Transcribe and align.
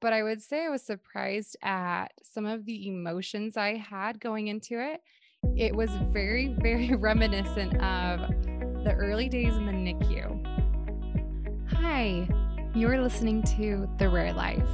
but 0.00 0.12
I 0.12 0.22
would 0.22 0.42
say 0.42 0.66
I 0.66 0.68
was 0.68 0.82
surprised 0.82 1.56
at 1.62 2.08
some 2.22 2.46
of 2.46 2.64
the 2.64 2.88
emotions 2.88 3.56
I 3.56 3.76
had 3.76 4.20
going 4.20 4.48
into 4.48 4.78
it. 4.80 5.00
It 5.56 5.74
was 5.74 5.90
very, 6.10 6.54
very 6.60 6.94
reminiscent 6.94 7.74
of 7.82 8.20
the 8.84 8.94
early 8.96 9.28
days 9.28 9.54
in 9.56 9.66
the 9.66 9.72
NICU. 9.72 10.42
Hi, 11.72 12.28
you're 12.74 13.00
listening 13.00 13.42
to 13.56 13.88
The 13.98 14.08
Rare 14.08 14.32
Life. 14.32 14.68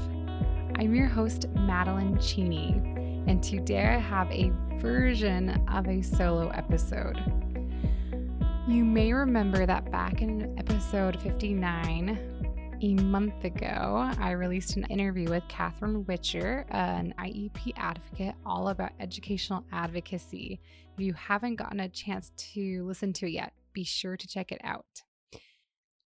I'm 0.76 0.94
your 0.94 1.06
host, 1.06 1.48
Madeline 1.50 2.18
Cheney, 2.20 2.74
and 3.26 3.42
today 3.42 3.94
I 3.94 3.98
have 3.98 4.30
a 4.30 4.50
version 4.80 5.50
of 5.68 5.86
a 5.86 6.02
solo 6.02 6.48
episode. 6.48 7.22
You 8.66 8.84
may 8.84 9.12
remember 9.12 9.66
that 9.66 9.90
back 9.90 10.22
in 10.22 10.58
episode 10.58 11.20
59, 11.20 12.31
a 12.82 12.94
month 12.94 13.44
ago, 13.44 14.10
I 14.18 14.32
released 14.32 14.76
an 14.76 14.84
interview 14.86 15.30
with 15.30 15.46
Catherine 15.46 16.04
Whitcher, 16.04 16.64
an 16.70 17.14
IEP 17.16 17.74
advocate, 17.76 18.34
all 18.44 18.70
about 18.70 18.90
educational 18.98 19.64
advocacy. 19.70 20.60
If 20.92 21.04
you 21.04 21.12
haven't 21.12 21.56
gotten 21.56 21.78
a 21.78 21.88
chance 21.88 22.32
to 22.54 22.84
listen 22.84 23.12
to 23.14 23.26
it 23.26 23.30
yet, 23.30 23.52
be 23.72 23.84
sure 23.84 24.16
to 24.16 24.26
check 24.26 24.50
it 24.50 24.60
out. 24.64 25.02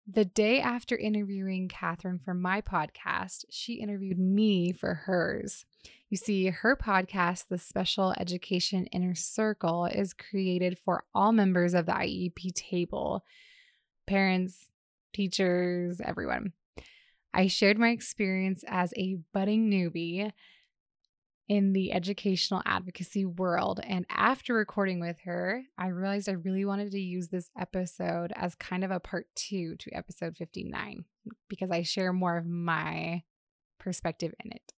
The 0.06 0.27
day 0.27 0.60
after 0.60 0.96
interviewing 0.96 1.68
Catherine 1.68 2.20
for 2.23 2.34
my 2.34 2.60
podcast, 2.60 3.46
she 3.48 3.74
interviewed 3.74 4.18
me 4.18 4.73
for 4.73 4.93
hers. 4.93 5.65
You 6.10 6.18
see, 6.18 6.48
her 6.48 6.77
podcast, 6.77 7.48
The 7.48 7.59
Special 7.59 8.15
Education 8.18 8.84
Inner 8.88 9.15
Circle, 9.15 9.87
is 9.87 10.12
created 10.12 10.79
for 10.84 11.04
all 11.15 11.32
members 11.32 11.73
of 11.73 11.87
the 11.87 11.93
IEP 11.93 12.54
table 12.54 13.24
parents, 14.06 14.66
teachers, 15.15 16.02
everyone. 16.04 16.52
I 17.36 17.48
shared 17.48 17.78
my 17.78 17.90
experience 17.90 18.64
as 18.66 18.95
a 18.96 19.18
budding 19.34 19.70
newbie 19.70 20.32
in 21.50 21.74
the 21.74 21.92
educational 21.92 22.62
advocacy 22.64 23.26
world. 23.26 23.78
And 23.84 24.06
after 24.09 24.54
recording 24.54 25.01
with 25.01 25.18
her, 25.24 25.62
I 25.76 25.88
realized 25.88 26.30
I 26.30 26.32
really 26.32 26.65
wanted 26.65 26.93
to 26.93 26.98
use 26.98 27.28
this 27.28 27.51
episode 27.59 28.32
as 28.34 28.54
kind 28.54 28.84
of 28.84 28.90
a 28.90 29.01
part 29.01 29.26
two 29.34 29.76
to 29.80 29.90
episode 29.93 30.38
59 30.38 31.04
because 31.51 31.70
I 31.70 31.82
share 31.82 32.10
more 32.15 32.38
of 32.38 32.46
my 32.46 33.23
perspective 33.78 34.32
in 34.43 34.52
it. 34.52 34.73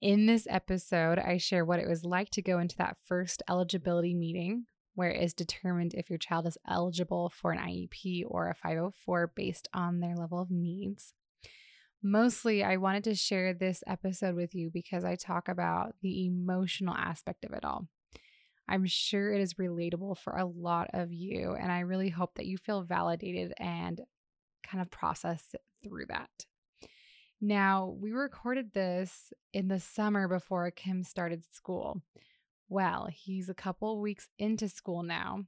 In 0.00 0.26
this 0.26 0.48
episode, 0.50 1.20
I 1.20 1.36
share 1.36 1.64
what 1.64 1.78
it 1.78 1.88
was 1.88 2.04
like 2.04 2.30
to 2.30 2.42
go 2.42 2.58
into 2.58 2.76
that 2.78 2.96
first 3.06 3.44
eligibility 3.48 4.16
meeting 4.16 4.66
where 4.96 5.10
it 5.10 5.22
is 5.22 5.34
determined 5.34 5.94
if 5.94 6.10
your 6.10 6.18
child 6.18 6.48
is 6.48 6.58
eligible 6.68 7.30
for 7.32 7.52
an 7.52 7.60
IEP 7.60 8.24
or 8.26 8.48
a 8.48 8.56
504 8.56 9.32
based 9.36 9.68
on 9.72 10.00
their 10.00 10.16
level 10.16 10.40
of 10.40 10.50
needs. 10.50 11.14
Mostly, 12.02 12.64
I 12.64 12.78
wanted 12.78 13.04
to 13.04 13.14
share 13.14 13.52
this 13.52 13.84
episode 13.86 14.34
with 14.34 14.54
you 14.54 14.70
because 14.70 15.04
I 15.04 15.16
talk 15.16 15.48
about 15.48 15.94
the 16.00 16.26
emotional 16.26 16.94
aspect 16.94 17.44
of 17.44 17.52
it 17.52 17.64
all. 17.64 17.88
I'm 18.66 18.86
sure 18.86 19.34
it 19.34 19.40
is 19.40 19.54
relatable 19.54 20.16
for 20.16 20.32
a 20.34 20.46
lot 20.46 20.88
of 20.94 21.12
you, 21.12 21.52
and 21.60 21.70
I 21.70 21.80
really 21.80 22.08
hope 22.08 22.36
that 22.36 22.46
you 22.46 22.56
feel 22.56 22.82
validated 22.82 23.52
and 23.58 24.00
kind 24.66 24.80
of 24.80 24.90
process 24.90 25.54
through 25.82 26.06
that. 26.06 26.30
Now, 27.40 27.94
we 27.98 28.12
recorded 28.12 28.72
this 28.72 29.32
in 29.52 29.68
the 29.68 29.80
summer 29.80 30.28
before 30.28 30.70
Kim 30.70 31.02
started 31.02 31.42
school. 31.52 32.00
Well, 32.68 33.08
he's 33.12 33.48
a 33.48 33.54
couple 33.54 34.00
weeks 34.00 34.28
into 34.38 34.68
school 34.68 35.02
now. 35.02 35.44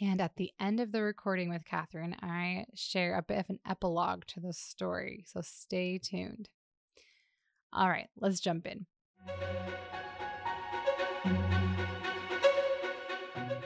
And 0.00 0.20
at 0.20 0.36
the 0.36 0.50
end 0.58 0.80
of 0.80 0.90
the 0.90 1.02
recording 1.02 1.50
with 1.50 1.64
Catherine, 1.64 2.16
I 2.20 2.64
share 2.74 3.16
a 3.16 3.22
bit 3.22 3.38
of 3.38 3.46
an 3.48 3.60
epilogue 3.68 4.24
to 4.28 4.40
the 4.40 4.52
story. 4.52 5.24
So 5.26 5.40
stay 5.42 5.98
tuned. 5.98 6.48
All 7.72 7.88
right, 7.88 8.08
let's 8.18 8.40
jump 8.40 8.66
in. 8.66 8.86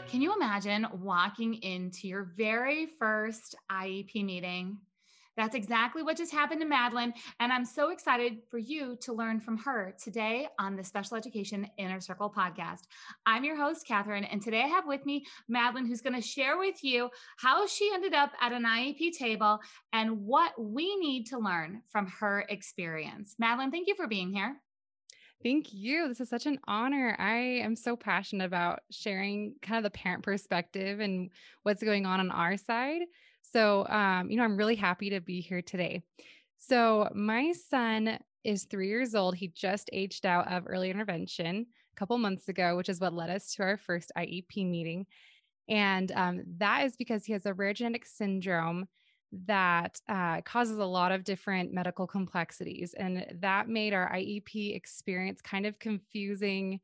Can 0.08 0.22
you 0.22 0.34
imagine 0.34 0.86
walking 1.00 1.54
into 1.54 2.08
your 2.08 2.32
very 2.36 2.88
first 2.98 3.54
IEP 3.70 4.24
meeting 4.24 4.78
that's 5.38 5.54
exactly 5.54 6.02
what 6.02 6.16
just 6.16 6.32
happened 6.32 6.60
to 6.60 6.66
Madeline. 6.66 7.14
And 7.38 7.52
I'm 7.52 7.64
so 7.64 7.90
excited 7.90 8.38
for 8.50 8.58
you 8.58 8.96
to 9.02 9.12
learn 9.12 9.38
from 9.38 9.56
her 9.58 9.94
today 10.02 10.48
on 10.58 10.74
the 10.74 10.82
Special 10.82 11.16
Education 11.16 11.64
Inner 11.78 12.00
Circle 12.00 12.34
podcast. 12.36 12.88
I'm 13.24 13.44
your 13.44 13.56
host, 13.56 13.86
Catherine, 13.86 14.24
and 14.24 14.42
today 14.42 14.62
I 14.62 14.66
have 14.66 14.88
with 14.88 15.06
me 15.06 15.24
Madeline, 15.48 15.86
who's 15.86 16.00
going 16.00 16.20
to 16.20 16.20
share 16.20 16.58
with 16.58 16.82
you 16.82 17.08
how 17.36 17.68
she 17.68 17.88
ended 17.94 18.14
up 18.14 18.32
at 18.40 18.52
an 18.52 18.64
IEP 18.64 19.16
table 19.16 19.60
and 19.92 20.26
what 20.26 20.60
we 20.60 20.96
need 20.96 21.26
to 21.26 21.38
learn 21.38 21.82
from 21.88 22.08
her 22.18 22.44
experience. 22.48 23.36
Madeline, 23.38 23.70
thank 23.70 23.86
you 23.86 23.94
for 23.94 24.08
being 24.08 24.32
here. 24.32 24.56
Thank 25.44 25.72
you. 25.72 26.08
This 26.08 26.20
is 26.20 26.28
such 26.28 26.46
an 26.46 26.58
honor. 26.66 27.14
I 27.16 27.60
am 27.62 27.76
so 27.76 27.94
passionate 27.94 28.46
about 28.46 28.80
sharing 28.90 29.54
kind 29.62 29.78
of 29.78 29.84
the 29.84 29.96
parent 29.96 30.24
perspective 30.24 30.98
and 30.98 31.30
what's 31.62 31.80
going 31.80 32.06
on 32.06 32.18
on 32.18 32.32
our 32.32 32.56
side. 32.56 33.02
So, 33.52 33.86
um, 33.88 34.30
you 34.30 34.36
know, 34.36 34.44
I'm 34.44 34.56
really 34.56 34.76
happy 34.76 35.10
to 35.10 35.20
be 35.20 35.40
here 35.40 35.62
today. 35.62 36.02
So, 36.58 37.08
my 37.14 37.52
son 37.52 38.18
is 38.44 38.64
three 38.64 38.88
years 38.88 39.14
old. 39.14 39.36
He 39.36 39.48
just 39.48 39.90
aged 39.92 40.26
out 40.26 40.50
of 40.50 40.64
early 40.66 40.90
intervention 40.90 41.66
a 41.66 41.96
couple 41.98 42.16
months 42.18 42.48
ago, 42.48 42.76
which 42.76 42.88
is 42.88 43.00
what 43.00 43.14
led 43.14 43.30
us 43.30 43.52
to 43.54 43.62
our 43.62 43.76
first 43.76 44.12
IEP 44.16 44.68
meeting. 44.68 45.06
And 45.68 46.10
um, 46.12 46.42
that 46.58 46.84
is 46.86 46.96
because 46.96 47.24
he 47.24 47.32
has 47.32 47.46
a 47.46 47.54
rare 47.54 47.74
genetic 47.74 48.06
syndrome 48.06 48.86
that 49.46 50.00
uh, 50.08 50.40
causes 50.42 50.78
a 50.78 50.84
lot 50.84 51.12
of 51.12 51.24
different 51.24 51.72
medical 51.72 52.06
complexities. 52.06 52.94
And 52.94 53.26
that 53.40 53.68
made 53.68 53.92
our 53.92 54.10
IEP 54.10 54.74
experience 54.74 55.42
kind 55.42 55.66
of 55.66 55.78
confusing 55.78 56.80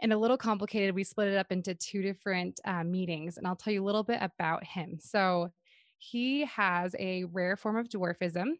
and 0.00 0.12
a 0.12 0.18
little 0.18 0.36
complicated. 0.36 0.94
We 0.94 1.04
split 1.04 1.28
it 1.28 1.38
up 1.38 1.50
into 1.50 1.74
two 1.74 2.02
different 2.02 2.60
uh, 2.64 2.84
meetings, 2.84 3.38
and 3.38 3.46
I'll 3.46 3.56
tell 3.56 3.72
you 3.72 3.82
a 3.82 3.86
little 3.86 4.02
bit 4.02 4.18
about 4.20 4.64
him. 4.64 4.98
So, 5.00 5.50
he 5.98 6.44
has 6.44 6.94
a 6.98 7.24
rare 7.24 7.56
form 7.56 7.76
of 7.76 7.88
dwarfism. 7.88 8.52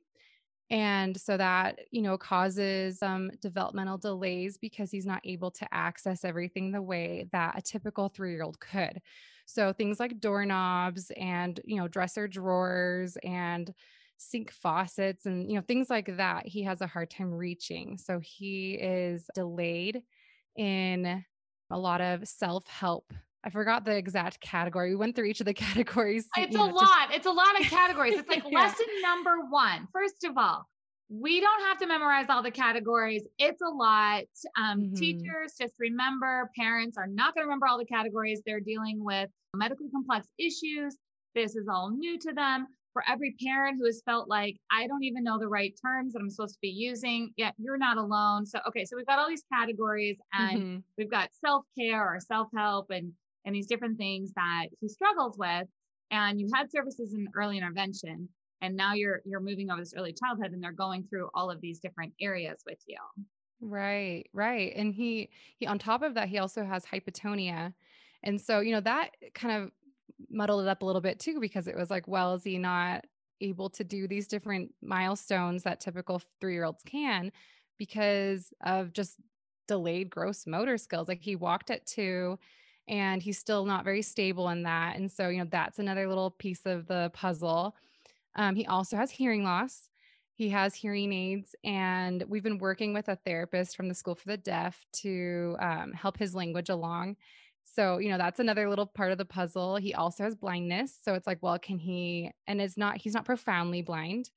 And 0.68 1.18
so 1.20 1.36
that, 1.36 1.78
you 1.92 2.02
know, 2.02 2.18
causes 2.18 2.98
some 2.98 3.30
developmental 3.40 3.98
delays 3.98 4.58
because 4.58 4.90
he's 4.90 5.06
not 5.06 5.20
able 5.24 5.50
to 5.52 5.68
access 5.72 6.24
everything 6.24 6.72
the 6.72 6.82
way 6.82 7.28
that 7.32 7.56
a 7.56 7.62
typical 7.62 8.08
three 8.08 8.32
year 8.32 8.42
old 8.42 8.58
could. 8.58 9.00
So 9.46 9.72
things 9.72 10.00
like 10.00 10.18
doorknobs 10.18 11.12
and, 11.16 11.60
you 11.64 11.76
know, 11.76 11.86
dresser 11.86 12.26
drawers 12.26 13.16
and 13.22 13.72
sink 14.16 14.50
faucets 14.50 15.26
and, 15.26 15.48
you 15.48 15.54
know, 15.54 15.62
things 15.62 15.88
like 15.88 16.16
that, 16.16 16.46
he 16.46 16.64
has 16.64 16.80
a 16.80 16.86
hard 16.86 17.10
time 17.10 17.32
reaching. 17.32 17.96
So 17.96 18.18
he 18.18 18.72
is 18.74 19.30
delayed 19.34 20.02
in 20.56 21.24
a 21.70 21.78
lot 21.78 22.00
of 22.00 22.26
self 22.26 22.66
help 22.66 23.12
I 23.44 23.50
forgot 23.50 23.84
the 23.84 23.96
exact 23.96 24.40
category. 24.40 24.90
We 24.90 24.96
went 24.96 25.14
through 25.14 25.26
each 25.26 25.40
of 25.40 25.46
the 25.46 25.54
categories. 25.66 26.26
It's 26.36 26.54
a 26.54 26.58
know, 26.58 26.66
lot. 26.66 27.08
Just... 27.08 27.18
It's 27.18 27.26
a 27.26 27.32
lot 27.32 27.60
of 27.60 27.66
categories. 27.66 28.14
It's 28.18 28.28
like 28.28 28.44
yeah. 28.50 28.58
lesson 28.58 28.86
number 29.02 29.36
one. 29.50 29.86
First 29.92 30.24
of 30.24 30.36
all, 30.36 30.66
we 31.08 31.40
don't 31.40 31.60
have 31.62 31.78
to 31.78 31.86
memorize 31.86 32.26
all 32.28 32.42
the 32.42 32.50
categories. 32.50 33.26
It's 33.38 33.62
a 33.62 33.68
lot. 33.68 34.24
Um, 34.58 34.80
mm-hmm. 34.80 34.94
Teachers, 34.94 35.54
just 35.60 35.74
remember, 35.78 36.50
parents 36.58 36.96
are 36.98 37.06
not 37.06 37.34
going 37.34 37.44
to 37.44 37.46
remember 37.46 37.66
all 37.66 37.78
the 37.78 37.84
categories. 37.84 38.42
They're 38.44 38.60
dealing 38.60 39.04
with 39.04 39.30
medically 39.54 39.88
complex 39.90 40.26
issues. 40.38 40.96
This 41.34 41.54
is 41.54 41.68
all 41.68 41.90
new 41.90 42.18
to 42.18 42.32
them. 42.32 42.66
For 42.92 43.04
every 43.08 43.36
parent 43.46 43.76
who 43.78 43.84
has 43.84 44.02
felt 44.06 44.26
like, 44.28 44.56
I 44.72 44.86
don't 44.86 45.04
even 45.04 45.22
know 45.22 45.38
the 45.38 45.48
right 45.48 45.74
terms 45.84 46.14
that 46.14 46.20
I'm 46.20 46.30
supposed 46.30 46.54
to 46.54 46.60
be 46.62 46.70
using, 46.70 47.30
yeah, 47.36 47.50
you're 47.58 47.76
not 47.76 47.98
alone. 47.98 48.46
So, 48.46 48.58
okay, 48.66 48.86
so 48.86 48.96
we've 48.96 49.06
got 49.06 49.18
all 49.18 49.28
these 49.28 49.44
categories 49.52 50.16
and 50.32 50.58
mm-hmm. 50.58 50.78
we've 50.96 51.10
got 51.10 51.28
self 51.44 51.66
care 51.78 52.02
or 52.02 52.18
self 52.20 52.48
help 52.56 52.86
and 52.88 53.12
and 53.46 53.54
these 53.54 53.66
different 53.66 53.96
things 53.96 54.32
that 54.34 54.66
he 54.80 54.88
struggles 54.88 55.38
with 55.38 55.66
and 56.10 56.38
you 56.38 56.48
had 56.54 56.70
services 56.70 57.14
in 57.14 57.26
early 57.34 57.56
intervention 57.56 58.28
and 58.60 58.76
now 58.76 58.92
you're 58.92 59.22
you're 59.24 59.40
moving 59.40 59.70
over 59.70 59.80
this 59.80 59.94
early 59.96 60.12
childhood 60.12 60.52
and 60.52 60.62
they're 60.62 60.72
going 60.72 61.04
through 61.08 61.30
all 61.34 61.50
of 61.50 61.60
these 61.60 61.78
different 61.78 62.12
areas 62.20 62.62
with 62.66 62.78
you. 62.86 62.98
Right 63.60 64.26
right 64.34 64.72
and 64.76 64.92
he 64.92 65.30
he 65.56 65.66
on 65.66 65.78
top 65.78 66.02
of 66.02 66.14
that 66.14 66.28
he 66.28 66.38
also 66.38 66.64
has 66.64 66.84
hypotonia 66.84 67.72
and 68.22 68.38
so 68.38 68.60
you 68.60 68.72
know 68.72 68.80
that 68.80 69.10
kind 69.34 69.62
of 69.62 69.70
muddled 70.30 70.62
it 70.62 70.68
up 70.68 70.82
a 70.82 70.84
little 70.84 71.00
bit 71.00 71.18
too 71.18 71.40
because 71.40 71.66
it 71.66 71.76
was 71.76 71.90
like 71.90 72.06
well 72.06 72.34
is 72.34 72.44
he 72.44 72.58
not 72.58 73.04
able 73.40 73.68
to 73.68 73.84
do 73.84 74.08
these 74.08 74.26
different 74.26 74.72
milestones 74.82 75.62
that 75.62 75.80
typical 75.80 76.20
three 76.40 76.54
year 76.54 76.64
olds 76.64 76.82
can 76.84 77.30
because 77.78 78.52
of 78.64 78.92
just 78.92 79.16
delayed 79.66 80.10
gross 80.10 80.46
motor 80.46 80.78
skills? 80.78 81.08
Like 81.08 81.22
he 81.22 81.36
walked 81.36 81.70
at 81.70 81.86
two 81.86 82.38
and 82.88 83.22
he's 83.22 83.38
still 83.38 83.64
not 83.64 83.84
very 83.84 84.02
stable 84.02 84.48
in 84.50 84.62
that. 84.62 84.96
And 84.96 85.10
so, 85.10 85.28
you 85.28 85.38
know, 85.38 85.48
that's 85.50 85.78
another 85.78 86.08
little 86.08 86.30
piece 86.30 86.66
of 86.66 86.86
the 86.86 87.10
puzzle. 87.14 87.74
Um, 88.34 88.54
he 88.54 88.66
also 88.66 88.96
has 88.96 89.10
hearing 89.10 89.44
loss. 89.44 89.88
He 90.34 90.50
has 90.50 90.74
hearing 90.74 91.12
aids, 91.14 91.54
and 91.64 92.22
we've 92.28 92.42
been 92.42 92.58
working 92.58 92.92
with 92.92 93.08
a 93.08 93.16
therapist 93.16 93.74
from 93.74 93.88
the 93.88 93.94
School 93.94 94.14
for 94.14 94.28
the 94.28 94.36
Deaf 94.36 94.84
to 94.94 95.56
um, 95.60 95.92
help 95.92 96.18
his 96.18 96.34
language 96.34 96.68
along. 96.68 97.16
So, 97.64 97.98
you 97.98 98.10
know, 98.10 98.18
that's 98.18 98.38
another 98.38 98.68
little 98.68 98.86
part 98.86 99.12
of 99.12 99.18
the 99.18 99.24
puzzle. 99.24 99.76
He 99.76 99.94
also 99.94 100.24
has 100.24 100.34
blindness. 100.34 100.98
So 101.02 101.14
it's 101.14 101.26
like, 101.26 101.42
well, 101.42 101.58
can 101.58 101.78
he, 101.78 102.30
and 102.46 102.60
it's 102.60 102.76
not, 102.76 102.98
he's 102.98 103.14
not 103.14 103.24
profoundly 103.24 103.80
blind. 103.80 104.30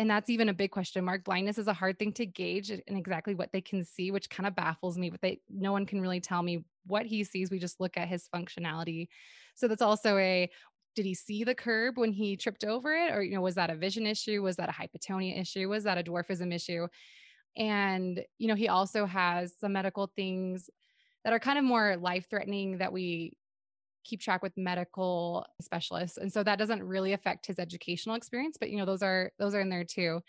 And 0.00 0.08
that's 0.08 0.30
even 0.30 0.48
a 0.48 0.54
big 0.54 0.70
question 0.70 1.04
mark. 1.04 1.24
Blindness 1.24 1.58
is 1.58 1.68
a 1.68 1.74
hard 1.74 1.98
thing 1.98 2.10
to 2.14 2.24
gauge 2.24 2.70
and 2.70 2.82
exactly 2.88 3.34
what 3.34 3.52
they 3.52 3.60
can 3.60 3.84
see, 3.84 4.10
which 4.10 4.30
kind 4.30 4.46
of 4.46 4.56
baffles 4.56 4.96
me, 4.96 5.10
but 5.10 5.20
they 5.20 5.42
no 5.50 5.72
one 5.72 5.84
can 5.84 6.00
really 6.00 6.20
tell 6.20 6.42
me 6.42 6.64
what 6.86 7.04
he 7.04 7.22
sees. 7.22 7.50
We 7.50 7.58
just 7.58 7.80
look 7.80 7.98
at 7.98 8.08
his 8.08 8.26
functionality. 8.34 9.08
So 9.56 9.68
that's 9.68 9.82
also 9.82 10.16
a 10.16 10.48
did 10.96 11.04
he 11.04 11.12
see 11.12 11.44
the 11.44 11.54
curb 11.54 11.98
when 11.98 12.12
he 12.12 12.34
tripped 12.34 12.64
over 12.64 12.94
it 12.94 13.12
or 13.12 13.22
you 13.22 13.34
know 13.34 13.42
was 13.42 13.56
that 13.56 13.68
a 13.68 13.76
vision 13.76 14.06
issue 14.06 14.40
was 14.42 14.56
that 14.56 14.70
a 14.70 14.72
hypotonia 14.72 15.38
issue 15.38 15.68
was 15.68 15.84
that 15.84 15.98
a 15.98 16.02
dwarfism 16.02 16.52
issue 16.52 16.88
and 17.56 18.24
you 18.38 18.48
know 18.48 18.54
he 18.54 18.68
also 18.68 19.04
has 19.04 19.52
some 19.60 19.74
medical 19.74 20.10
things 20.16 20.70
that 21.24 21.32
are 21.32 21.38
kind 21.38 21.58
of 21.58 21.64
more 21.64 21.96
life 21.96 22.26
threatening 22.28 22.78
that 22.78 22.92
we 22.92 23.36
keep 24.10 24.20
track 24.20 24.42
with 24.42 24.52
medical 24.56 25.46
specialists 25.60 26.18
and 26.18 26.32
so 26.32 26.42
that 26.42 26.58
doesn't 26.58 26.82
really 26.82 27.12
affect 27.12 27.46
his 27.46 27.58
educational 27.58 28.16
experience 28.16 28.56
but 28.58 28.68
you 28.70 28.76
know 28.76 28.84
those 28.84 29.02
are 29.02 29.30
those 29.38 29.54
are 29.54 29.60
in 29.60 29.70
there 29.70 29.84
too. 29.84 30.20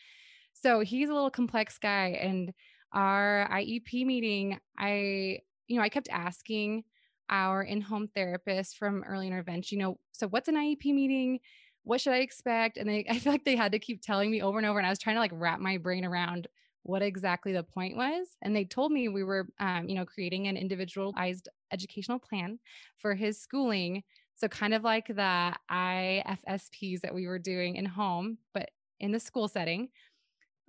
So 0.54 0.82
he's 0.82 1.10
a 1.10 1.14
little 1.14 1.32
complex 1.32 1.78
guy 1.78 2.10
and 2.22 2.54
our 2.94 3.48
iep 3.54 4.06
meeting 4.06 4.60
i 4.78 5.40
you 5.68 5.78
know 5.78 5.82
i 5.82 5.90
kept 5.90 6.10
asking 6.12 6.84
our 7.30 7.64
in-home 7.64 8.10
therapist 8.14 8.78
from 8.78 9.04
early 9.04 9.28
intervention 9.28 9.80
you 9.80 9.86
know 9.86 9.98
so 10.12 10.28
what's 10.28 10.50
an 10.50 10.56
iep 10.56 10.86
meeting? 10.86 11.40
What 11.84 12.00
should 12.00 12.14
i 12.14 12.18
expect? 12.18 12.78
And 12.78 12.88
they 12.88 13.06
i 13.10 13.18
feel 13.18 13.34
like 13.34 13.46
they 13.46 13.56
had 13.56 13.72
to 13.72 13.80
keep 13.80 14.02
telling 14.02 14.30
me 14.30 14.42
over 14.42 14.58
and 14.58 14.68
over 14.68 14.78
and 14.78 14.86
i 14.86 14.90
was 14.90 15.00
trying 15.00 15.16
to 15.16 15.22
like 15.22 15.32
wrap 15.34 15.60
my 15.60 15.78
brain 15.78 16.06
around 16.06 16.48
what 16.84 17.02
exactly 17.02 17.54
the 17.54 17.64
point 17.64 17.96
was. 17.96 18.28
And 18.42 18.56
they 18.56 18.66
told 18.66 18.92
me 18.92 19.08
we 19.08 19.24
were, 19.24 19.48
um, 19.60 19.88
you 19.88 19.96
know, 19.96 20.06
creating 20.06 20.48
an 20.48 20.58
individualized 20.58 21.50
educational 21.72 22.20
plan 22.20 22.60
for 22.98 23.14
his 23.14 23.40
schooling. 23.40 24.04
So 24.36 24.48
kind 24.48 24.74
of 24.74 24.84
like 24.84 25.08
the 25.08 25.54
IFSPs 25.72 27.02
that 27.02 27.14
we 27.14 27.28
were 27.28 27.40
doing 27.40 27.76
in 27.76 27.86
home, 27.86 28.38
but 28.54 28.70
in 29.00 29.12
the 29.12 29.20
school 29.20 29.48
setting. 29.48 29.90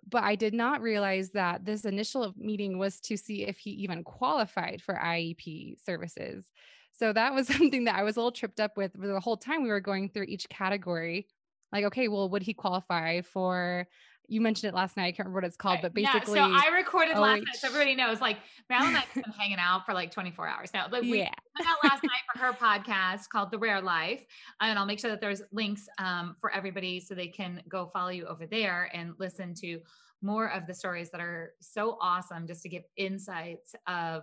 But 0.08 0.24
I 0.24 0.34
did 0.34 0.52
not 0.52 0.82
realize 0.82 1.30
that 1.30 1.64
this 1.64 1.84
initial 1.84 2.34
meeting 2.36 2.78
was 2.78 3.00
to 3.02 3.16
see 3.16 3.44
if 3.44 3.58
he 3.58 3.70
even 3.70 4.02
qualified 4.04 4.82
for 4.82 4.94
IEP 4.94 5.76
services. 5.82 6.44
So 6.92 7.12
that 7.12 7.32
was 7.32 7.46
something 7.56 7.84
that 7.84 7.96
I 7.96 8.02
was 8.02 8.16
a 8.16 8.20
little 8.20 8.32
tripped 8.32 8.60
up 8.60 8.76
with 8.76 8.92
the 8.94 9.20
whole 9.20 9.36
time 9.36 9.62
we 9.62 9.70
were 9.70 9.80
going 9.80 10.08
through 10.08 10.24
each 10.24 10.48
category. 10.48 11.28
Like, 11.72 11.84
okay, 11.86 12.08
well, 12.08 12.28
would 12.28 12.42
he 12.42 12.52
qualify 12.52 13.22
for 13.22 13.86
you 14.28 14.40
mentioned 14.40 14.72
it 14.72 14.74
last 14.74 14.96
night. 14.96 15.04
I 15.04 15.10
can't 15.10 15.26
remember 15.26 15.38
what 15.38 15.44
it's 15.44 15.56
called, 15.56 15.80
but 15.82 15.94
basically, 15.94 16.38
yeah, 16.38 16.60
so 16.60 16.66
I 16.68 16.74
recorded 16.74 17.18
last 17.18 17.40
night. 17.40 17.56
So 17.56 17.68
everybody 17.68 17.94
knows, 17.94 18.20
like 18.20 18.38
Madeline 18.70 18.94
and 18.94 19.04
I've 19.04 19.14
been 19.14 19.32
hanging 19.32 19.58
out 19.58 19.84
for 19.84 19.92
like 19.94 20.10
24 20.10 20.48
hours 20.48 20.70
now. 20.72 20.86
but 20.90 21.02
we 21.02 21.18
yeah. 21.18 21.30
went 21.58 21.68
out 21.68 21.76
last 21.84 22.02
night 22.02 22.22
for 22.32 22.38
her 22.38 22.52
podcast 22.52 23.28
called 23.28 23.50
The 23.50 23.58
Rare 23.58 23.80
Life, 23.80 24.24
and 24.60 24.78
I'll 24.78 24.86
make 24.86 25.00
sure 25.00 25.10
that 25.10 25.20
there's 25.20 25.42
links 25.52 25.88
um, 25.98 26.36
for 26.40 26.50
everybody 26.52 27.00
so 27.00 27.14
they 27.14 27.28
can 27.28 27.62
go 27.68 27.90
follow 27.92 28.10
you 28.10 28.26
over 28.26 28.46
there 28.46 28.90
and 28.94 29.12
listen 29.18 29.54
to 29.56 29.80
more 30.22 30.50
of 30.50 30.66
the 30.66 30.74
stories 30.74 31.10
that 31.10 31.20
are 31.20 31.54
so 31.60 31.98
awesome, 32.00 32.46
just 32.46 32.62
to 32.62 32.68
give 32.68 32.82
insights 32.96 33.74
of 33.86 34.22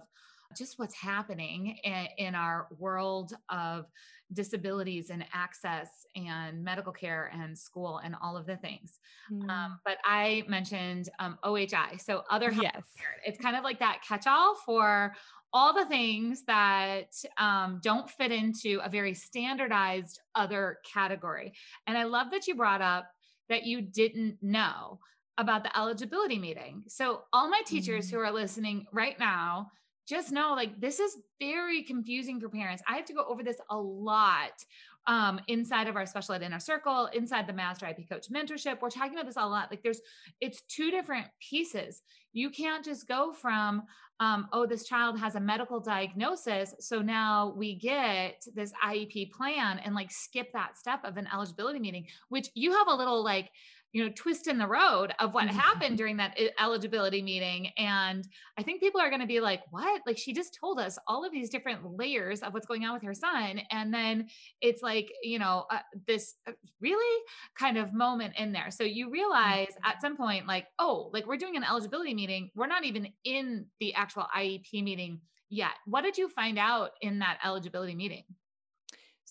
just 0.57 0.80
what's 0.80 0.96
happening 0.96 1.78
in, 2.18 2.36
our 2.36 2.68
world 2.78 3.34
of 3.50 3.86
disabilities 4.34 5.10
and 5.10 5.25
access 5.34 5.90
and 6.16 6.63
medical 6.63 6.94
care 6.94 7.31
and 7.34 7.57
school 7.57 8.00
and 8.04 8.16
all 8.22 8.38
of 8.38 8.46
the 8.46 8.56
things. 8.57 9.00
Mm. 9.31 9.50
Um, 9.50 9.80
but 9.86 9.98
I 10.04 10.44
mentioned 10.48 11.10
um, 11.19 11.38
OHI, 11.44 12.00
so 12.00 12.24
other 12.30 12.51
health 12.51 12.63
yes. 12.63 12.84
Care. 12.98 13.16
It's 13.25 13.40
kind 13.40 13.56
of 13.56 13.63
like 13.63 13.80
that 13.80 14.01
catch-all 14.07 14.56
for 14.56 15.13
all 15.51 15.74
the 15.74 15.86
things 15.86 16.44
that 16.46 17.13
um, 17.38 17.80
don't 17.84 18.10
fit 18.10 18.31
into 18.31 18.80
a 18.84 18.90
very 18.90 19.13
standardized 19.13 20.19
other 20.36 20.78
category. 20.86 21.54
And 21.88 21.98
I 21.98 22.04
love 22.04 22.31
that 22.31 22.48
you 22.48 22.56
brought 22.56 22.81
up 22.81 23.07
that 23.50 23.66
you 23.66 23.81
didn't 23.81 24.38
know 24.42 25.00
about 25.40 25.63
the 25.63 25.75
eligibility 25.78 26.38
meeting. 26.38 26.84
So 26.88 27.22
all 27.34 27.50
my 27.50 27.62
teachers 27.66 28.07
mm. 28.07 28.12
who 28.12 28.19
are 28.19 28.31
listening 28.31 28.86
right 28.92 29.18
now 29.19 29.72
just 30.10 30.32
know 30.32 30.54
like 30.56 30.82
this 30.82 31.00
is 31.00 31.18
very 31.40 31.84
confusing 31.84 32.40
for 32.40 32.50
parents. 32.50 32.82
I 32.88 32.96
have 32.96 33.06
to 33.06 33.14
go 33.14 33.24
over 33.28 33.44
this 33.44 33.58
a 33.70 33.78
lot 33.78 34.66
um, 35.06 35.40
inside 35.48 35.88
of 35.88 35.96
our 35.96 36.06
special 36.06 36.36
ed 36.36 36.42
inner 36.42 36.60
circle, 36.60 37.10
inside 37.14 37.48
the 37.48 37.54
master 37.54 37.86
IEP 37.86 38.10
coach 38.10 38.28
mentorship. 38.30 38.82
We're 38.82 38.90
talking 38.90 39.14
about 39.14 39.28
this 39.28 39.38
a 39.38 39.46
lot. 39.46 39.70
Like 39.72 39.84
there's, 39.84 40.02
it's 40.42 40.62
two 40.64 40.92
different 40.92 41.28
pieces. 41.40 42.02
You 42.34 42.50
can't 42.50 42.84
just 42.84 43.08
go 43.08 43.34
from, 43.34 43.84
um, 44.19 44.48
oh, 44.51 44.66
this 44.66 44.86
child 44.86 45.19
has 45.19 45.36
a 45.36 45.39
medical 45.39 45.80
diagnosis. 45.80 46.74
So 46.80 47.01
now 47.01 47.54
we 47.56 47.75
get 47.75 48.44
this 48.54 48.74
IEP 48.83 49.31
plan 49.31 49.80
and 49.80 49.95
like 49.95 50.12
skip 50.12 50.51
that 50.54 50.77
step 50.77 51.00
of 51.06 51.18
an 51.18 51.27
eligibility 51.33 51.80
meeting, 51.80 52.06
which 52.30 52.50
you 52.54 52.71
have 52.74 52.88
a 52.88 52.95
little 52.95 53.24
like, 53.24 53.50
you 53.92 54.04
know 54.04 54.12
twist 54.16 54.48
in 54.48 54.57
the 54.57 54.68
road 54.68 55.12
of 55.19 55.33
what 55.33 55.48
happened 55.48 55.98
during 55.98 56.18
that 56.18 56.38
eligibility 56.60 57.21
meeting 57.21 57.71
and 57.77 58.27
i 58.57 58.63
think 58.63 58.80
people 58.80 59.01
are 59.01 59.10
going 59.10 59.21
to 59.21 59.27
be 59.27 59.39
like 59.39 59.62
what? 59.71 60.01
Like 60.06 60.18
she 60.18 60.33
just 60.33 60.57
told 60.60 60.80
us 60.80 60.98
all 61.07 61.25
of 61.25 61.31
these 61.31 61.50
different 61.50 61.98
layers 61.98 62.42
of 62.42 62.54
what's 62.54 62.66
going 62.66 62.83
on 62.86 62.94
with 62.94 63.04
her 63.04 63.13
son 63.13 63.62
and 63.71 63.94
then 63.94 64.27
it's 64.62 64.81
like 64.81 65.12
you 65.24 65.39
know 65.39 65.66
uh, 65.71 65.80
this 66.07 66.36
uh, 66.48 66.51
really 66.81 67.24
kind 67.57 67.77
of 67.77 67.94
moment 67.94 68.33
in 68.38 68.51
there. 68.51 68.71
So 68.71 68.83
you 68.83 69.10
realize 69.10 69.69
at 69.86 70.01
some 70.01 70.18
point 70.18 70.48
like 70.48 70.66
oh 70.77 71.10
like 71.13 71.27
we're 71.27 71.38
doing 71.38 71.56
an 71.56 71.63
eligibility 71.63 72.13
meeting. 72.13 72.50
We're 72.56 72.68
not 72.68 72.86
even 72.86 73.07
in 73.24 73.66
the 73.80 73.94
actual 73.94 74.09
iep 74.16 74.84
meeting 74.84 75.20
yet 75.50 75.72
what 75.86 76.04
did 76.04 76.18
you 76.18 76.30
find 76.30 76.58
out 76.58 76.92
in 77.02 77.20
that 77.20 77.38
eligibility 77.44 77.96
meeting 77.96 78.24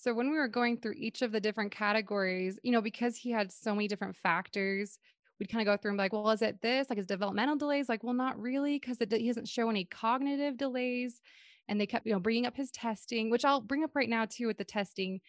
so 0.00 0.14
when 0.14 0.30
we 0.30 0.36
were 0.36 0.48
going 0.48 0.76
through 0.76 0.94
each 0.96 1.22
of 1.22 1.32
the 1.32 1.40
different 1.40 1.72
categories, 1.72 2.58
you 2.62 2.70
know, 2.70 2.80
because 2.80 3.16
he 3.16 3.30
had 3.30 3.50
so 3.50 3.74
many 3.74 3.88
different 3.88 4.16
factors, 4.16 4.98
we'd 5.38 5.50
kind 5.50 5.66
of 5.66 5.72
go 5.72 5.76
through 5.76 5.92
and 5.92 5.98
be 5.98 6.02
like, 6.02 6.12
well, 6.12 6.30
is 6.30 6.42
it 6.42 6.60
this? 6.62 6.88
Like 6.88 6.98
his 6.98 7.06
developmental 7.06 7.56
delays? 7.56 7.88
Like, 7.88 8.04
well, 8.04 8.14
not 8.14 8.40
really, 8.40 8.78
because 8.78 8.98
he 9.00 9.26
doesn't 9.26 9.48
show 9.48 9.68
any 9.68 9.84
cognitive 9.84 10.56
delays. 10.56 11.20
And 11.68 11.80
they 11.80 11.86
kept, 11.86 12.06
you 12.06 12.12
know, 12.12 12.20
bringing 12.20 12.46
up 12.46 12.56
his 12.56 12.70
testing, 12.70 13.28
which 13.28 13.44
I'll 13.44 13.60
bring 13.60 13.84
up 13.84 13.94
right 13.94 14.08
now 14.08 14.24
too 14.24 14.46
with 14.46 14.58
the 14.58 14.64
testing. 14.64 15.20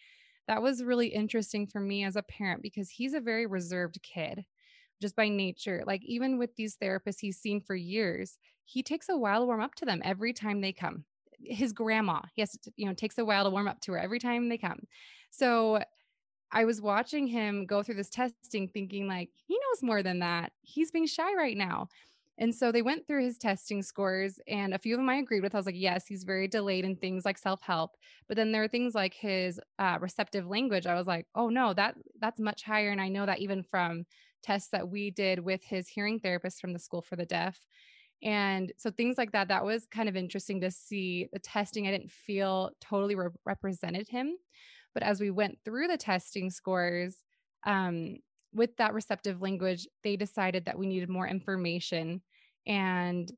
That 0.46 0.62
was 0.62 0.82
really 0.82 1.08
interesting 1.08 1.66
for 1.66 1.80
me 1.80 2.04
as 2.04 2.16
a 2.16 2.22
parent 2.22 2.62
because 2.62 2.90
he's 2.90 3.14
a 3.14 3.20
very 3.20 3.46
reserved 3.46 4.00
kid 4.02 4.44
just 5.00 5.16
by 5.16 5.28
nature. 5.28 5.82
Like 5.86 6.04
even 6.04 6.38
with 6.38 6.56
these 6.56 6.76
therapists 6.76 7.20
he's 7.20 7.38
seen 7.38 7.60
for 7.60 7.74
years, 7.74 8.38
he 8.64 8.82
takes 8.82 9.08
a 9.08 9.16
while 9.16 9.40
to 9.40 9.46
warm 9.46 9.60
up 9.60 9.74
to 9.76 9.84
them 9.84 10.00
every 10.04 10.32
time 10.32 10.60
they 10.60 10.72
come 10.72 11.04
his 11.42 11.72
grandma. 11.72 12.20
He 12.34 12.42
has 12.42 12.52
to, 12.52 12.72
you 12.76 12.86
know, 12.86 12.94
takes 12.94 13.18
a 13.18 13.24
while 13.24 13.44
to 13.44 13.50
warm 13.50 13.68
up 13.68 13.80
to 13.82 13.92
her 13.92 13.98
every 13.98 14.18
time 14.18 14.48
they 14.48 14.58
come. 14.58 14.80
So 15.30 15.82
I 16.52 16.64
was 16.64 16.80
watching 16.80 17.26
him 17.26 17.66
go 17.66 17.82
through 17.82 17.94
this 17.94 18.10
testing 18.10 18.68
thinking 18.68 19.06
like 19.06 19.30
he 19.46 19.54
knows 19.54 19.82
more 19.82 20.02
than 20.02 20.18
that. 20.20 20.52
He's 20.62 20.90
being 20.90 21.06
shy 21.06 21.34
right 21.34 21.56
now. 21.56 21.88
And 22.38 22.54
so 22.54 22.72
they 22.72 22.80
went 22.80 23.06
through 23.06 23.22
his 23.22 23.36
testing 23.36 23.82
scores, 23.82 24.40
and 24.48 24.72
a 24.72 24.78
few 24.78 24.94
of 24.94 24.98
them 24.98 25.10
I 25.10 25.16
agreed 25.16 25.42
with. 25.42 25.54
I 25.54 25.58
was 25.58 25.66
like, 25.66 25.74
yes, 25.76 26.06
he's 26.06 26.24
very 26.24 26.48
delayed 26.48 26.86
in 26.86 26.96
things 26.96 27.26
like 27.26 27.36
self 27.36 27.60
help. 27.60 27.98
But 28.28 28.38
then 28.38 28.50
there 28.50 28.62
are 28.62 28.68
things 28.68 28.94
like 28.94 29.12
his 29.12 29.60
uh, 29.78 29.98
receptive 30.00 30.46
language. 30.46 30.86
I 30.86 30.94
was 30.94 31.06
like, 31.06 31.26
oh 31.34 31.50
no, 31.50 31.74
that 31.74 31.96
that's 32.18 32.40
much 32.40 32.62
higher. 32.62 32.90
And 32.90 33.00
I 33.00 33.08
know 33.08 33.26
that 33.26 33.40
even 33.40 33.62
from 33.62 34.06
tests 34.42 34.70
that 34.70 34.88
we 34.88 35.10
did 35.10 35.38
with 35.38 35.62
his 35.64 35.88
hearing 35.88 36.18
therapist 36.20 36.60
from 36.60 36.72
the 36.72 36.78
School 36.78 37.02
for 37.02 37.16
the 37.16 37.26
Deaf. 37.26 37.58
And 38.22 38.72
so 38.76 38.90
things 38.90 39.16
like 39.16 39.32
that, 39.32 39.48
that 39.48 39.64
was 39.64 39.86
kind 39.86 40.08
of 40.08 40.16
interesting 40.16 40.60
to 40.60 40.70
see 40.70 41.28
the 41.32 41.38
testing. 41.38 41.86
I 41.86 41.90
didn't 41.90 42.10
feel 42.10 42.70
totally 42.80 43.14
re- 43.14 43.28
represented 43.46 44.08
him. 44.08 44.36
But 44.92 45.02
as 45.02 45.20
we 45.20 45.30
went 45.30 45.58
through 45.64 45.88
the 45.88 45.96
testing 45.96 46.50
scores, 46.50 47.16
um, 47.64 48.16
with 48.52 48.76
that 48.76 48.94
receptive 48.94 49.40
language, 49.40 49.86
they 50.02 50.16
decided 50.16 50.64
that 50.64 50.78
we 50.78 50.86
needed 50.86 51.08
more 51.08 51.26
information 51.26 52.20
and 52.66 53.30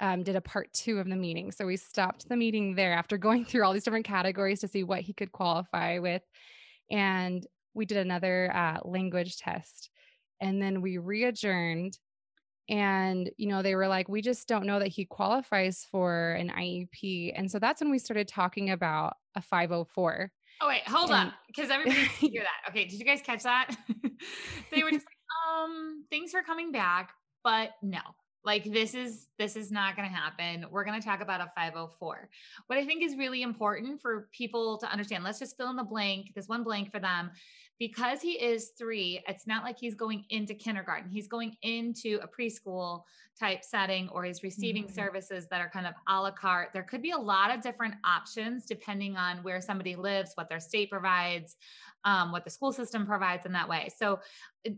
um, 0.00 0.22
did 0.22 0.36
a 0.36 0.40
part 0.40 0.72
two 0.72 0.98
of 0.98 1.08
the 1.08 1.16
meeting. 1.16 1.50
So 1.52 1.66
we 1.66 1.76
stopped 1.76 2.28
the 2.28 2.36
meeting 2.36 2.74
there 2.74 2.92
after 2.92 3.18
going 3.18 3.44
through 3.44 3.64
all 3.64 3.72
these 3.72 3.84
different 3.84 4.06
categories 4.06 4.60
to 4.60 4.68
see 4.68 4.84
what 4.84 5.00
he 5.00 5.12
could 5.12 5.32
qualify 5.32 5.98
with. 5.98 6.22
And 6.90 7.46
we 7.74 7.84
did 7.84 7.98
another 7.98 8.50
uh, 8.54 8.78
language 8.84 9.36
test. 9.36 9.89
And 10.40 10.60
then 10.60 10.80
we 10.80 10.98
re 10.98 11.24
adjourned 11.24 11.98
and 12.70 13.28
you 13.36 13.48
know 13.48 13.62
they 13.62 13.74
were 13.74 13.88
like 13.88 14.08
we 14.08 14.22
just 14.22 14.46
don't 14.46 14.64
know 14.64 14.78
that 14.78 14.88
he 14.88 15.04
qualifies 15.04 15.84
for 15.90 16.32
an 16.32 16.50
iep 16.56 17.32
and 17.34 17.50
so 17.50 17.58
that's 17.58 17.80
when 17.80 17.90
we 17.90 17.98
started 17.98 18.28
talking 18.28 18.70
about 18.70 19.16
a 19.34 19.42
504 19.42 20.30
oh 20.60 20.68
wait 20.68 20.86
hold 20.88 21.10
and- 21.10 21.28
on 21.28 21.32
because 21.48 21.68
everybody 21.68 22.00
hear 22.18 22.42
that. 22.42 22.70
Okay 22.70 22.84
did 22.84 22.98
you 22.98 23.04
guys 23.04 23.20
catch 23.22 23.42
that? 23.42 23.76
They 24.70 24.82
were 24.82 24.90
just 24.90 25.06
like 25.06 25.58
um 25.64 26.04
thanks 26.10 26.30
for 26.30 26.42
coming 26.42 26.72
back 26.72 27.12
but 27.42 27.70
no. 27.82 28.00
Like 28.44 28.64
this 28.64 28.94
is 28.94 29.26
this 29.38 29.56
is 29.56 29.70
not 29.70 29.96
going 29.96 30.08
to 30.08 30.14
happen. 30.14 30.64
We're 30.70 30.84
going 30.84 30.98
to 30.98 31.06
talk 31.06 31.20
about 31.20 31.40
a 31.40 31.50
504 31.56 32.28
what 32.66 32.78
i 32.78 32.84
think 32.86 33.02
is 33.02 33.16
really 33.16 33.42
important 33.42 34.00
for 34.00 34.28
people 34.32 34.78
to 34.78 34.90
understand 34.90 35.24
let's 35.24 35.38
just 35.38 35.56
fill 35.56 35.70
in 35.70 35.76
the 35.76 35.84
blank 35.84 36.32
this 36.34 36.48
one 36.48 36.62
blank 36.62 36.90
for 36.90 37.00
them 37.00 37.30
because 37.80 38.20
he 38.20 38.32
is 38.32 38.72
three, 38.78 39.24
it's 39.26 39.46
not 39.46 39.64
like 39.64 39.78
he's 39.78 39.94
going 39.94 40.24
into 40.28 40.54
kindergarten. 40.54 41.10
He's 41.10 41.26
going 41.26 41.56
into 41.62 42.20
a 42.22 42.28
preschool 42.28 43.04
type 43.40 43.64
setting 43.64 44.06
or 44.10 44.22
he's 44.22 44.42
receiving 44.42 44.84
mm-hmm. 44.84 44.92
services 44.92 45.48
that 45.50 45.62
are 45.62 45.70
kind 45.70 45.86
of 45.86 45.94
a 46.06 46.20
la 46.20 46.30
carte. 46.30 46.68
There 46.74 46.82
could 46.82 47.00
be 47.00 47.12
a 47.12 47.18
lot 47.18 47.50
of 47.50 47.62
different 47.62 47.94
options 48.04 48.66
depending 48.66 49.16
on 49.16 49.38
where 49.38 49.62
somebody 49.62 49.96
lives, 49.96 50.32
what 50.34 50.50
their 50.50 50.60
state 50.60 50.90
provides, 50.90 51.56
um, 52.04 52.32
what 52.32 52.44
the 52.44 52.50
school 52.50 52.72
system 52.72 53.06
provides 53.06 53.46
in 53.46 53.52
that 53.52 53.68
way. 53.68 53.88
So 53.96 54.20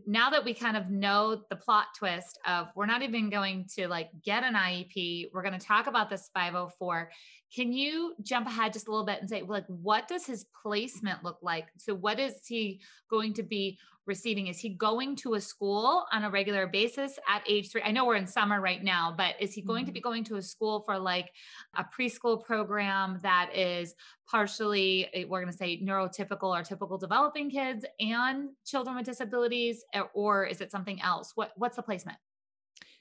now 0.05 0.29
that 0.29 0.43
we 0.43 0.53
kind 0.53 0.77
of 0.77 0.89
know 0.89 1.41
the 1.49 1.55
plot 1.55 1.87
twist 1.97 2.39
of 2.47 2.67
we're 2.75 2.85
not 2.85 3.01
even 3.01 3.29
going 3.29 3.67
to 3.75 3.87
like 3.87 4.09
get 4.23 4.43
an 4.43 4.53
IEP, 4.53 5.29
we're 5.33 5.43
going 5.43 5.57
to 5.57 5.65
talk 5.65 5.87
about 5.87 6.09
this 6.09 6.29
504. 6.33 7.11
Can 7.53 7.71
you 7.71 8.15
jump 8.23 8.47
ahead 8.47 8.73
just 8.73 8.87
a 8.87 8.91
little 8.91 9.05
bit 9.05 9.19
and 9.19 9.29
say, 9.29 9.43
like, 9.43 9.65
what 9.67 10.07
does 10.07 10.25
his 10.25 10.45
placement 10.63 11.23
look 11.23 11.37
like? 11.41 11.67
So, 11.77 11.93
what 11.93 12.19
is 12.19 12.33
he 12.47 12.81
going 13.09 13.33
to 13.35 13.43
be 13.43 13.77
receiving? 14.05 14.47
Is 14.47 14.59
he 14.59 14.69
going 14.69 15.15
to 15.17 15.35
a 15.35 15.41
school 15.41 16.05
on 16.11 16.23
a 16.23 16.29
regular 16.29 16.67
basis 16.67 17.17
at 17.27 17.43
age 17.47 17.71
three? 17.71 17.81
I 17.81 17.91
know 17.91 18.05
we're 18.05 18.15
in 18.15 18.27
summer 18.27 18.61
right 18.61 18.83
now, 18.83 19.13
but 19.15 19.35
is 19.39 19.53
he 19.53 19.61
going 19.61 19.83
mm-hmm. 19.83 19.87
to 19.87 19.93
be 19.93 20.01
going 20.01 20.23
to 20.25 20.35
a 20.35 20.41
school 20.41 20.81
for 20.81 20.97
like 20.99 21.31
a 21.75 21.83
preschool 21.83 22.43
program 22.43 23.19
that 23.23 23.49
is 23.55 23.95
partially, 24.29 25.09
eh, 25.13 25.25
we're 25.27 25.41
going 25.41 25.51
to 25.51 25.57
say 25.57 25.81
neurotypical 25.81 26.57
or 26.57 26.63
typical 26.63 26.97
developing 26.97 27.49
kids 27.49 27.85
and 27.99 28.49
children 28.65 28.95
with 28.95 29.05
disabilities, 29.05 29.83
eh, 29.93 30.01
or 30.13 30.45
is 30.45 30.61
it 30.61 30.71
something 30.71 31.01
else? 31.01 31.31
What, 31.35 31.51
what's 31.55 31.75
the 31.75 31.83
placement? 31.83 32.17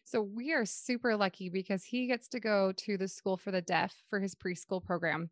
So 0.04 0.20
we 0.20 0.52
are 0.52 0.66
super 0.66 1.16
lucky 1.16 1.48
because 1.48 1.84
he 1.84 2.06
gets 2.06 2.28
to 2.28 2.40
go 2.40 2.72
to 2.72 2.98
the 2.98 3.08
school 3.08 3.36
for 3.36 3.50
the 3.50 3.62
deaf 3.62 3.94
for 4.10 4.20
his 4.20 4.34
preschool 4.34 4.84
program. 4.84 5.30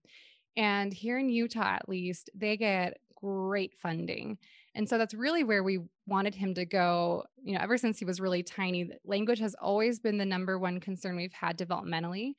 And 0.56 0.92
here 0.92 1.18
in 1.18 1.28
Utah, 1.28 1.74
at 1.74 1.88
least, 1.88 2.30
they 2.34 2.56
get 2.56 2.98
great 3.14 3.74
funding. 3.80 4.38
And 4.74 4.88
so 4.88 4.98
that's 4.98 5.14
really 5.14 5.44
where 5.44 5.62
we 5.64 5.80
wanted 6.06 6.34
him 6.34 6.54
to 6.54 6.64
go. 6.64 7.24
You 7.42 7.54
know, 7.54 7.60
ever 7.60 7.76
since 7.76 7.98
he 7.98 8.04
was 8.04 8.20
really 8.20 8.42
tiny, 8.42 8.90
language 9.04 9.40
has 9.40 9.54
always 9.54 9.98
been 9.98 10.18
the 10.18 10.24
number 10.24 10.58
one 10.58 10.80
concern 10.80 11.16
we've 11.16 11.32
had 11.32 11.58
developmentally 11.58 12.34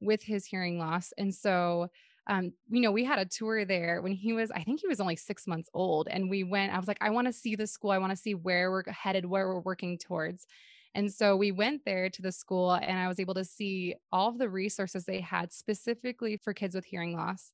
with 0.00 0.22
his 0.22 0.44
hearing 0.44 0.78
loss. 0.78 1.12
And 1.16 1.34
so, 1.34 1.88
um, 2.26 2.52
you 2.68 2.80
know, 2.80 2.90
we 2.90 3.04
had 3.04 3.20
a 3.20 3.24
tour 3.24 3.64
there 3.64 4.02
when 4.02 4.12
he 4.12 4.32
was, 4.32 4.50
I 4.50 4.62
think 4.64 4.80
he 4.80 4.88
was 4.88 5.00
only 5.00 5.16
six 5.16 5.46
months 5.46 5.70
old. 5.74 6.08
And 6.08 6.28
we 6.28 6.42
went, 6.42 6.74
I 6.74 6.78
was 6.78 6.88
like, 6.88 6.98
I 7.00 7.10
want 7.10 7.28
to 7.28 7.32
see 7.32 7.54
the 7.54 7.66
school. 7.66 7.92
I 7.92 7.98
want 7.98 8.10
to 8.10 8.16
see 8.16 8.34
where 8.34 8.70
we're 8.70 8.82
headed, 8.90 9.24
where 9.24 9.46
we're 9.46 9.60
working 9.60 9.96
towards. 9.96 10.46
And 10.94 11.12
so 11.12 11.36
we 11.36 11.52
went 11.52 11.84
there 11.84 12.08
to 12.08 12.22
the 12.22 12.32
school 12.32 12.72
and 12.72 12.98
I 12.98 13.06
was 13.06 13.20
able 13.20 13.34
to 13.34 13.44
see 13.44 13.94
all 14.10 14.30
of 14.30 14.38
the 14.38 14.48
resources 14.48 15.04
they 15.04 15.20
had 15.20 15.52
specifically 15.52 16.36
for 16.36 16.54
kids 16.54 16.74
with 16.74 16.86
hearing 16.86 17.14
loss. 17.14 17.52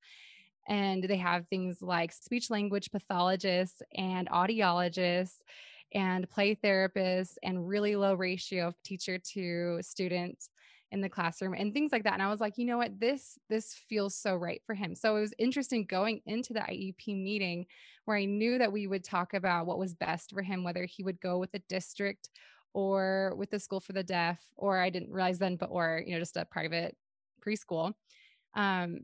And 0.69 1.02
they 1.04 1.16
have 1.16 1.47
things 1.49 1.78
like 1.81 2.12
speech 2.12 2.50
language 2.50 2.90
pathologists 2.90 3.83
and 3.97 4.28
audiologists 4.31 5.38
and 5.95 6.28
play 6.31 6.54
therapists 6.54 7.35
and 7.42 7.69
really 7.69 7.97
low 7.97 8.14
ratio 8.14 8.69
of 8.69 8.83
teacher 8.83 9.19
to 9.19 9.78
student 9.83 10.38
in 10.90 11.00
the 11.00 11.09
classroom 11.09 11.54
and 11.54 11.73
things 11.73 11.90
like 11.90 12.04
that. 12.04 12.12
And 12.12 12.23
i 12.23 12.28
was 12.28 12.40
like 12.40 12.59
you 12.59 12.66
know 12.66 12.78
what? 12.78 13.00
This 13.00 13.38
this 13.49 13.75
feels 13.88 14.14
so 14.14 14.37
right 14.37 14.62
for 14.66 14.75
him. 14.75 14.95
So 14.95 15.16
it 15.16 15.21
was 15.21 15.35
interesting 15.38 15.87
going 15.87 16.21
into 16.26 16.52
the 16.52 16.61
iep 16.61 17.07
meeting 17.07 17.66
where 18.04 18.16
i 18.16 18.25
knew 18.25 18.59
that 18.59 18.73
we 18.73 18.87
would 18.87 19.04
talk 19.04 19.33
about 19.33 19.66
what 19.66 19.78
was 19.78 19.95
best 19.95 20.33
for 20.33 20.42
him 20.42 20.64
whether 20.64 20.85
he 20.85 21.02
would 21.02 21.21
go 21.21 21.38
with 21.38 21.52
the 21.52 21.62
district 21.69 22.28
or 22.75 23.35
with 23.37 23.50
the 23.50 23.61
school 23.61 23.81
for 23.81 23.92
the 23.92 24.02
deaf, 24.02 24.40
or 24.57 24.78
I 24.78 24.90
didn't 24.90 25.11
realize 25.12 25.38
then, 25.38 25.57
but 25.57 25.69
or, 25.71 26.02
you 26.04 26.12
know, 26.12 26.19
just 26.19 26.37
a 26.37 26.45
private 26.45 26.97
preschool. 27.45 27.92
Um, 28.54 29.00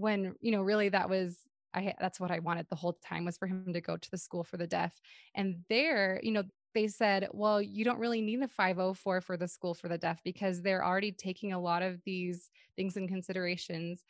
when, 0.00 0.34
you 0.40 0.52
know, 0.52 0.62
really 0.62 0.88
that 0.88 1.08
was, 1.08 1.38
I, 1.74 1.94
that's 2.00 2.18
what 2.18 2.30
I 2.30 2.40
wanted 2.40 2.66
the 2.68 2.76
whole 2.76 2.98
time 3.04 3.24
was 3.24 3.36
for 3.36 3.46
him 3.46 3.72
to 3.72 3.80
go 3.80 3.96
to 3.96 4.10
the 4.10 4.18
school 4.18 4.42
for 4.42 4.56
the 4.56 4.66
deaf. 4.66 4.92
And 5.34 5.64
there, 5.68 6.20
you 6.22 6.32
know, 6.32 6.44
they 6.74 6.88
said, 6.88 7.28
well, 7.32 7.60
you 7.60 7.84
don't 7.84 7.98
really 7.98 8.20
need 8.20 8.42
the 8.42 8.48
504 8.48 9.20
for 9.20 9.36
the 9.36 9.48
school 9.48 9.74
for 9.74 9.88
the 9.88 9.98
deaf 9.98 10.20
because 10.24 10.62
they're 10.62 10.84
already 10.84 11.12
taking 11.12 11.52
a 11.52 11.60
lot 11.60 11.82
of 11.82 12.00
these 12.04 12.50
things 12.76 12.96
in 12.96 13.08
considerations. 13.08 14.04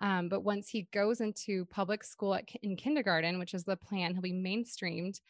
Um, 0.00 0.28
but 0.28 0.42
once 0.42 0.68
he 0.68 0.88
goes 0.92 1.20
into 1.20 1.66
public 1.66 2.02
school 2.04 2.34
at, 2.34 2.48
in 2.62 2.76
kindergarten, 2.76 3.38
which 3.38 3.54
is 3.54 3.64
the 3.64 3.76
plan, 3.76 4.12
he'll 4.12 4.22
be 4.22 4.32
mainstreamed 4.32 5.20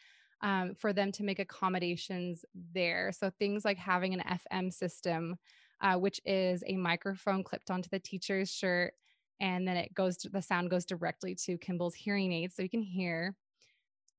um, 0.41 0.73
for 0.75 0.93
them 0.93 1.11
to 1.13 1.23
make 1.23 1.39
accommodations 1.39 2.45
there. 2.73 3.11
So 3.11 3.29
things 3.29 3.63
like 3.65 3.77
having 3.77 4.13
an 4.13 4.39
FM 4.49 4.73
system, 4.73 5.35
uh, 5.81 5.95
which 5.95 6.19
is 6.25 6.63
a 6.65 6.77
microphone 6.77 7.43
clipped 7.43 7.69
onto 7.69 7.89
the 7.89 7.99
teacher's 7.99 8.51
shirt, 8.51 8.93
and 9.41 9.67
then 9.67 9.75
it 9.75 9.93
goes 9.93 10.15
to, 10.17 10.29
the 10.29 10.41
sound 10.41 10.69
goes 10.69 10.85
directly 10.85 11.35
to 11.43 11.57
Kimball's 11.57 11.95
hearing 11.95 12.31
aid, 12.31 12.53
so 12.53 12.61
he 12.61 12.69
can 12.69 12.83
hear. 12.83 13.35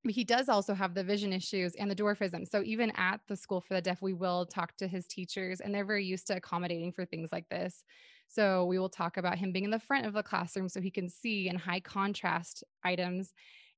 But 0.04 0.14
he 0.14 0.24
does 0.24 0.48
also 0.48 0.74
have 0.74 0.94
the 0.94 1.04
vision 1.04 1.32
issues 1.32 1.76
and 1.76 1.88
the 1.88 1.94
dwarfism. 1.94 2.46
So 2.46 2.60
even 2.64 2.90
at 2.96 3.20
the 3.28 3.36
school 3.36 3.60
for 3.60 3.74
the 3.74 3.80
deaf, 3.80 4.02
we 4.02 4.12
will 4.12 4.44
talk 4.44 4.76
to 4.78 4.88
his 4.88 5.06
teachers, 5.06 5.60
and 5.60 5.72
they're 5.72 5.84
very 5.84 6.04
used 6.04 6.26
to 6.26 6.36
accommodating 6.36 6.92
for 6.92 7.06
things 7.06 7.30
like 7.30 7.48
this. 7.48 7.84
So 8.26 8.64
we 8.64 8.80
will 8.80 8.88
talk 8.88 9.16
about 9.16 9.38
him 9.38 9.52
being 9.52 9.64
in 9.64 9.70
the 9.70 9.78
front 9.78 10.06
of 10.06 10.12
the 10.12 10.22
classroom 10.22 10.68
so 10.68 10.80
he 10.80 10.90
can 10.90 11.08
see 11.08 11.48
in 11.48 11.56
high 11.56 11.80
contrast 11.80 12.64
items 12.82 13.32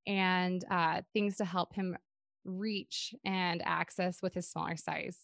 and 0.07 0.65
uh, 0.71 1.03
things 1.13 1.37
to 1.37 1.45
help 1.45 1.75
him 1.75 1.97
reach 2.45 3.15
and 3.25 3.63
access 3.65 4.23
with 4.23 4.33
his 4.33 4.49
smaller 4.49 4.77
size. 4.77 5.19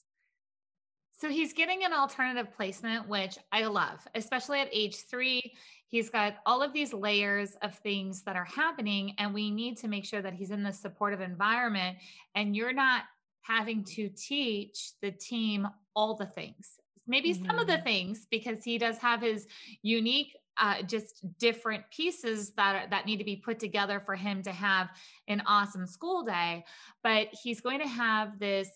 So 1.20 1.28
he's 1.28 1.52
getting 1.52 1.84
an 1.84 1.92
alternative 1.92 2.50
placement, 2.56 3.06
which 3.06 3.36
I 3.52 3.66
love, 3.66 4.00
especially 4.14 4.60
at 4.60 4.68
age 4.72 5.02
three. 5.02 5.52
He's 5.86 6.08
got 6.08 6.36
all 6.46 6.62
of 6.62 6.72
these 6.72 6.94
layers 6.94 7.56
of 7.60 7.74
things 7.74 8.22
that 8.22 8.36
are 8.36 8.46
happening, 8.46 9.14
and 9.18 9.34
we 9.34 9.50
need 9.50 9.76
to 9.78 9.88
make 9.88 10.06
sure 10.06 10.22
that 10.22 10.32
he's 10.32 10.50
in 10.50 10.62
the 10.62 10.72
supportive 10.72 11.20
environment. 11.20 11.98
And 12.34 12.56
you're 12.56 12.72
not 12.72 13.02
having 13.42 13.84
to 13.84 14.08
teach 14.08 14.92
the 15.02 15.10
team 15.10 15.68
all 15.94 16.14
the 16.14 16.24
things, 16.24 16.80
maybe 17.06 17.34
mm-hmm. 17.34 17.44
some 17.44 17.58
of 17.58 17.66
the 17.66 17.74
mm-hmm. 17.74 17.84
things, 17.84 18.26
because 18.30 18.64
he 18.64 18.78
does 18.78 18.96
have 18.96 19.20
his 19.20 19.46
unique 19.82 20.34
uh, 20.56 20.82
just 20.82 21.22
different 21.38 21.84
pieces 21.90 22.52
that 22.54 22.76
are, 22.76 22.88
that 22.88 23.04
need 23.04 23.18
to 23.18 23.24
be 23.24 23.36
put 23.36 23.58
together 23.58 24.00
for 24.00 24.14
him 24.14 24.42
to 24.42 24.52
have 24.52 24.88
an 25.28 25.40
awesome 25.46 25.86
school 25.86 26.22
day 26.22 26.62
but 27.02 27.28
he's 27.42 27.60
going 27.60 27.80
to 27.80 27.86
have 27.86 28.38
this 28.38 28.68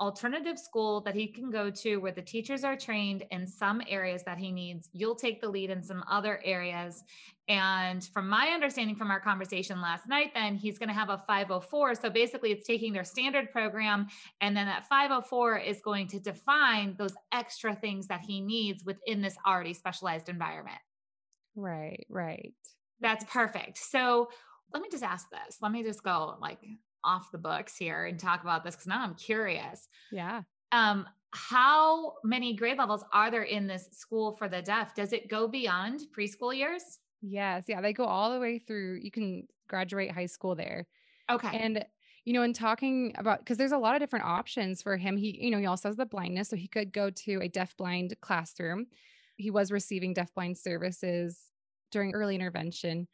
alternative 0.00 0.58
school 0.58 1.00
that 1.02 1.14
he 1.14 1.26
can 1.26 1.50
go 1.50 1.70
to 1.70 1.96
where 1.96 2.12
the 2.12 2.22
teachers 2.22 2.64
are 2.64 2.76
trained 2.76 3.24
in 3.30 3.46
some 3.46 3.82
areas 3.88 4.22
that 4.24 4.38
he 4.38 4.52
needs. 4.52 4.88
You'll 4.92 5.14
take 5.14 5.40
the 5.40 5.48
lead 5.48 5.70
in 5.70 5.82
some 5.82 6.04
other 6.10 6.40
areas. 6.44 7.02
And 7.48 8.04
from 8.04 8.28
my 8.28 8.48
understanding 8.48 8.96
from 8.96 9.10
our 9.10 9.20
conversation 9.20 9.80
last 9.80 10.08
night, 10.08 10.32
then 10.34 10.56
he's 10.56 10.78
going 10.78 10.88
to 10.88 10.94
have 10.94 11.10
a 11.10 11.22
504. 11.26 11.94
So 11.94 12.10
basically, 12.10 12.50
it's 12.50 12.66
taking 12.66 12.92
their 12.92 13.04
standard 13.04 13.52
program, 13.52 14.08
and 14.40 14.56
then 14.56 14.66
that 14.66 14.88
504 14.88 15.58
is 15.58 15.80
going 15.80 16.08
to 16.08 16.18
define 16.18 16.96
those 16.98 17.14
extra 17.32 17.74
things 17.74 18.08
that 18.08 18.20
he 18.20 18.40
needs 18.40 18.84
within 18.84 19.22
this 19.22 19.36
already 19.46 19.74
specialized 19.74 20.28
environment. 20.28 20.78
Right, 21.54 22.04
right. 22.10 22.52
That's 23.00 23.24
perfect. 23.24 23.78
So 23.78 24.28
let 24.72 24.82
me 24.82 24.88
just 24.90 25.04
ask 25.04 25.28
this. 25.30 25.58
Let 25.62 25.72
me 25.72 25.82
just 25.82 26.02
go 26.02 26.36
like 26.40 26.58
off 27.06 27.30
the 27.30 27.38
books 27.38 27.76
here 27.76 28.06
and 28.06 28.18
talk 28.18 28.42
about 28.42 28.64
this 28.64 28.74
because 28.74 28.86
now 28.86 29.02
I'm 29.02 29.14
curious. 29.14 29.88
Yeah. 30.10 30.42
Um, 30.72 31.06
how 31.32 32.14
many 32.24 32.54
grade 32.54 32.78
levels 32.78 33.04
are 33.12 33.30
there 33.30 33.44
in 33.44 33.66
this 33.66 33.88
school 33.92 34.32
for 34.36 34.48
the 34.48 34.62
deaf? 34.62 34.94
Does 34.94 35.12
it 35.12 35.28
go 35.28 35.46
beyond 35.46 36.02
preschool 36.16 36.56
years? 36.56 36.98
Yes. 37.22 37.64
Yeah. 37.68 37.80
They 37.80 37.92
go 37.92 38.04
all 38.04 38.32
the 38.32 38.40
way 38.40 38.58
through. 38.58 39.00
You 39.02 39.10
can 39.10 39.46
graduate 39.68 40.10
high 40.10 40.26
school 40.26 40.54
there. 40.54 40.86
Okay. 41.30 41.56
And 41.56 41.84
you 42.24 42.32
know, 42.32 42.42
in 42.42 42.52
talking 42.52 43.14
about 43.16 43.38
because 43.38 43.56
there's 43.56 43.72
a 43.72 43.78
lot 43.78 43.94
of 43.94 44.00
different 44.00 44.24
options 44.24 44.82
for 44.82 44.96
him. 44.96 45.16
He, 45.16 45.38
you 45.44 45.50
know, 45.50 45.58
he 45.58 45.66
also 45.66 45.88
has 45.88 45.96
the 45.96 46.06
blindness, 46.06 46.48
so 46.48 46.56
he 46.56 46.66
could 46.66 46.92
go 46.92 47.08
to 47.08 47.40
a 47.40 47.48
deaf 47.48 47.76
blind 47.76 48.16
classroom 48.20 48.88
he 49.36 49.50
was 49.50 49.70
receiving 49.70 50.14
deafblind 50.14 50.56
services 50.56 51.38
during 51.92 52.14
early 52.14 52.34
intervention. 52.34 53.06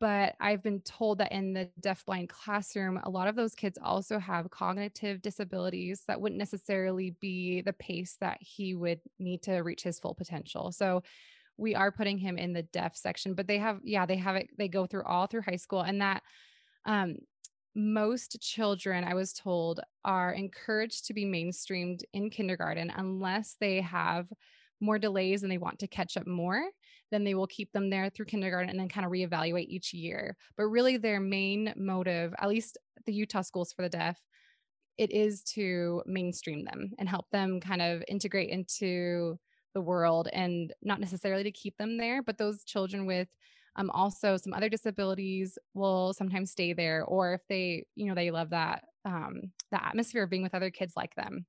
But 0.00 0.36
I've 0.40 0.62
been 0.62 0.80
told 0.82 1.18
that 1.18 1.32
in 1.32 1.52
the 1.52 1.70
deafblind 1.80 2.28
classroom, 2.28 3.00
a 3.02 3.10
lot 3.10 3.26
of 3.26 3.34
those 3.34 3.54
kids 3.54 3.78
also 3.82 4.18
have 4.20 4.48
cognitive 4.50 5.20
disabilities 5.22 6.04
that 6.06 6.20
wouldn't 6.20 6.38
necessarily 6.38 7.16
be 7.20 7.62
the 7.62 7.72
pace 7.72 8.16
that 8.20 8.38
he 8.40 8.76
would 8.76 9.00
need 9.18 9.42
to 9.42 9.56
reach 9.56 9.82
his 9.82 9.98
full 9.98 10.14
potential. 10.14 10.70
So 10.70 11.02
we 11.56 11.74
are 11.74 11.90
putting 11.90 12.18
him 12.18 12.38
in 12.38 12.52
the 12.52 12.62
deaf 12.62 12.94
section, 12.94 13.34
but 13.34 13.48
they 13.48 13.58
have, 13.58 13.80
yeah, 13.82 14.06
they 14.06 14.16
have 14.16 14.36
it, 14.36 14.50
they 14.56 14.68
go 14.68 14.86
through 14.86 15.02
all 15.04 15.26
through 15.26 15.42
high 15.42 15.56
school. 15.56 15.80
And 15.80 16.00
that 16.00 16.22
um, 16.84 17.16
most 17.74 18.40
children, 18.40 19.02
I 19.02 19.14
was 19.14 19.32
told, 19.32 19.80
are 20.04 20.32
encouraged 20.32 21.06
to 21.06 21.14
be 21.14 21.24
mainstreamed 21.24 22.02
in 22.12 22.30
kindergarten 22.30 22.92
unless 22.96 23.56
they 23.60 23.80
have 23.80 24.28
more 24.80 24.98
delays 25.00 25.42
and 25.42 25.50
they 25.50 25.58
want 25.58 25.80
to 25.80 25.88
catch 25.88 26.16
up 26.16 26.26
more, 26.26 26.62
then 27.10 27.24
they 27.24 27.34
will 27.34 27.46
keep 27.46 27.72
them 27.72 27.90
there 27.90 28.10
through 28.10 28.26
kindergarten 28.26 28.70
and 28.70 28.78
then 28.78 28.88
kind 28.88 29.04
of 29.06 29.12
reevaluate 29.12 29.68
each 29.68 29.92
year. 29.92 30.36
But 30.56 30.66
really, 30.66 30.96
their 30.96 31.20
main 31.20 31.72
motive, 31.76 32.34
at 32.38 32.48
least 32.48 32.78
the 33.06 33.12
Utah 33.12 33.42
Schools 33.42 33.72
for 33.72 33.82
the 33.82 33.88
Deaf, 33.88 34.18
it 34.96 35.10
is 35.10 35.42
to 35.54 36.02
mainstream 36.06 36.64
them 36.64 36.92
and 36.98 37.08
help 37.08 37.26
them 37.30 37.60
kind 37.60 37.82
of 37.82 38.02
integrate 38.08 38.50
into 38.50 39.38
the 39.74 39.80
world 39.80 40.28
and 40.32 40.72
not 40.82 41.00
necessarily 41.00 41.44
to 41.44 41.52
keep 41.52 41.76
them 41.76 41.96
there, 41.98 42.22
but 42.22 42.38
those 42.38 42.64
children 42.64 43.06
with 43.06 43.28
Um, 43.76 43.90
also, 43.90 44.36
some 44.36 44.52
other 44.54 44.68
disabilities 44.68 45.56
will 45.72 46.12
sometimes 46.12 46.50
stay 46.50 46.72
there, 46.74 47.04
or 47.04 47.34
if 47.34 47.42
they, 47.48 47.84
you 47.94 48.06
know, 48.06 48.14
they 48.14 48.32
love 48.32 48.50
that 48.50 48.82
um, 49.04 49.52
the 49.70 49.78
atmosphere 49.78 50.24
of 50.24 50.30
being 50.30 50.42
with 50.42 50.54
other 50.54 50.70
kids 50.70 50.94
like 50.96 51.14
them. 51.14 51.46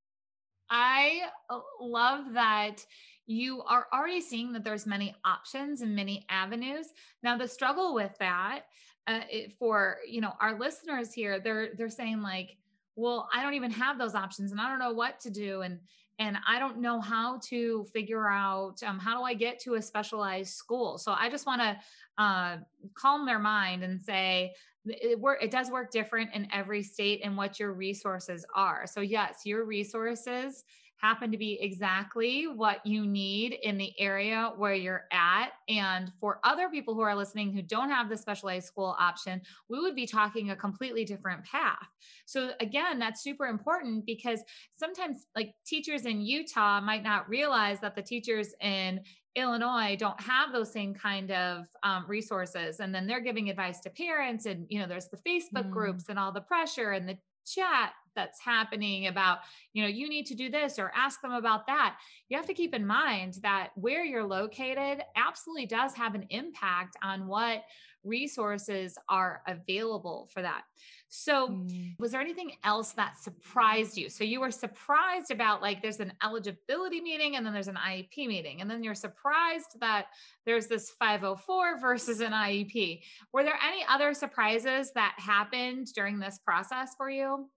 I 0.70 1.22
uh, 1.50 1.60
love 1.82 2.34
that 2.34 2.86
you 3.26 3.62
are 3.64 3.88
already 3.94 4.22
seeing 4.22 4.52
that 4.54 4.64
there's 4.64 4.88
many 4.88 5.16
options 5.24 5.82
and 5.82 5.96
many 5.96 6.26
avenues. 6.30 6.88
Now, 7.22 7.38
the 7.38 7.48
struggle 7.48 7.94
with 7.94 8.18
that 8.20 8.62
uh, 9.08 9.22
it, 9.30 9.54
for 9.58 9.98
you 10.08 10.22
know 10.22 10.34
our 10.40 10.58
listeners 10.58 11.14
here, 11.14 11.40
they're 11.40 11.70
they're 11.76 11.90
saying 11.90 12.22
like, 12.22 12.58
well, 12.96 13.30
I 13.34 13.42
don't 13.42 13.54
even 13.54 13.72
have 13.72 13.98
those 13.98 14.16
options, 14.16 14.52
and 14.52 14.60
I 14.60 14.68
don't 14.68 14.80
know 14.80 14.94
what 14.94 15.20
to 15.22 15.30
do, 15.30 15.62
and 15.62 15.80
and 16.20 16.38
I 16.46 16.60
don't 16.60 16.80
know 16.80 17.00
how 17.00 17.40
to 17.46 17.86
figure 17.94 18.30
out 18.30 18.84
um, 18.86 19.00
how 19.00 19.18
do 19.18 19.24
I 19.24 19.34
get 19.34 19.58
to 19.62 19.76
a 19.76 19.82
specialized 19.82 20.54
school. 20.54 20.98
So 20.98 21.14
I 21.18 21.30
just 21.30 21.46
want 21.46 21.62
to 21.62 21.78
uh, 22.22 22.58
calm 22.94 23.26
their 23.26 23.40
mind 23.40 23.84
and 23.84 24.00
say 24.02 24.54
it, 24.86 25.20
work, 25.20 25.42
it 25.42 25.50
does 25.50 25.72
work 25.72 25.92
different 25.92 26.30
in 26.34 26.48
every 26.54 26.84
state 26.84 27.22
and 27.24 27.38
what 27.38 27.60
your 27.60 27.74
resources 27.74 28.46
are. 28.54 28.86
So 28.86 29.00
yes, 29.00 29.42
your 29.46 29.64
resources 29.64 30.64
happen 31.01 31.32
to 31.32 31.38
be 31.38 31.58
exactly 31.62 32.44
what 32.44 32.86
you 32.86 33.06
need 33.06 33.58
in 33.63 33.77
the 33.77 33.94
area 34.00 34.51
where 34.58 34.74
you're 34.74 35.06
at. 35.12 35.51
And 35.68 36.12
for 36.20 36.39
other 36.44 36.70
people 36.70 36.94
who 36.94 37.01
are 37.01 37.15
listening 37.15 37.51
who 37.51 37.62
don't 37.62 37.89
have 37.89 38.10
the 38.10 38.18
specialized 38.18 38.68
school 38.68 38.96
option, 39.00 39.41
we 39.70 39.79
would 39.79 39.96
be 39.96 40.06
talking 40.06 40.51
a 40.51 40.56
completely 40.56 41.06
different 41.06 41.44
path. 41.46 41.88
So, 42.25 42.51
again, 42.60 43.00
that's 43.00 43.24
super 43.24 43.46
important 43.46 44.06
because 44.06 44.41
sometimes, 44.75 45.27
like 45.36 45.53
teachers 45.65 46.06
in 46.06 46.22
Utah 46.22 46.82
might 46.82 47.03
not 47.03 47.29
realize 47.29 47.79
that 47.79 47.96
the 47.96 48.01
teachers 48.01 48.53
in 48.62 49.01
Illinois 49.36 49.96
don't 49.98 50.20
have 50.20 50.51
those 50.51 50.72
same 50.72 50.94
kind 50.94 51.32
of 51.32 51.65
um, 51.84 52.06
resources. 52.08 52.79
And 52.79 52.94
then 52.94 53.08
they're 53.08 53.22
giving 53.22 53.50
advice 53.50 53.79
to 53.82 53.89
parents, 53.89 54.46
and 54.46 54.65
you 54.70 54.79
know, 54.79 54.88
there's 54.88 55.08
the 55.08 55.18
Facebook 55.18 55.68
mm. 55.68 55.72
groups 55.72 56.06
and 56.10 56.20
all 56.20 56.32
the 56.32 56.41
pressure 56.41 56.91
and 56.91 57.08
the 57.08 57.18
chat 57.53 57.94
that's 58.15 58.39
happening 58.39 59.08
about, 59.08 59.39
you 59.74 59.82
know, 59.82 59.89
you 59.89 60.10
need 60.10 60.25
to 60.25 60.36
do 60.36 60.50
this 60.50 60.77
or 60.79 60.91
ask 60.96 61.22
them 61.22 61.32
about 61.32 61.68
that. 61.68 61.98
You 62.27 62.38
have 62.38 62.48
to 62.48 62.53
keep 62.53 62.74
in 62.74 62.86
mind 62.86 63.39
that 63.44 63.70
where 63.75 64.03
you're 64.03 64.25
located 64.25 65.03
absolutely 65.15 65.65
does 65.65 65.94
have 65.94 66.15
an 66.15 66.25
impact 66.29 66.98
on 67.01 67.27
what 67.27 67.63
resources 68.03 68.98
are 69.10 69.41
available 69.48 70.29
for 70.34 70.41
that. 70.41 70.63
So, 71.10 71.50
mm. 71.50 71.96
was 72.00 72.12
there 72.12 72.22
anything 72.22 72.51
else 72.63 72.91
that 72.94 73.18
surprised 73.18 73.98
you? 73.98 74.10
So, 74.10 74.24
you 74.24 74.39
were 74.39 74.51
surprised 74.51 75.32
about 75.32 75.62
like 75.62 75.82
there's 75.82 76.00
an 76.00 76.13
eligibility 76.24 77.01
meeting 77.01 77.36
and 77.36 77.46
then 77.46 77.53
there's 77.53 77.68
an 77.68 77.77
IEP 77.77 78.27
meeting, 78.27 78.62
and 78.62 78.70
then 78.70 78.84
you're 78.84 78.96
surprised 78.96 79.79
that 79.79 80.08
there's 80.46 80.68
this 80.68 80.91
504 80.91 81.79
versus 81.79 82.22
an 82.22 82.32
IEP. 82.32 83.01
Were 83.34 83.44
there 83.44 83.60
any 83.68 83.84
other 83.89 84.13
surprises 84.13 84.91
that 84.96 85.15
happened 85.18 85.88
during 85.96 86.20
this 86.20 86.39
process 86.46 86.94
for 86.96 87.10
you? 87.10 87.50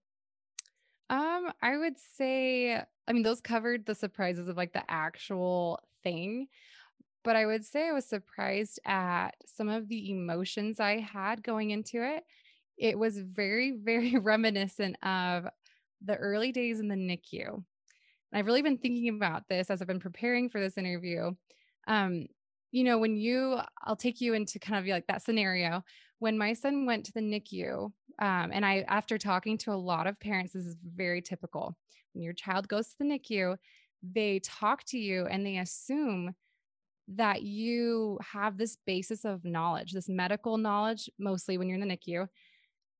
Um, 1.11 1.53
I 1.61 1.77
would 1.77 1.97
say, 2.17 2.83
I 3.07 3.13
mean, 3.13 3.23
those 3.23 3.43
covered 3.43 3.85
the 3.85 3.95
surprises 3.95 4.49
of 4.49 4.57
like 4.57 4.73
the 4.73 4.91
actual 4.91 5.79
thing, 6.03 6.49
but 7.25 7.37
I 7.37 7.47
would 7.47 7.65
say 7.65 7.89
I 7.89 7.93
was 7.93 8.05
surprised 8.05 8.81
at 8.85 9.31
some 9.47 9.69
of 9.69 9.89
the 9.89 10.11
emotions 10.11 10.81
I 10.81 11.01
had 11.01 11.43
going 11.43 11.71
into 11.71 12.03
it. 12.03 12.25
It 12.77 12.99
was 12.99 13.19
very, 13.19 13.77
very 13.83 14.17
reminiscent 14.19 14.97
of 15.05 15.47
the 16.05 16.17
early 16.17 16.53
days 16.53 16.81
in 16.81 16.89
the 16.89 16.97
NICU. 16.97 17.55
And 17.55 18.39
I've 18.39 18.47
really 18.47 18.63
been 18.63 18.79
thinking 18.79 19.09
about 19.09 19.49
this 19.49 19.71
as 19.71 19.81
I've 19.81 19.89
been 19.89 20.01
preparing 20.01 20.49
for 20.49 20.61
this 20.61 20.79
interview. 20.79 21.33
Um, 21.87 22.27
you 22.71 22.85
know, 22.85 22.99
when 22.99 23.17
you, 23.17 23.59
I'll 23.83 23.97
take 23.97 24.21
you 24.21 24.35
into 24.35 24.59
kind 24.59 24.79
of 24.79 24.91
like 24.91 25.07
that 25.07 25.23
scenario. 25.23 25.85
When 26.19 26.39
my 26.39 26.55
son 26.55 26.87
went 26.87 27.05
to 27.07 27.13
the 27.13 27.21
NICU, 27.21 27.93
um, 28.19 28.51
and 28.53 28.65
I, 28.65 28.85
after 28.89 29.19
talking 29.19 29.59
to 29.59 29.73
a 29.73 29.75
lot 29.75 30.07
of 30.07 30.19
parents, 30.19 30.55
this 30.55 30.65
is 30.65 30.77
very 30.83 31.21
typical. 31.21 31.77
When 32.15 32.23
your 32.23 32.33
child 32.33 32.69
goes 32.69 32.89
to 32.89 32.99
the 32.99 33.05
NICU, 33.05 33.57
they 34.03 34.41
talk 34.41 34.85
to 34.85 34.99
you 34.99 35.27
and 35.27 35.45
they 35.47 35.59
assume 35.59 36.35
that 37.09 37.43
you 37.43 38.19
have 38.23 38.57
this 38.57 38.77
basis 38.87 39.25
of 39.25 39.45
knowledge, 39.45 39.93
this 39.93 40.09
medical 40.09 40.57
knowledge, 40.57 41.11
mostly 41.19 41.59
when 41.59 41.69
you're 41.69 41.79
in 41.79 41.87
the 41.87 41.97
NICU, 41.97 42.29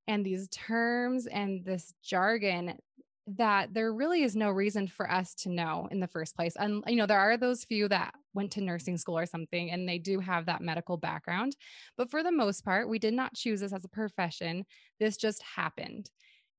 and 0.09 0.27
these 0.27 0.49
terms 0.49 1.27
and 1.27 1.65
this 1.65 1.95
jargon 2.03 2.79
that 3.27 3.73
there 3.73 3.93
really 3.93 4.25
is 4.25 4.35
no 4.35 4.51
reason 4.51 4.89
for 4.89 5.11
us 5.11 5.35
to 5.35 5.49
know 5.49 5.87
in 5.93 6.01
the 6.01 6.09
first 6.09 6.35
place. 6.35 6.55
And, 6.57 6.83
you 6.89 6.97
know, 6.97 7.07
there 7.07 7.21
are 7.21 7.37
those 7.37 7.65
few 7.65 7.89
that 7.89 8.15
went 8.35 8.51
to 8.53 8.61
nursing 8.61 8.99
school 8.99 9.17
or 9.17 9.27
something 9.27 9.71
and 9.71 9.89
they 9.89 9.99
do 9.99 10.19
have 10.19 10.47
that 10.47 10.61
medical 10.61 10.97
background. 10.97 11.55
But 11.97 12.11
for 12.11 12.23
the 12.25 12.33
most 12.33 12.65
part, 12.65 12.89
we 12.89 12.99
did 12.99 13.15
not 13.15 13.35
choose 13.35 13.61
this 13.61 13.73
as 13.73 13.85
a 13.85 13.89
profession. 13.89 14.65
This 14.99 15.17
just 15.17 15.41
happened. 15.43 16.11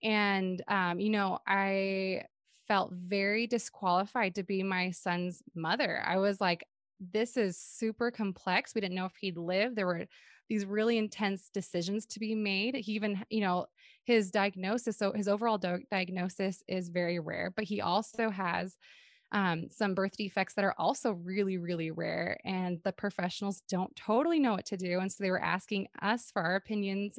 And, 0.02 0.62
um, 0.70 1.00
you 1.00 1.10
know, 1.10 1.40
I 1.46 2.24
felt 2.68 2.94
very 2.94 3.46
disqualified 3.46 4.36
to 4.36 4.44
be 4.44 4.64
my 4.64 4.92
son's 4.92 5.44
mother. 5.56 6.02
I 6.06 6.18
was 6.18 6.40
like, 6.40 6.66
this 7.00 7.38
is 7.38 7.58
super 7.58 8.12
complex. 8.12 8.74
We 8.74 8.82
didn't 8.82 8.96
know 8.96 9.06
if 9.06 9.16
he'd 9.20 9.38
live. 9.38 9.76
There 9.76 9.88
were 9.88 10.06
these 10.50 10.66
really 10.66 10.98
intense 10.98 11.50
decisions 11.54 12.06
to 12.08 12.20
be 12.20 12.36
made. 12.36 12.76
He 12.76 12.94
even, 12.94 13.24
you 13.30 13.42
know, 13.42 13.66
his 14.04 14.32
diagnosis, 14.32 14.98
so 14.98 15.14
his 15.14 15.28
overall 15.28 15.58
do- 15.58 15.84
diagnosis 15.90 16.62
is 16.68 16.90
very 16.90 17.20
rare, 17.20 17.52
but 17.56 17.66
he 17.66 17.82
also 17.82 18.30
has 18.30 18.76
um, 19.32 19.68
some 19.72 19.96
birth 19.96 20.16
defects 20.16 20.54
that 20.54 20.66
are 20.66 20.76
also 20.78 21.14
really, 21.14 21.58
really 21.58 21.92
rare. 21.92 22.38
And 22.46 22.80
the 22.84 22.92
professionals 22.92 23.64
don't 23.68 23.96
totally 23.96 24.40
know 24.40 24.54
what 24.54 24.66
to 24.68 24.78
do. 24.78 25.00
And 25.00 25.12
so 25.12 25.24
they 25.24 25.32
were 25.32 25.42
asking 25.42 25.88
us 26.02 26.30
for 26.32 26.42
our 26.42 26.56
opinions. 26.56 27.18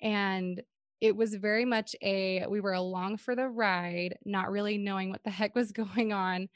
And 0.00 0.62
it 1.02 1.14
was 1.14 1.34
very 1.34 1.64
much 1.64 1.94
a, 2.00 2.46
we 2.48 2.60
were 2.60 2.72
along 2.72 3.18
for 3.18 3.36
the 3.36 3.48
ride, 3.48 4.16
not 4.24 4.50
really 4.50 4.78
knowing 4.78 5.10
what 5.10 5.24
the 5.24 5.30
heck 5.30 5.54
was 5.54 5.72
going 5.72 6.12
on. 6.12 6.48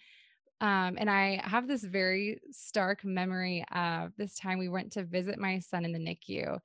Um, 0.61 0.97
and 0.99 1.11
I 1.11 1.41
have 1.45 1.69
this 1.69 1.85
very 1.85 2.41
stark 2.51 3.05
memory 3.05 3.65
of 3.75 4.13
this 4.17 4.35
time 4.37 4.59
we 4.59 4.69
went 4.69 4.93
to 4.93 5.05
visit 5.05 5.39
my 5.39 5.59
son 5.59 5.85
in 5.85 5.93
the 5.93 5.99
NICU. 5.99 6.59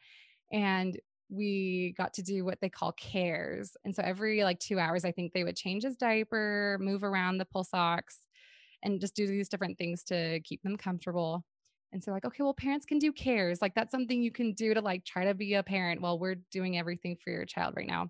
And 0.52 0.98
we 1.30 1.94
got 1.98 2.14
to 2.16 2.22
do 2.22 2.44
what 2.44 2.60
they 2.62 2.70
call 2.70 2.92
cares. 2.92 3.76
And 3.86 3.96
so 3.96 4.04
every 4.04 4.44
like 4.44 4.60
two 4.60 4.80
hours, 4.80 5.06
I 5.06 5.12
think 5.12 5.34
they 5.34 5.44
would 5.44 5.56
change 5.56 5.84
his 5.84 5.96
diaper, 5.96 6.78
move 6.82 7.04
around 7.04 7.38
the 7.38 7.46
pulse 7.46 7.74
ox, 7.74 8.20
and 8.84 9.00
just 9.00 9.16
do 9.16 9.28
these 9.28 9.50
different 9.50 9.78
things 9.78 10.04
to 10.06 10.42
keep 10.42 10.62
them 10.64 10.78
comfortable. 10.78 11.46
And 11.94 12.04
so, 12.04 12.12
like, 12.12 12.26
okay, 12.26 12.44
well, 12.44 12.54
parents 12.54 12.86
can 12.86 13.00
do 13.00 13.12
cares. 13.12 13.62
Like, 13.62 13.76
that's 13.76 13.92
something 13.92 14.22
you 14.22 14.32
can 14.32 14.54
do 14.54 14.74
to 14.74 14.82
like 14.82 15.04
try 15.04 15.26
to 15.26 15.34
be 15.34 15.56
a 15.56 15.64
parent 15.64 16.02
while 16.02 16.20
we're 16.20 16.36
doing 16.52 16.78
everything 16.78 17.18
for 17.22 17.32
your 17.32 17.46
child 17.46 17.74
right 17.76 17.88
now. 17.88 18.10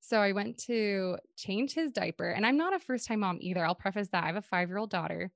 So 0.00 0.20
I 0.20 0.32
went 0.32 0.58
to 0.64 1.18
change 1.36 1.72
his 1.74 1.92
diaper, 1.92 2.28
and 2.28 2.44
I'm 2.46 2.56
not 2.56 2.74
a 2.74 2.78
first 2.78 3.06
time 3.06 3.20
mom 3.20 3.38
either. 3.40 3.64
I'll 3.64 3.74
preface 3.74 4.08
that. 4.08 4.24
I 4.24 4.28
have 4.28 4.36
a 4.36 4.42
five 4.42 4.68
year 4.68 4.78
old 4.78 4.90
daughter. 4.90 5.30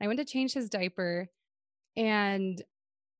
I 0.00 0.06
went 0.06 0.18
to 0.18 0.24
change 0.24 0.52
his 0.52 0.68
diaper, 0.68 1.28
and 1.96 2.62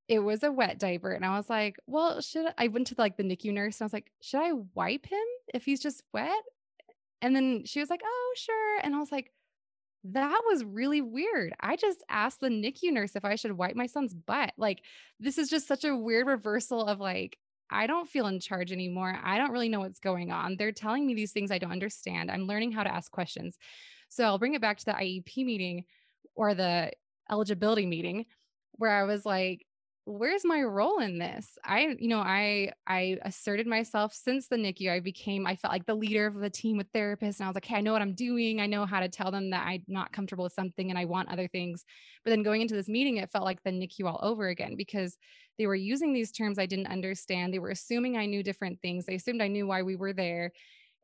it 0.09 0.19
was 0.19 0.43
a 0.43 0.53
wet 0.53 0.79
diaper. 0.79 1.13
And 1.13 1.25
I 1.25 1.37
was 1.37 1.49
like, 1.49 1.77
well, 1.87 2.21
should 2.21 2.47
I, 2.47 2.53
I 2.65 2.69
went 2.69 2.89
to 2.89 2.95
like 2.99 3.17
the 3.17 3.23
NICU 3.23 3.53
nurse 3.53 3.81
and 3.81 3.85
I 3.85 3.87
was 3.87 3.93
like, 3.93 4.13
should 4.21 4.41
I 4.41 4.53
wipe 4.75 5.07
him 5.07 5.19
if 5.55 5.65
he's 5.65 5.81
just 5.81 6.03
wet? 6.13 6.43
And 7.23 7.35
then 7.35 7.65
she 7.65 7.81
was 7.81 7.89
like, 7.89 8.03
oh, 8.05 8.35
sure. 8.37 8.81
And 8.83 8.95
I 8.95 8.99
was 8.99 9.13
like, 9.13 9.33
that 10.05 10.41
was 10.51 10.65
really 10.65 11.01
weird. 11.01 11.55
I 11.61 11.77
just 11.77 12.03
asked 12.11 12.41
the 12.41 12.49
NICU 12.49 12.93
nurse 12.93 13.15
if 13.15 13.25
I 13.25 13.37
should 13.37 13.53
wipe 13.53 13.77
my 13.77 13.87
son's 13.87 14.13
butt. 14.13 14.53
Like, 14.59 14.83
this 15.21 15.39
is 15.39 15.49
just 15.49 15.69
such 15.69 15.85
a 15.85 15.97
weird 15.97 16.27
reversal 16.27 16.85
of 16.85 16.99
like, 16.99 17.39
I 17.73 17.87
don't 17.87 18.09
feel 18.09 18.27
in 18.27 18.41
charge 18.41 18.73
anymore. 18.73 19.19
I 19.23 19.39
don't 19.39 19.51
really 19.51 19.69
know 19.69 19.81
what's 19.81 20.01
going 20.01 20.31
on. 20.31 20.57
They're 20.57 20.73
telling 20.73 21.07
me 21.07 21.15
these 21.15 21.33
things 21.33 21.51
I 21.51 21.59
don't 21.59 21.73
understand. 21.73 22.31
I'm 22.31 22.47
learning 22.47 22.73
how 22.73 22.83
to 22.83 22.95
ask 22.95 23.11
questions. 23.11 23.59
So 24.09 24.25
I'll 24.25 24.39
bring 24.39 24.55
it 24.55 24.61
back 24.61 24.79
to 24.79 24.85
the 24.85 24.93
IEP 24.93 25.45
meeting 25.45 25.85
or 26.35 26.55
the 26.55 26.93
eligibility 27.31 27.87
meeting 27.87 28.27
where 28.73 28.91
I 28.91 29.05
was 29.05 29.25
like, 29.25 29.67
where's 30.05 30.45
my 30.45 30.61
role 30.63 30.99
in 30.99 31.19
this? 31.19 31.57
I 31.65 31.95
you 31.99 32.09
know 32.09 32.19
i 32.19 32.73
i 32.87 33.19
asserted 33.23 33.67
myself 33.67 34.13
since 34.13 34.49
the 34.49 34.57
nicu 34.57 34.91
i 34.91 34.99
became 34.99 35.47
i 35.47 35.55
felt 35.55 35.73
like 35.73 35.87
the 35.87 35.95
leader 35.95 36.27
of 36.27 36.35
the 36.35 36.51
team 36.51 36.77
with 36.77 36.91
therapists 36.93 37.39
and 37.39 37.45
i 37.45 37.47
was 37.47 37.55
like 37.55 37.65
hey 37.65 37.77
i 37.77 37.81
know 37.81 37.93
what 37.93 38.03
i'm 38.03 38.15
doing 38.15 38.61
i 38.61 38.67
know 38.67 38.85
how 38.85 38.99
to 38.99 39.09
tell 39.09 39.31
them 39.31 39.51
that 39.51 39.65
i'm 39.67 39.83
not 39.87 40.13
comfortable 40.13 40.45
with 40.45 40.53
something 40.53 40.91
and 40.91 40.99
i 40.99 41.05
want 41.05 41.29
other 41.29 41.47
things. 41.47 41.85
But 42.25 42.31
then 42.31 42.43
going 42.43 42.63
into 42.63 42.75
this 42.75 42.89
meeting 42.89 43.19
it 43.19 43.31
felt 43.31 43.45
like 43.45 43.63
the 43.63 43.71
nicu 43.71 44.07
all 44.07 44.19
over 44.23 44.49
again 44.49 44.75
because 44.77 45.17
they 45.59 45.67
were 45.67 45.75
using 45.77 46.13
these 46.13 46.33
terms 46.33 46.59
i 46.59 46.67
didn't 46.67 46.89
understand 46.89 47.53
they 47.53 47.59
were 47.61 47.71
assuming 47.71 48.17
i 48.17 48.27
knew 48.27 48.43
different 48.43 48.81
things 48.81 49.07
they 49.07 49.15
assumed 49.15 49.43
i 49.43 49.49
knew 49.49 49.67
why 49.67 49.83
we 49.83 49.95
were 49.97 50.13
there 50.13 50.53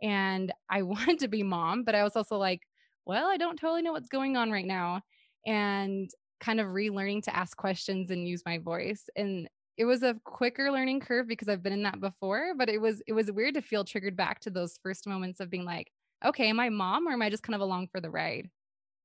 and 0.03 0.53
i 0.69 0.83
wanted 0.93 1.21
to 1.21 1.29
be 1.29 1.43
mom 1.45 1.85
but 1.85 1.95
i 1.95 2.03
was 2.03 2.17
also 2.17 2.37
like 2.37 2.63
well 3.07 3.29
i 3.29 3.37
don't 3.37 3.59
totally 3.59 3.83
know 3.83 3.93
what's 3.93 4.09
going 4.09 4.37
on 4.37 4.51
right 4.51 4.67
now 4.67 5.01
and 5.47 6.11
kind 6.41 6.61
of 6.61 6.69
relearning 6.69 7.23
to 7.25 7.37
ask 7.37 7.57
questions 7.57 8.11
and 8.11 8.27
use 8.27 8.43
my 8.47 8.59
voice. 8.59 9.09
And 9.17 9.49
it 9.77 9.85
was 9.85 10.03
a 10.03 10.17
quicker 10.25 10.71
learning 10.73 11.01
curve 11.01 11.29
because 11.29 11.49
I've 11.49 11.63
been 11.63 11.73
in 11.73 11.85
that 11.85 12.01
before, 12.01 12.55
but 12.57 12.69
it 12.69 12.81
was 12.81 13.01
it 13.07 13.13
was 13.13 13.31
weird 13.31 13.55
to 13.55 13.63
feel 13.63 13.85
triggered 13.85 14.17
back 14.17 14.41
to 14.41 14.51
those 14.51 14.79
first 14.83 15.07
moments 15.07 15.41
of 15.41 15.51
being 15.51 15.65
like, 15.65 15.93
okay, 16.25 16.49
am 16.49 16.61
I 16.61 16.69
mom 16.69 17.07
or 17.07 17.13
am 17.13 17.23
I 17.23 17.31
just 17.31 17.43
kind 17.43 17.55
of 17.55 17.61
along 17.61 17.89
for 17.89 18.01
the 18.01 18.11
ride? 18.11 18.51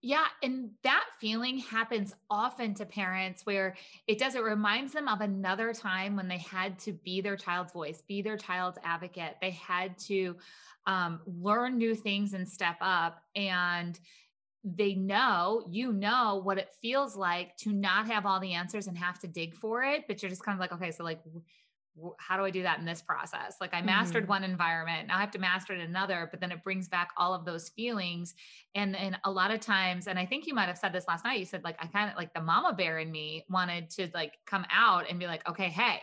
Yeah. 0.06 0.26
And 0.42 0.72
that 0.84 1.06
feeling 1.22 1.60
happens 1.60 2.14
often 2.30 2.74
to 2.74 2.86
parents 2.86 3.46
where 3.46 3.78
it 4.06 4.20
does, 4.20 4.36
it 4.36 4.44
reminds 4.44 4.92
them 4.92 5.08
of 5.08 5.22
another 5.22 5.74
time 5.74 6.18
when 6.18 6.28
they 6.28 6.40
had 6.40 6.78
to 6.80 6.92
be 6.92 7.22
their 7.22 7.38
child's 7.38 7.72
voice, 7.72 8.04
be 8.06 8.22
their 8.22 8.36
child's 8.36 8.78
advocate. 8.84 9.38
They 9.42 9.52
had 9.52 9.98
to 10.00 10.36
um, 10.86 11.22
learn 11.26 11.78
new 11.78 11.96
things 11.96 12.34
and 12.34 12.46
step 12.46 12.76
up. 12.82 13.24
And 13.34 13.98
they 14.64 14.94
know, 14.94 15.66
you 15.70 15.92
know 15.92 16.42
what 16.44 16.58
it 16.58 16.70
feels 16.82 17.16
like 17.16 17.56
to 17.58 17.74
not 17.74 18.08
have 18.08 18.26
all 18.26 18.40
the 18.40 18.54
answers 18.54 18.88
and 18.88 18.98
have 18.98 19.20
to 19.20 19.28
dig 19.28 19.56
for 19.56 19.84
it. 19.84 20.06
But 20.08 20.22
you're 20.22 20.30
just 20.30 20.44
kind 20.44 20.56
of 20.56 20.60
like, 20.60 20.72
okay, 20.72 20.92
so 20.92 21.04
like, 21.04 21.20
how 22.18 22.38
do 22.38 22.44
I 22.44 22.50
do 22.50 22.64
that 22.64 22.80
in 22.80 22.86
this 22.86 23.02
process? 23.02 23.58
Like 23.62 23.74
I 23.74 23.82
mastered 23.82 24.24
mm-hmm. 24.24 24.32
one 24.32 24.44
environment, 24.44 25.08
now 25.08 25.18
I 25.18 25.22
have 25.22 25.32
to 25.32 25.40
master 25.40 25.74
it 25.74 25.82
another, 25.82 26.28
but 26.32 26.40
then 26.40 26.52
it 26.52 26.64
brings 26.64 26.88
back 26.88 27.12
all 27.18 27.34
of 27.34 27.46
those 27.46 27.70
feelings. 27.70 28.34
And 28.74 28.96
and 28.96 29.18
a 29.26 29.32
lot 29.32 29.52
of 29.52 29.60
times, 29.60 30.08
and 30.08 30.18
I 30.18 30.26
think 30.26 30.48
you 30.48 30.56
might 30.56 30.68
have 30.68 30.78
said 30.78 30.92
this 30.92 31.08
last 31.08 31.24
night, 31.24 31.40
you 31.40 31.46
said 31.46 31.64
like 31.64 31.78
I 31.80 31.88
kind 31.88 32.10
of 32.10 32.18
like 32.18 32.34
the 32.34 32.42
mama 32.42 32.74
bear 32.74 33.00
in 33.00 33.12
me 33.12 33.46
wanted 33.50 33.90
to 33.92 34.10
like 34.14 34.34
come 34.48 34.66
out 34.72 35.06
and 35.10 35.20
be 35.20 35.28
like, 35.28 35.48
okay, 35.48 35.70
hey, 35.70 36.00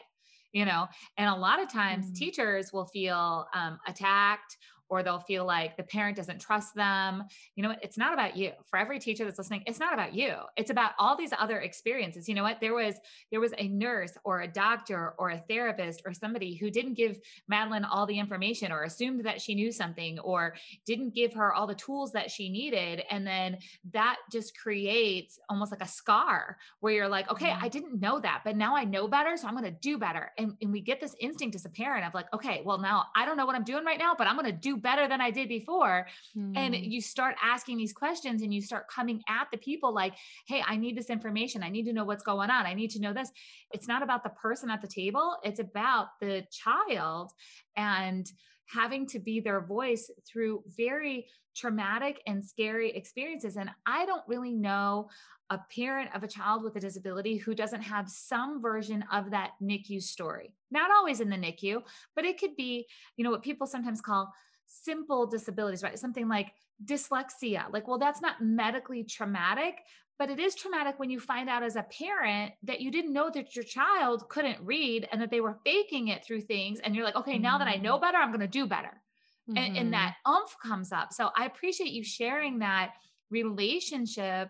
you 0.53 0.65
know, 0.65 0.87
and 1.17 1.29
a 1.29 1.35
lot 1.35 1.61
of 1.61 1.73
times 1.73 2.07
mm-hmm. 2.07 2.15
teachers 2.15 2.73
will 2.73 2.87
feel 2.87 3.47
um, 3.55 3.79
attacked 3.87 4.59
or 4.91 5.03
they'll 5.03 5.21
feel 5.21 5.47
like 5.47 5.77
the 5.77 5.83
parent 5.85 6.17
doesn't 6.17 6.41
trust 6.41 6.75
them. 6.75 7.25
You 7.55 7.63
know 7.63 7.71
what? 7.71 7.79
It's 7.83 7.97
not 7.97 8.13
about 8.13 8.37
you. 8.37 8.51
For 8.67 8.79
every 8.79 8.99
teacher 8.99 9.25
that's 9.25 9.39
listening, 9.39 9.63
it's 9.67 9.79
not 9.79 9.95
about 9.95 10.13
you. 10.15 10.35
It's 10.57 10.71
about 10.71 10.93
all 10.99 11.17
these 11.17 11.33
other 11.39 11.61
experiences. 11.61 12.29
You 12.29 12.35
know 12.35 12.43
what? 12.43 12.61
There 12.61 12.75
was 12.75 12.97
there 13.31 13.41
was 13.41 13.55
a 13.57 13.69
nurse 13.69 14.13
or 14.25 14.41
a 14.41 14.49
doctor 14.49 15.15
or 15.19 15.31
a 15.31 15.39
therapist 15.49 16.03
or 16.05 16.13
somebody 16.13 16.57
who 16.57 16.71
didn't 16.71 16.95
give 16.95 17.19
Madeline 17.49 17.85
all 17.85 18.05
the 18.05 18.19
information 18.19 18.73
or 18.73 18.83
assumed 18.83 19.25
that 19.25 19.41
she 19.41 19.55
knew 19.55 19.71
something 19.71 20.19
or 20.19 20.55
didn't 20.85 21.15
give 21.15 21.33
her 21.35 21.55
all 21.55 21.67
the 21.67 21.75
tools 21.75 22.13
that 22.13 22.31
she 22.31 22.49
needed 22.49 23.03
and 23.11 23.27
then 23.27 23.59
that 23.93 24.17
just 24.33 24.59
creates 24.59 25.39
almost 25.49 25.71
like 25.71 25.83
a 25.83 25.89
scar 25.89 26.57
where 26.81 26.93
you're 26.93 27.09
like, 27.09 27.31
"Okay, 27.31 27.47
mm-hmm. 27.47 27.65
I 27.65 27.69
didn't 27.69 28.01
know 28.01 28.19
that, 28.19 28.43
but 28.45 28.57
now 28.57 28.75
I 28.75 28.85
know 28.85 29.07
better, 29.07 29.37
so 29.37 29.47
I'm 29.47 29.55
going 29.55 29.65
to 29.65 29.71
do 29.71 29.99
better." 29.99 30.33
And 30.37 30.57
and 30.61 30.73
we 30.73 30.81
get 30.81 31.01
this 31.01 31.15
instinct 31.21 31.55
as 31.55 31.65
a 31.65 31.71
parent 31.71 32.05
of 32.05 32.13
like, 32.15 32.27
"Okay, 32.35 32.63
well 32.65 32.79
now 32.79 33.07
I 33.15 33.25
don't 33.25 33.37
know 33.37 33.47
what 33.47 33.55
I'm 33.55 33.65
doing 33.65 33.85
right 33.85 33.99
now, 33.99 34.15
but 34.17 34.27
I'm 34.27 34.35
going 34.35 34.47
to 34.47 34.53
do 34.53 34.77
better 34.81 35.09
than 35.09 35.21
I 35.21 35.31
did 35.31 35.49
before. 35.49 36.07
Mm. 36.37 36.57
And 36.57 36.75
hmm. 36.75 36.83
you 36.83 37.01
start 37.01 37.37
asking 37.43 37.77
these 37.77 37.93
questions 37.93 38.43
and 38.43 38.53
you 38.53 38.63
start 38.63 38.89
coming 38.89 39.23
at 39.29 39.49
the 39.53 39.59
people 39.59 39.95
like, 39.95 40.15
hey, 40.47 40.63
I 40.67 40.77
need 40.77 40.97
this 40.97 41.11
information. 41.11 41.63
I 41.63 41.71
need 41.71 41.85
to 41.85 41.93
know 41.93 42.05
what's 42.05 42.23
going 42.23 42.51
on. 42.51 42.67
I 42.67 42.75
need 42.75 42.91
to 42.91 43.01
know 43.01 43.13
this. 43.13 43.31
It's 43.73 43.89
not 43.89 44.03
about 44.03 44.25
the 44.25 44.31
person 44.31 44.71
at 44.71 44.81
the 44.81 44.89
table, 44.89 45.37
it's 45.43 45.61
about 45.61 46.09
the 46.21 46.45
child 46.51 47.33
and 47.77 48.31
having 48.67 49.07
to 49.07 49.19
be 49.19 49.41
their 49.41 49.61
voice 49.61 50.11
through 50.27 50.63
very 50.77 51.27
traumatic 51.57 52.23
and 52.27 52.45
scary 52.45 52.91
experiences. 52.93 53.57
And 53.57 53.71
I 53.87 54.07
don't 54.07 54.27
really 54.29 54.53
know 54.53 55.09
a 55.51 55.59
parent 55.75 56.11
of 56.15 56.23
a 56.23 56.29
child 56.29 56.63
with 56.63 56.77
a 56.77 56.81
disability 56.81 57.37
who 57.37 57.55
doesn't 57.55 57.83
have 57.83 58.09
some 58.09 58.63
version 58.63 59.05
of 59.13 59.33
that 59.33 59.51
NICU 59.61 60.01
story. 60.01 60.55
Not 60.71 60.93
always 60.93 61.21
in 61.21 61.29
the 61.29 61.37
NICU, 61.37 61.83
but 62.15 62.25
it 62.25 62.39
could 62.39 62.55
be, 62.57 62.87
you 63.17 63.25
know, 63.25 63.31
what 63.31 63.43
people 63.43 63.67
sometimes 63.67 64.01
call 64.01 64.33
simple 64.71 65.27
disabilities, 65.27 65.83
right? 65.83 65.99
Something 65.99 66.29
like 66.29 66.53
dyslexia. 66.85 67.71
Like, 67.73 67.89
well, 67.89 67.99
that's 67.99 68.23
not 68.23 68.41
medically 68.41 69.05
traumatic, 69.05 69.81
but 70.19 70.31
it 70.31 70.39
is 70.39 70.55
traumatic 70.55 70.99
when 70.99 71.11
you 71.11 71.19
find 71.19 71.49
out 71.49 71.63
as 71.63 71.77
a 71.77 71.83
parent 71.83 72.53
that 72.63 72.81
you 72.81 72.91
didn't 72.91 73.13
know 73.13 73.31
that 73.31 73.57
your 73.57 73.65
child 73.65 74.29
couldn't 74.29 74.59
read 74.61 75.09
and 75.11 75.21
that 75.21 75.31
they 75.31 75.41
were 75.41 75.59
faking 75.65 76.09
it 76.09 76.25
through 76.25 76.43
things. 76.43 76.79
And 76.81 76.95
you're 76.95 77.05
like, 77.05 77.17
okay, 77.17 77.39
now 77.39 77.59
that 77.59 77.69
I 77.69 77.77
know 77.77 77.95
mm-hmm. 77.95 78.03
better, 78.03 78.19
I'm 78.19 78.31
going 78.31 78.41
to 78.41 78.47
do 78.47 78.67
better. 78.67 79.01
Mm-hmm. 79.49 79.57
And, 79.57 79.77
and 79.77 79.85
mm-hmm. 79.87 79.91
that 79.93 80.17
umph 80.27 80.57
comes 80.63 80.93
up. 80.93 81.13
So 81.13 81.31
I 81.37 81.47
appreciate 81.47 81.93
you 81.93 82.05
sharing 82.05 82.61
that 82.61 82.93
relationship 83.31 84.49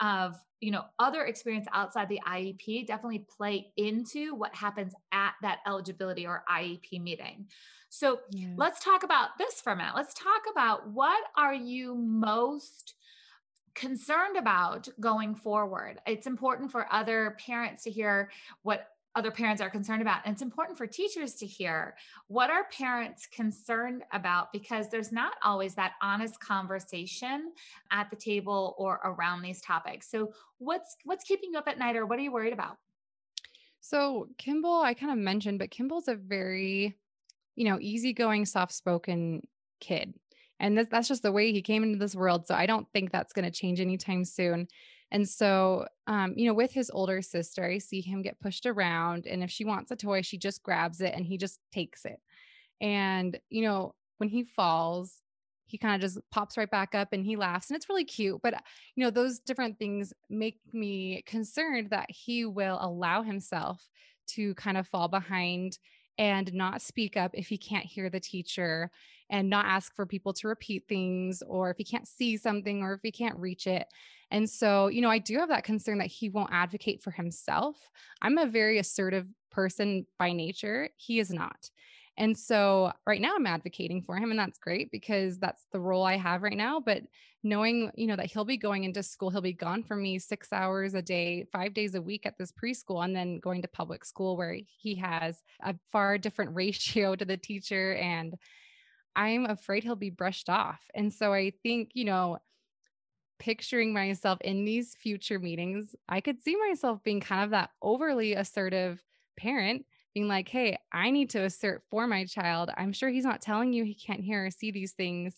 of 0.00 0.36
you 0.60 0.70
know 0.70 0.84
other 0.98 1.24
experience 1.24 1.66
outside 1.72 2.08
the 2.08 2.20
iep 2.28 2.86
definitely 2.86 3.24
play 3.36 3.72
into 3.76 4.34
what 4.34 4.54
happens 4.54 4.94
at 5.12 5.34
that 5.42 5.58
eligibility 5.66 6.26
or 6.26 6.44
iep 6.50 7.00
meeting. 7.00 7.46
So 7.90 8.20
yeah. 8.30 8.48
let's 8.56 8.84
talk 8.84 9.02
about 9.02 9.30
this 9.38 9.60
for 9.60 9.72
a 9.72 9.76
minute. 9.76 9.94
Let's 9.96 10.14
talk 10.14 10.42
about 10.50 10.90
what 10.90 11.22
are 11.36 11.54
you 11.54 11.94
most 11.94 12.94
concerned 13.74 14.36
about 14.36 14.88
going 15.00 15.34
forward? 15.34 16.00
It's 16.06 16.26
important 16.26 16.72
for 16.72 16.92
other 16.92 17.36
parents 17.46 17.84
to 17.84 17.90
hear 17.90 18.30
what 18.62 18.88
other 19.18 19.30
parents 19.30 19.60
are 19.60 19.68
concerned 19.68 20.00
about. 20.00 20.20
And 20.24 20.32
it's 20.32 20.42
important 20.42 20.78
for 20.78 20.86
teachers 20.86 21.34
to 21.34 21.46
hear 21.46 21.96
what 22.28 22.50
are 22.50 22.64
parents 22.70 23.26
concerned 23.26 24.04
about 24.12 24.52
because 24.52 24.88
there's 24.88 25.12
not 25.12 25.34
always 25.42 25.74
that 25.74 25.92
honest 26.00 26.38
conversation 26.40 27.52
at 27.90 28.08
the 28.10 28.16
table 28.16 28.74
or 28.78 29.00
around 29.04 29.42
these 29.42 29.60
topics. 29.60 30.08
So 30.10 30.32
what's 30.58 30.96
what's 31.04 31.24
keeping 31.24 31.50
you 31.52 31.58
up 31.58 31.68
at 31.68 31.78
night 31.78 31.96
or 31.96 32.06
what 32.06 32.18
are 32.18 32.22
you 32.22 32.32
worried 32.32 32.52
about? 32.52 32.76
So 33.80 34.28
Kimball, 34.38 34.82
I 34.82 34.94
kind 34.94 35.12
of 35.12 35.18
mentioned, 35.18 35.58
but 35.58 35.70
Kimball's 35.70 36.08
a 36.08 36.14
very, 36.14 36.96
you 37.56 37.64
know, 37.64 37.78
easygoing, 37.80 38.44
soft-spoken 38.44 39.46
kid. 39.80 40.14
And 40.60 40.76
that's, 40.76 40.88
that's 40.90 41.08
just 41.08 41.22
the 41.22 41.32
way 41.32 41.52
he 41.52 41.62
came 41.62 41.82
into 41.82 41.98
this 41.98 42.14
world. 42.14 42.46
So 42.46 42.54
I 42.54 42.66
don't 42.66 42.86
think 42.92 43.10
that's 43.10 43.32
going 43.32 43.44
to 43.44 43.50
change 43.50 43.80
anytime 43.80 44.24
soon. 44.24 44.68
And 45.10 45.28
so, 45.28 45.86
um, 46.06 46.34
you 46.36 46.46
know, 46.46 46.54
with 46.54 46.72
his 46.72 46.90
older 46.90 47.22
sister, 47.22 47.64
I 47.64 47.78
see 47.78 48.00
him 48.00 48.22
get 48.22 48.40
pushed 48.40 48.66
around. 48.66 49.26
And 49.26 49.42
if 49.42 49.50
she 49.50 49.64
wants 49.64 49.90
a 49.90 49.96
toy, 49.96 50.22
she 50.22 50.36
just 50.36 50.62
grabs 50.62 51.00
it 51.00 51.14
and 51.14 51.24
he 51.24 51.38
just 51.38 51.60
takes 51.72 52.04
it. 52.04 52.20
And, 52.80 53.38
you 53.48 53.62
know, 53.62 53.94
when 54.18 54.28
he 54.28 54.44
falls, 54.44 55.22
he 55.68 55.78
kind 55.78 55.94
of 55.94 56.00
just 56.00 56.18
pops 56.30 56.56
right 56.56 56.70
back 56.70 56.94
up 56.94 57.08
and 57.12 57.24
he 57.24 57.36
laughs 57.36 57.68
and 57.68 57.76
it's 57.76 57.88
really 57.88 58.04
cute 58.04 58.40
but 58.42 58.54
you 58.96 59.04
know 59.04 59.10
those 59.10 59.38
different 59.38 59.78
things 59.78 60.12
make 60.30 60.58
me 60.72 61.22
concerned 61.26 61.90
that 61.90 62.10
he 62.10 62.44
will 62.44 62.78
allow 62.80 63.22
himself 63.22 63.86
to 64.26 64.54
kind 64.54 64.76
of 64.76 64.88
fall 64.88 65.08
behind 65.08 65.78
and 66.16 66.52
not 66.52 66.82
speak 66.82 67.16
up 67.16 67.30
if 67.34 67.48
he 67.48 67.56
can't 67.56 67.84
hear 67.84 68.10
the 68.10 68.18
teacher 68.18 68.90
and 69.30 69.50
not 69.50 69.66
ask 69.66 69.94
for 69.94 70.06
people 70.06 70.32
to 70.32 70.48
repeat 70.48 70.84
things 70.88 71.42
or 71.46 71.70
if 71.70 71.76
he 71.78 71.84
can't 71.84 72.08
see 72.08 72.36
something 72.36 72.82
or 72.82 72.94
if 72.94 73.00
he 73.02 73.12
can't 73.12 73.38
reach 73.38 73.66
it 73.66 73.86
and 74.30 74.48
so, 74.48 74.88
you 74.88 75.00
know, 75.00 75.10
I 75.10 75.18
do 75.18 75.38
have 75.38 75.48
that 75.48 75.64
concern 75.64 75.98
that 75.98 76.08
he 76.08 76.28
won't 76.28 76.52
advocate 76.52 77.02
for 77.02 77.10
himself. 77.10 77.76
I'm 78.20 78.38
a 78.38 78.46
very 78.46 78.78
assertive 78.78 79.26
person 79.50 80.06
by 80.18 80.32
nature. 80.32 80.90
He 80.96 81.18
is 81.18 81.30
not. 81.30 81.70
And 82.18 82.36
so 82.36 82.92
right 83.06 83.20
now 83.20 83.36
I'm 83.36 83.46
advocating 83.46 84.02
for 84.02 84.16
him 84.16 84.30
and 84.30 84.38
that's 84.38 84.58
great 84.58 84.90
because 84.90 85.38
that's 85.38 85.66
the 85.72 85.78
role 85.78 86.04
I 86.04 86.16
have 86.16 86.42
right 86.42 86.56
now, 86.56 86.80
but 86.80 87.02
knowing, 87.44 87.92
you 87.94 88.08
know, 88.08 88.16
that 88.16 88.26
he'll 88.26 88.44
be 88.44 88.56
going 88.56 88.82
into 88.82 89.04
school, 89.04 89.30
he'll 89.30 89.40
be 89.40 89.52
gone 89.52 89.84
from 89.84 90.02
me 90.02 90.18
6 90.18 90.52
hours 90.52 90.94
a 90.94 91.00
day, 91.00 91.46
5 91.52 91.72
days 91.72 91.94
a 91.94 92.02
week 92.02 92.26
at 92.26 92.36
this 92.36 92.52
preschool 92.52 93.04
and 93.04 93.14
then 93.14 93.38
going 93.38 93.62
to 93.62 93.68
public 93.68 94.04
school 94.04 94.36
where 94.36 94.58
he 94.66 94.96
has 94.96 95.44
a 95.62 95.76
far 95.92 96.18
different 96.18 96.52
ratio 96.56 97.14
to 97.14 97.24
the 97.24 97.36
teacher 97.36 97.94
and 97.94 98.34
I'm 99.18 99.46
afraid 99.46 99.82
he'll 99.82 99.96
be 99.96 100.10
brushed 100.10 100.48
off. 100.48 100.80
And 100.94 101.12
so 101.12 101.34
I 101.34 101.52
think, 101.64 101.90
you 101.94 102.04
know, 102.04 102.38
picturing 103.40 103.92
myself 103.92 104.40
in 104.42 104.64
these 104.64 104.94
future 104.94 105.40
meetings, 105.40 105.94
I 106.08 106.20
could 106.20 106.40
see 106.40 106.56
myself 106.56 107.02
being 107.02 107.20
kind 107.20 107.44
of 107.44 107.50
that 107.50 107.70
overly 107.82 108.34
assertive 108.34 109.02
parent, 109.36 109.86
being 110.14 110.28
like, 110.28 110.48
hey, 110.48 110.78
I 110.92 111.10
need 111.10 111.30
to 111.30 111.42
assert 111.42 111.82
for 111.90 112.06
my 112.06 112.26
child. 112.26 112.70
I'm 112.76 112.92
sure 112.92 113.08
he's 113.08 113.24
not 113.24 113.42
telling 113.42 113.72
you 113.72 113.84
he 113.84 113.94
can't 113.94 114.20
hear 114.20 114.46
or 114.46 114.50
see 114.50 114.70
these 114.70 114.92
things. 114.92 115.34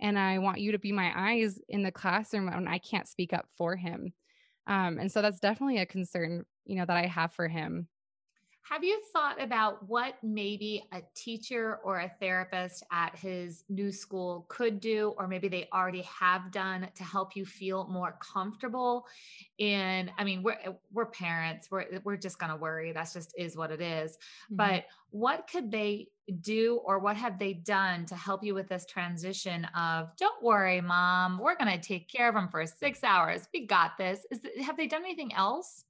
And 0.00 0.18
I 0.18 0.38
want 0.38 0.60
you 0.60 0.72
to 0.72 0.78
be 0.78 0.92
my 0.92 1.12
eyes 1.14 1.60
in 1.68 1.82
the 1.84 1.92
classroom 1.92 2.46
when 2.46 2.66
I 2.66 2.78
can't 2.78 3.08
speak 3.08 3.32
up 3.32 3.46
for 3.56 3.76
him. 3.76 4.12
Um, 4.66 4.98
and 4.98 5.10
so 5.10 5.22
that's 5.22 5.40
definitely 5.40 5.78
a 5.78 5.86
concern, 5.86 6.46
you 6.64 6.76
know, 6.76 6.84
that 6.84 6.96
I 6.96 7.06
have 7.06 7.32
for 7.32 7.48
him. 7.48 7.88
Have 8.62 8.84
you 8.84 9.00
thought 9.12 9.42
about 9.42 9.88
what 9.88 10.14
maybe 10.22 10.84
a 10.92 11.00
teacher 11.14 11.80
or 11.82 11.98
a 12.00 12.12
therapist 12.20 12.84
at 12.92 13.16
his 13.16 13.64
new 13.68 13.90
school 13.90 14.46
could 14.48 14.78
do, 14.78 15.12
or 15.18 15.26
maybe 15.26 15.48
they 15.48 15.68
already 15.72 16.02
have 16.02 16.52
done 16.52 16.88
to 16.94 17.02
help 17.02 17.34
you 17.34 17.44
feel 17.44 17.88
more 17.88 18.16
comfortable? 18.20 19.06
In, 19.58 20.10
I 20.16 20.22
mean, 20.24 20.44
we're 20.44 20.58
we're 20.92 21.06
parents, 21.06 21.68
we're 21.70 21.86
we're 22.04 22.16
just 22.16 22.38
gonna 22.38 22.56
worry. 22.56 22.92
That's 22.92 23.12
just 23.12 23.34
is 23.36 23.56
what 23.56 23.72
it 23.72 23.80
is. 23.80 24.12
Mm-hmm. 24.12 24.56
But 24.56 24.84
what 25.10 25.48
could 25.50 25.72
they 25.72 26.08
do, 26.40 26.80
or 26.84 27.00
what 27.00 27.16
have 27.16 27.40
they 27.40 27.54
done 27.54 28.06
to 28.06 28.14
help 28.14 28.44
you 28.44 28.54
with 28.54 28.68
this 28.68 28.86
transition 28.86 29.64
of, 29.76 30.16
don't 30.16 30.40
worry, 30.44 30.80
mom, 30.80 31.40
we're 31.40 31.56
gonna 31.56 31.80
take 31.80 32.08
care 32.08 32.28
of 32.28 32.36
them 32.36 32.48
for 32.48 32.64
six 32.66 33.02
hours. 33.02 33.48
We 33.52 33.66
got 33.66 33.98
this. 33.98 34.20
Is 34.30 34.40
have 34.64 34.76
they 34.76 34.86
done 34.86 35.02
anything 35.02 35.34
else? 35.34 35.84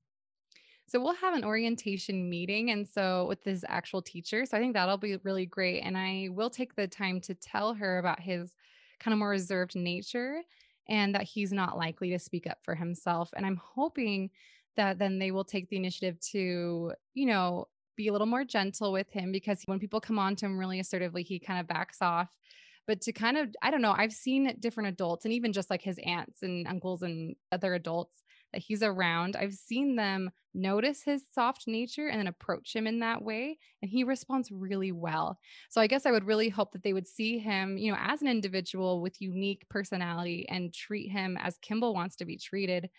So 0.91 1.01
we'll 1.01 1.15
have 1.15 1.35
an 1.35 1.45
orientation 1.45 2.29
meeting. 2.29 2.73
And 2.73 2.89
so 2.89 3.27
with 3.29 3.45
this 3.45 3.65
actual 3.69 4.03
teacher. 4.03 4.45
So 4.45 4.57
I 4.57 4.61
think 4.61 4.75
that'll 4.75 4.97
be 4.97 5.17
really 5.23 5.47
great. 5.47 5.83
And 5.83 5.97
I 5.97 6.31
will 6.33 6.51
take 6.51 6.75
the 6.75 6.89
time 6.89 7.21
to 7.21 7.35
tell 7.35 7.75
her 7.75 7.99
about 7.99 8.19
his 8.19 8.57
kind 8.99 9.13
of 9.13 9.21
more 9.21 9.29
reserved 9.29 9.77
nature 9.77 10.43
and 10.89 11.15
that 11.15 11.23
he's 11.23 11.53
not 11.53 11.79
likely 11.79 12.11
to 12.11 12.19
speak 12.19 12.49
up 12.49 12.59
for 12.65 12.75
himself. 12.75 13.31
And 13.37 13.47
I'm 13.47 13.61
hoping 13.63 14.31
that 14.77 14.99
then 14.99 15.21
they 15.21 15.31
will 15.31 15.45
take 15.45 15.69
the 15.69 15.77
initiative 15.77 16.19
to, 16.33 16.93
you 17.15 17.27
know, 17.27 17.69
be 17.95 18.09
a 18.09 18.13
little 18.13 18.27
more 18.27 18.43
gentle 18.43 18.91
with 18.91 19.13
him 19.13 19.31
because 19.31 19.63
when 19.67 19.79
people 19.79 20.01
come 20.01 20.19
on 20.19 20.35
to 20.35 20.47
him 20.47 20.59
really 20.59 20.81
assertively, 20.81 21.23
he 21.23 21.39
kind 21.39 21.61
of 21.61 21.69
backs 21.69 21.99
off 22.03 22.31
but 22.87 23.01
to 23.03 23.13
kind 23.13 23.37
of, 23.37 23.55
I 23.63 23.71
don't 23.71 23.83
know, 23.83 23.95
I've 23.97 24.13
seen 24.13 24.53
different 24.59 24.89
adults 24.89 25.25
and 25.25 25.33
even 25.33 25.53
just 25.53 25.71
like 25.71 25.81
his 25.81 26.01
aunts 26.05 26.43
and 26.43 26.67
uncles 26.67 27.03
and 27.03 27.37
other 27.53 27.75
adults 27.75 28.25
that 28.53 28.63
he's 28.63 28.83
around, 28.83 29.37
I've 29.37 29.55
seen 29.55 29.97
them 29.97 30.31
notice 30.55 31.03
his 31.03 31.23
soft 31.33 31.67
nature 31.67 32.09
and 32.09 32.19
then 32.19 32.27
approach 32.27 32.75
him 32.75 32.87
in 32.87 33.01
that 33.01 33.23
way. 33.23 33.59
And 33.83 33.91
he 33.91 34.05
responds 34.05 34.51
really 34.51 34.93
well. 34.93 35.39
So 35.69 35.81
I 35.81 35.87
guess 35.87 36.07
I 36.07 36.11
would 36.11 36.27
really 36.27 36.49
hope 36.49 36.73
that 36.73 36.83
they 36.83 36.93
would 36.93 37.07
see 37.07 37.39
him, 37.39 37.79
you 37.79 37.93
know, 37.93 37.99
as 38.01 38.23
an 38.23 38.29
individual 38.29 39.01
with 39.01 39.21
unique 39.21 39.65
personality 39.69 40.47
and 40.49 40.75
treat 40.75 41.11
him 41.11 41.37
as 41.41 41.59
Kimball 41.63 41.95
wants 41.95 42.17
to 42.17 42.25
be 42.25 42.37
treated 42.37 42.91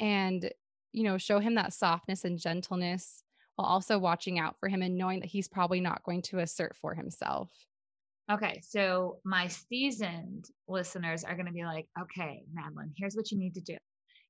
and, 0.00 0.50
you 0.92 1.04
know, 1.04 1.18
show 1.18 1.38
him 1.38 1.54
that 1.56 1.74
softness 1.74 2.24
and 2.24 2.38
gentleness 2.38 3.22
while 3.56 3.68
also 3.68 3.98
watching 3.98 4.38
out 4.38 4.56
for 4.58 4.68
him 4.68 4.82
and 4.82 4.96
knowing 4.96 5.20
that 5.20 5.30
he's 5.30 5.48
probably 5.48 5.80
not 5.80 6.02
going 6.04 6.22
to 6.22 6.38
assert 6.38 6.76
for 6.76 6.94
himself. 6.94 7.50
Okay, 8.30 8.60
so 8.66 9.18
my 9.24 9.46
seasoned 9.46 10.46
listeners 10.66 11.22
are 11.22 11.34
going 11.34 11.46
to 11.46 11.52
be 11.52 11.64
like, 11.64 11.86
okay, 12.00 12.42
Madeline, 12.52 12.92
here's 12.96 13.14
what 13.14 13.30
you 13.30 13.38
need 13.38 13.54
to 13.54 13.60
do. 13.60 13.76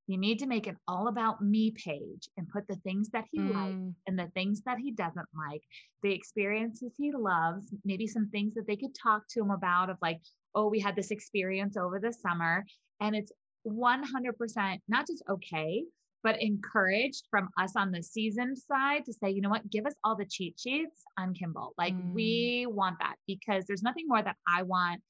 You 0.06 0.18
need 0.18 0.38
to 0.38 0.46
make 0.46 0.66
an 0.66 0.76
all 0.86 1.08
about 1.08 1.42
me 1.42 1.72
page 1.72 2.28
and 2.36 2.48
put 2.48 2.66
the 2.68 2.76
things 2.76 3.08
that 3.10 3.24
he 3.32 3.40
mm. 3.40 3.54
likes 3.54 3.96
and 4.06 4.18
the 4.18 4.30
things 4.34 4.62
that 4.62 4.78
he 4.78 4.92
doesn't 4.92 5.28
like, 5.36 5.62
the 6.02 6.12
experiences 6.12 6.94
he 6.96 7.12
loves, 7.12 7.74
maybe 7.84 8.06
some 8.06 8.28
things 8.28 8.54
that 8.54 8.66
they 8.66 8.76
could 8.76 8.94
talk 8.94 9.22
to 9.30 9.40
him 9.40 9.50
about 9.50 9.90
of 9.90 9.96
like, 10.00 10.20
oh, 10.54 10.68
we 10.68 10.78
had 10.78 10.94
this 10.94 11.10
experience 11.10 11.76
over 11.76 11.98
the 11.98 12.12
summer. 12.12 12.64
And 13.00 13.16
it's 13.16 13.32
100% 13.66 14.78
not 14.88 15.06
just 15.06 15.24
okay, 15.28 15.82
but 16.22 16.42
encouraged 16.42 17.24
from 17.30 17.48
us 17.58 17.76
on 17.76 17.90
the 17.90 18.02
seasoned 18.02 18.58
side 18.58 19.04
to 19.04 19.12
say, 19.12 19.30
you 19.30 19.40
know 19.40 19.48
what, 19.48 19.70
give 19.70 19.86
us 19.86 19.94
all 20.02 20.16
the 20.16 20.24
cheat 20.24 20.58
sheets 20.58 21.02
on 21.18 21.34
Kimball. 21.34 21.72
Like 21.78 21.94
mm. 21.94 22.12
we 22.12 22.66
want 22.68 22.98
that 23.00 23.16
because 23.26 23.64
there's 23.66 23.82
nothing 23.82 24.06
more 24.08 24.22
that 24.22 24.36
I 24.48 24.62
want 24.62 25.02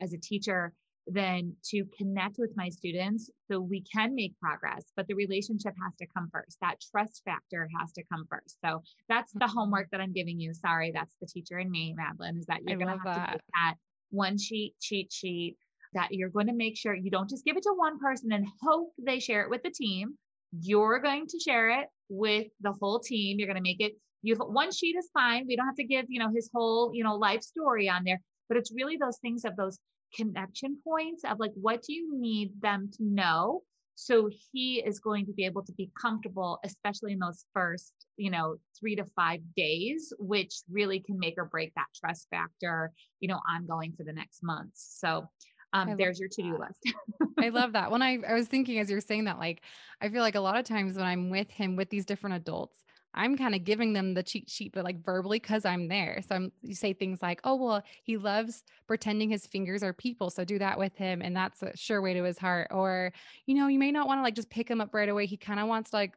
as 0.00 0.12
a 0.12 0.18
teacher 0.18 0.72
than 1.06 1.54
to 1.62 1.84
connect 1.98 2.36
with 2.38 2.50
my 2.56 2.68
students 2.68 3.30
so 3.50 3.60
we 3.60 3.82
can 3.82 4.14
make 4.14 4.38
progress 4.40 4.84
but 4.96 5.06
the 5.06 5.14
relationship 5.14 5.74
has 5.82 5.94
to 5.96 6.06
come 6.16 6.28
first. 6.32 6.56
That 6.60 6.76
trust 6.90 7.22
factor 7.24 7.68
has 7.78 7.92
to 7.92 8.02
come 8.10 8.24
first. 8.30 8.56
So 8.64 8.82
that's 9.08 9.32
the 9.32 9.40
mm-hmm. 9.40 9.56
homework 9.56 9.90
that 9.90 10.00
i'm 10.00 10.12
giving 10.12 10.40
you. 10.40 10.54
Sorry 10.54 10.92
that's 10.94 11.14
the 11.20 11.26
teacher 11.26 11.58
in 11.58 11.70
me 11.70 11.94
madeline 11.96 12.36
is 12.36 12.46
that 12.46 12.60
you're 12.66 12.78
going 12.78 12.88
to 12.88 13.04
have 13.04 13.04
that. 13.04 13.26
to 13.26 13.32
take 13.32 13.40
that 13.54 13.74
one 14.10 14.38
sheet 14.38 14.74
cheat 14.80 15.12
sheet 15.12 15.56
that 15.92 16.08
you're 16.10 16.30
going 16.30 16.46
to 16.46 16.54
make 16.54 16.76
sure 16.76 16.94
you 16.94 17.10
don't 17.10 17.30
just 17.30 17.44
give 17.44 17.56
it 17.56 17.62
to 17.64 17.74
one 17.76 17.98
person 17.98 18.32
and 18.32 18.46
hope 18.62 18.92
they 19.00 19.20
share 19.20 19.42
it 19.42 19.50
with 19.50 19.62
the 19.62 19.70
team. 19.70 20.14
You're 20.60 21.00
going 21.00 21.26
to 21.28 21.38
share 21.38 21.80
it 21.80 21.86
with 22.08 22.46
the 22.60 22.74
whole 22.80 22.98
team. 22.98 23.38
You're 23.38 23.46
going 23.46 23.56
to 23.56 23.62
make 23.62 23.80
it 23.80 23.92
you 24.22 24.36
one 24.36 24.72
sheet 24.72 24.96
is 24.96 25.10
fine. 25.12 25.44
We 25.46 25.54
don't 25.54 25.66
have 25.66 25.76
to 25.76 25.84
give 25.84 26.06
you 26.08 26.20
know 26.20 26.30
his 26.34 26.50
whole 26.54 26.92
you 26.94 27.04
know 27.04 27.14
life 27.14 27.42
story 27.42 27.88
on 27.88 28.04
there 28.04 28.20
but 28.48 28.58
it's 28.58 28.72
really 28.74 28.96
those 28.96 29.18
things 29.18 29.44
of 29.44 29.56
those 29.56 29.78
connection 30.14 30.76
points 30.84 31.24
of 31.24 31.38
like 31.38 31.52
what 31.54 31.82
do 31.82 31.92
you 31.92 32.18
need 32.18 32.50
them 32.60 32.90
to 32.92 33.04
know 33.04 33.62
so 33.96 34.28
he 34.52 34.82
is 34.84 34.98
going 34.98 35.24
to 35.24 35.32
be 35.32 35.44
able 35.44 35.62
to 35.62 35.72
be 35.72 35.90
comfortable 36.00 36.58
especially 36.64 37.12
in 37.12 37.18
those 37.18 37.44
first 37.52 37.92
you 38.16 38.30
know 38.30 38.56
3 38.78 38.96
to 38.96 39.04
5 39.16 39.40
days 39.56 40.12
which 40.18 40.54
really 40.70 41.00
can 41.00 41.18
make 41.18 41.34
or 41.38 41.44
break 41.44 41.72
that 41.74 41.86
trust 41.98 42.28
factor 42.30 42.92
you 43.20 43.28
know 43.28 43.40
ongoing 43.50 43.92
for 43.96 44.04
the 44.04 44.12
next 44.12 44.42
months 44.42 44.96
so 44.98 45.28
um, 45.74 45.96
there's 45.96 46.20
your 46.20 46.28
to-do 46.28 46.52
that. 46.52 46.60
list. 46.60 46.94
I 47.36 47.48
love 47.48 47.72
that. 47.72 47.90
When 47.90 48.00
I, 48.00 48.18
I 48.28 48.34
was 48.34 48.46
thinking 48.46 48.78
as 48.78 48.88
you're 48.88 49.00
saying 49.00 49.24
that, 49.24 49.40
like, 49.40 49.62
I 50.00 50.08
feel 50.08 50.22
like 50.22 50.36
a 50.36 50.40
lot 50.40 50.56
of 50.56 50.64
times 50.64 50.96
when 50.96 51.04
I'm 51.04 51.30
with 51.30 51.50
him 51.50 51.74
with 51.74 51.90
these 51.90 52.04
different 52.04 52.36
adults, 52.36 52.83
I'm 53.14 53.36
kind 53.36 53.54
of 53.54 53.64
giving 53.64 53.92
them 53.92 54.14
the 54.14 54.22
cheat 54.22 54.50
sheet, 54.50 54.72
but 54.72 54.84
like 54.84 55.04
verbally 55.04 55.38
because 55.38 55.64
I'm 55.64 55.88
there. 55.88 56.20
So 56.28 56.34
I'm, 56.34 56.52
you 56.62 56.74
say 56.74 56.92
things 56.92 57.22
like, 57.22 57.40
oh, 57.44 57.54
well, 57.54 57.82
he 58.02 58.16
loves 58.16 58.64
pretending 58.86 59.30
his 59.30 59.46
fingers 59.46 59.82
are 59.82 59.92
people. 59.92 60.30
So 60.30 60.44
do 60.44 60.58
that 60.58 60.78
with 60.78 60.96
him. 60.96 61.22
And 61.22 61.36
that's 61.36 61.62
a 61.62 61.76
sure 61.76 62.02
way 62.02 62.14
to 62.14 62.24
his 62.24 62.38
heart. 62.38 62.68
Or, 62.70 63.12
you 63.46 63.54
know, 63.54 63.68
you 63.68 63.78
may 63.78 63.92
not 63.92 64.06
want 64.06 64.18
to 64.18 64.22
like 64.22 64.34
just 64.34 64.50
pick 64.50 64.68
him 64.68 64.80
up 64.80 64.94
right 64.94 65.08
away. 65.08 65.26
He 65.26 65.36
kind 65.36 65.60
of 65.60 65.68
wants 65.68 65.90
to 65.90 65.96
like 65.96 66.14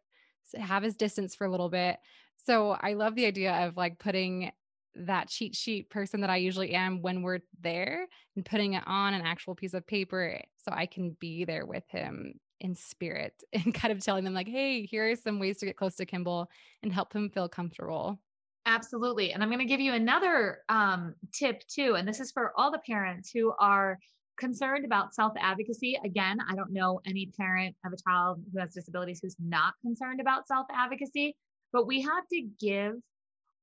have 0.57 0.83
his 0.83 0.95
distance 0.95 1.35
for 1.35 1.45
a 1.45 1.51
little 1.51 1.69
bit. 1.69 1.97
So 2.45 2.77
I 2.79 2.93
love 2.93 3.15
the 3.15 3.25
idea 3.25 3.67
of 3.67 3.77
like 3.77 3.99
putting 3.99 4.51
that 4.95 5.29
cheat 5.29 5.55
sheet 5.55 5.89
person 5.89 6.21
that 6.21 6.29
I 6.29 6.37
usually 6.37 6.73
am 6.73 7.01
when 7.01 7.21
we're 7.21 7.39
there 7.61 8.07
and 8.35 8.43
putting 8.43 8.73
it 8.73 8.83
on 8.87 9.13
an 9.13 9.21
actual 9.21 9.53
piece 9.53 9.73
of 9.73 9.85
paper 9.85 10.41
so 10.57 10.71
I 10.71 10.87
can 10.87 11.15
be 11.19 11.45
there 11.45 11.65
with 11.65 11.87
him 11.89 12.39
in 12.61 12.75
spirit 12.75 13.43
and 13.53 13.73
kind 13.73 13.91
of 13.91 14.03
telling 14.03 14.23
them 14.23 14.33
like 14.33 14.47
hey 14.47 14.85
here 14.85 15.09
are 15.09 15.15
some 15.15 15.39
ways 15.39 15.57
to 15.57 15.65
get 15.65 15.77
close 15.77 15.95
to 15.95 16.05
kimball 16.05 16.49
and 16.83 16.93
help 16.93 17.13
him 17.13 17.29
feel 17.29 17.49
comfortable. 17.49 18.19
Absolutely 18.65 19.31
and 19.31 19.41
i'm 19.41 19.49
going 19.49 19.59
to 19.59 19.65
give 19.65 19.79
you 19.79 19.93
another 19.93 20.59
um, 20.67 21.15
tip 21.33 21.63
too 21.67 21.95
and 21.95 22.07
this 22.07 22.19
is 22.19 22.31
for 22.31 22.51
all 22.57 22.69
the 22.71 22.79
parents 22.79 23.31
who 23.33 23.53
are 23.59 23.97
concerned 24.37 24.85
about 24.85 25.15
self 25.15 25.33
advocacy 25.39 25.97
again 26.03 26.37
i 26.49 26.55
don't 26.55 26.71
know 26.71 26.99
any 27.05 27.31
parent 27.37 27.75
of 27.85 27.93
a 27.93 27.97
child 28.09 28.39
who 28.53 28.59
has 28.59 28.73
disabilities 28.73 29.19
who's 29.21 29.37
not 29.39 29.73
concerned 29.81 30.19
about 30.19 30.47
self 30.47 30.67
advocacy 30.73 31.35
but 31.73 31.87
we 31.87 32.01
have 32.01 32.27
to 32.31 32.41
give 32.59 32.95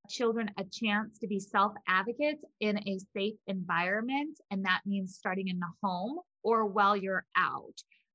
children 0.09 0.51
a 0.59 0.65
chance 0.65 1.19
to 1.19 1.27
be 1.27 1.39
self 1.39 1.73
advocates 1.89 2.45
in 2.61 2.79
a 2.79 2.99
safe 3.17 3.37
environment 3.47 4.39
and 4.51 4.65
that 4.65 4.81
means 4.85 5.15
starting 5.15 5.49
in 5.49 5.59
the 5.59 5.67
home 5.83 6.19
or 6.43 6.67
while 6.67 6.97
you're 6.97 7.25
out 7.37 7.75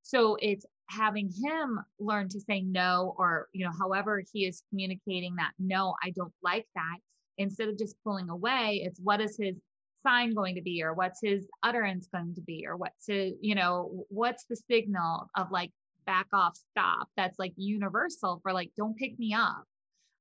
so 0.09 0.37
it's 0.41 0.65
having 0.87 1.31
him 1.31 1.79
learn 1.99 2.27
to 2.29 2.39
say 2.39 2.61
no, 2.61 3.13
or, 3.19 3.47
you 3.53 3.63
know, 3.63 3.71
however 3.77 4.23
he 4.33 4.47
is 4.47 4.63
communicating 4.69 5.35
that, 5.35 5.51
no, 5.59 5.93
I 6.03 6.09
don't 6.09 6.33
like 6.41 6.65
that. 6.73 6.97
Instead 7.37 7.69
of 7.69 7.77
just 7.77 7.95
pulling 8.03 8.27
away, 8.27 8.81
it's 8.83 8.99
what 8.99 9.21
is 9.21 9.37
his 9.37 9.55
sign 10.01 10.33
going 10.33 10.55
to 10.55 10.63
be, 10.63 10.81
or 10.81 10.95
what's 10.95 11.19
his 11.21 11.47
utterance 11.61 12.07
going 12.11 12.33
to 12.33 12.41
be, 12.41 12.65
or 12.65 12.75
what's 12.75 13.05
his, 13.05 13.33
you 13.39 13.53
know, 13.53 14.03
what's 14.09 14.45
the 14.45 14.55
signal 14.55 15.29
of 15.37 15.51
like 15.51 15.69
back 16.07 16.25
off, 16.33 16.57
stop 16.71 17.07
that's 17.15 17.37
like 17.37 17.53
universal 17.55 18.39
for 18.41 18.51
like, 18.51 18.71
don't 18.75 18.97
pick 18.97 19.17
me 19.19 19.31
up 19.31 19.63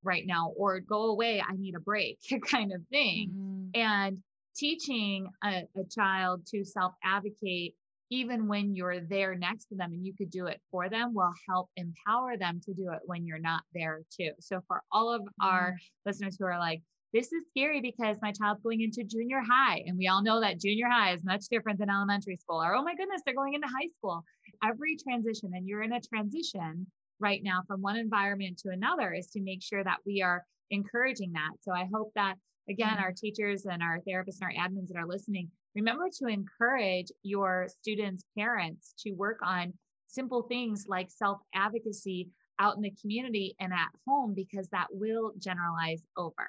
right 0.03 0.27
now, 0.27 0.53
or 0.55 0.81
go 0.81 1.05
away, 1.05 1.41
I 1.41 1.57
need 1.57 1.77
a 1.77 1.81
break 1.81 2.19
kind 2.47 2.75
of 2.75 2.83
thing. 2.91 3.31
Mm-hmm. 3.31 3.81
And 3.81 4.19
teaching 4.55 5.29
a, 5.43 5.63
a 5.77 5.85
child 5.91 6.45
to 6.49 6.63
self 6.63 6.93
advocate 7.03 7.75
even 8.11 8.49
when 8.49 8.75
you're 8.75 9.01
there 9.01 9.35
next 9.35 9.67
to 9.67 9.75
them 9.75 9.93
and 9.93 10.05
you 10.05 10.15
could 10.15 10.31
do 10.31 10.47
it 10.47 10.61
for 10.71 10.89
them 10.89 11.13
will 11.15 11.33
help 11.49 11.69
empower 11.77 12.37
them 12.37 12.61
to 12.65 12.73
do 12.73 12.91
it 12.93 13.01
when 13.05 13.27
you're 13.27 13.39
not 13.39 13.63
there 13.75 14.01
too. 14.17 14.31
So 14.41 14.61
for 14.67 14.83
all 14.93 15.13
of 15.13 15.23
our 15.43 15.73
mm-hmm. 15.73 16.09
listeners 16.09 16.37
who 16.39 16.47
are 16.47 16.59
like, 16.59 16.83
this 17.15 17.33
is 17.33 17.45
scary 17.51 17.81
because 17.81 18.19
my 18.21 18.33
child's 18.33 18.63
going 18.63 18.83
into 18.83 19.03
junior 19.03 19.41
high. 19.41 19.83
And 19.87 19.97
we 19.97 20.09
all 20.09 20.23
know 20.23 20.41
that 20.41 20.61
junior 20.61 20.89
high 20.89 21.13
is 21.15 21.25
much 21.25 21.47
different 21.51 21.79
than 21.79 21.89
elementary 21.89 22.37
school. 22.37 22.63
Or, 22.63 22.75
oh 22.75 22.83
my 22.83 22.95
goodness, 22.95 23.23
they're 23.25 23.35
going 23.35 23.55
into 23.55 23.67
high 23.67 23.89
school. 23.97 24.25
Every 24.63 24.97
transition, 24.97 25.53
and 25.55 25.67
you're 25.67 25.83
in 25.83 25.93
a 25.93 26.01
transition 26.01 26.87
right 27.19 27.43
now 27.43 27.63
from 27.67 27.81
one 27.81 27.97
environment 27.97 28.59
to 28.59 28.71
another, 28.71 29.15
is 29.15 29.29
to 29.29 29.41
make 29.41 29.63
sure 29.63 29.83
that 29.85 29.99
we 30.05 30.21
are 30.21 30.45
encouraging 30.71 31.33
that. 31.33 31.51
So 31.63 31.73
I 31.73 31.89
hope 31.95 32.13
that, 32.15 32.35
again, 32.69 32.89
mm-hmm. 32.89 33.03
our 33.03 33.13
teachers 33.13 33.65
and 33.65 33.83
our 33.83 34.01
therapists 34.07 34.41
and 34.43 34.51
our 34.51 34.69
admins 34.69 34.89
that 34.89 34.99
are 34.99 35.07
listening 35.07 35.49
remember 35.75 36.09
to 36.19 36.27
encourage 36.27 37.09
your 37.23 37.69
students' 37.81 38.25
parents 38.37 38.95
to 39.01 39.13
work 39.13 39.39
on 39.43 39.73
simple 40.09 40.43
things 40.43 40.87
like 40.89 41.11
self 41.11 41.39
advocacy 41.55 42.29
out 42.59 42.77
in 42.77 42.83
the 42.83 42.93
community 43.01 43.55
and 43.61 43.73
at 43.73 43.89
home 44.07 44.35
because 44.35 44.69
that 44.69 44.89
will 44.91 45.33
generalize 45.39 46.03
over. 46.17 46.49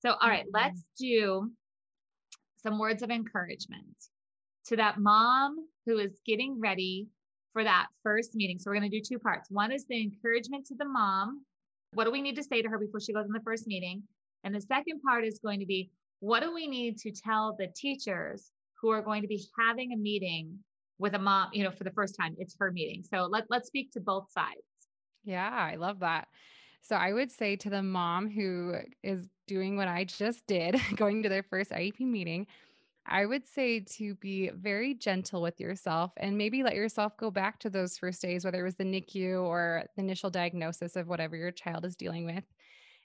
So, 0.00 0.10
all 0.20 0.28
right, 0.28 0.44
mm-hmm. 0.44 0.54
let's 0.54 0.84
do 0.98 1.50
some 2.62 2.78
words 2.78 3.02
of 3.02 3.10
encouragement 3.10 3.96
to 4.66 4.76
that 4.76 4.98
mom 4.98 5.56
who 5.86 5.98
is 5.98 6.20
getting 6.26 6.60
ready 6.60 7.08
for 7.52 7.64
that 7.64 7.86
first 8.02 8.34
meeting. 8.34 8.58
So, 8.58 8.70
we're 8.70 8.78
going 8.78 8.90
to 8.90 8.96
do 8.96 9.02
two 9.02 9.18
parts. 9.18 9.50
One 9.50 9.72
is 9.72 9.84
the 9.86 10.00
encouragement 10.00 10.66
to 10.66 10.74
the 10.76 10.84
mom. 10.84 11.44
What 11.94 12.04
do 12.04 12.12
we 12.12 12.22
need 12.22 12.36
to 12.36 12.44
say 12.44 12.62
to 12.62 12.68
her 12.68 12.78
before 12.78 13.00
she 13.00 13.12
goes 13.12 13.26
in 13.26 13.32
the 13.32 13.40
first 13.40 13.66
meeting? 13.66 14.02
And 14.44 14.54
the 14.54 14.60
second 14.60 15.02
part 15.02 15.24
is 15.24 15.40
going 15.42 15.60
to 15.60 15.66
be 15.66 15.90
what 16.20 16.42
do 16.42 16.54
we 16.54 16.66
need 16.66 16.98
to 16.98 17.10
tell 17.10 17.56
the 17.58 17.68
teachers 17.74 18.52
who 18.80 18.90
are 18.90 19.02
going 19.02 19.22
to 19.22 19.28
be 19.28 19.42
having 19.58 19.92
a 19.92 19.96
meeting 19.96 20.58
with 20.98 21.14
a 21.14 21.18
mom, 21.18 21.48
you 21.52 21.64
know, 21.64 21.70
for 21.70 21.84
the 21.84 21.90
first 21.90 22.14
time? 22.18 22.34
It's 22.38 22.54
her 22.58 22.70
meeting. 22.70 23.02
So 23.02 23.26
let, 23.26 23.44
let's 23.50 23.66
speak 23.66 23.90
to 23.92 24.00
both 24.00 24.30
sides. 24.30 24.60
Yeah, 25.24 25.50
I 25.50 25.76
love 25.76 26.00
that. 26.00 26.28
So 26.82 26.96
I 26.96 27.12
would 27.12 27.30
say 27.30 27.56
to 27.56 27.70
the 27.70 27.82
mom 27.82 28.30
who 28.30 28.76
is 29.02 29.26
doing 29.46 29.76
what 29.76 29.88
I 29.88 30.04
just 30.04 30.46
did, 30.46 30.80
going 30.96 31.22
to 31.22 31.28
their 31.28 31.42
first 31.42 31.70
IEP 31.70 32.00
meeting, 32.00 32.46
I 33.06 33.26
would 33.26 33.46
say 33.46 33.80
to 33.80 34.14
be 34.16 34.50
very 34.50 34.94
gentle 34.94 35.42
with 35.42 35.58
yourself 35.58 36.12
and 36.16 36.38
maybe 36.38 36.62
let 36.62 36.74
yourself 36.74 37.16
go 37.16 37.30
back 37.30 37.58
to 37.60 37.70
those 37.70 37.98
first 37.98 38.22
days, 38.22 38.44
whether 38.44 38.60
it 38.60 38.64
was 38.64 38.76
the 38.76 38.84
NICU 38.84 39.42
or 39.42 39.84
the 39.96 40.02
initial 40.02 40.30
diagnosis 40.30 40.96
of 40.96 41.08
whatever 41.08 41.36
your 41.36 41.50
child 41.50 41.84
is 41.84 41.96
dealing 41.96 42.26
with, 42.26 42.44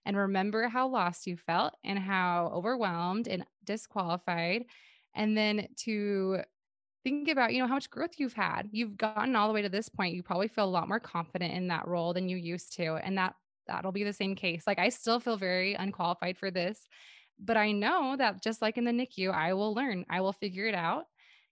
and 0.05 0.15
remember 0.15 0.67
how 0.67 0.87
lost 0.87 1.27
you 1.27 1.37
felt 1.37 1.73
and 1.83 1.97
how 1.97 2.51
overwhelmed 2.53 3.27
and 3.27 3.45
disqualified. 3.65 4.65
And 5.15 5.37
then 5.37 5.67
to 5.77 6.41
think 7.03 7.29
about, 7.29 7.53
you 7.53 7.61
know, 7.61 7.67
how 7.67 7.75
much 7.75 7.89
growth 7.89 8.15
you've 8.17 8.33
had. 8.33 8.67
You've 8.71 8.97
gotten 8.97 9.35
all 9.35 9.47
the 9.47 9.53
way 9.53 9.61
to 9.61 9.69
this 9.69 9.89
point. 9.89 10.15
You 10.15 10.23
probably 10.23 10.47
feel 10.47 10.65
a 10.65 10.65
lot 10.65 10.87
more 10.87 10.99
confident 10.99 11.53
in 11.53 11.67
that 11.67 11.87
role 11.87 12.13
than 12.13 12.29
you 12.29 12.37
used 12.37 12.73
to. 12.77 12.95
And 12.95 13.17
that 13.17 13.35
that'll 13.67 13.91
be 13.91 14.03
the 14.03 14.13
same 14.13 14.35
case. 14.35 14.63
Like 14.67 14.79
I 14.79 14.89
still 14.89 15.19
feel 15.19 15.37
very 15.37 15.73
unqualified 15.73 16.37
for 16.37 16.51
this, 16.51 16.87
but 17.39 17.57
I 17.57 17.71
know 17.71 18.15
that 18.17 18.43
just 18.43 18.61
like 18.61 18.77
in 18.77 18.85
the 18.85 18.91
NICU, 18.91 19.31
I 19.33 19.53
will 19.53 19.73
learn. 19.73 20.05
I 20.09 20.21
will 20.21 20.33
figure 20.33 20.67
it 20.67 20.75
out. 20.75 21.05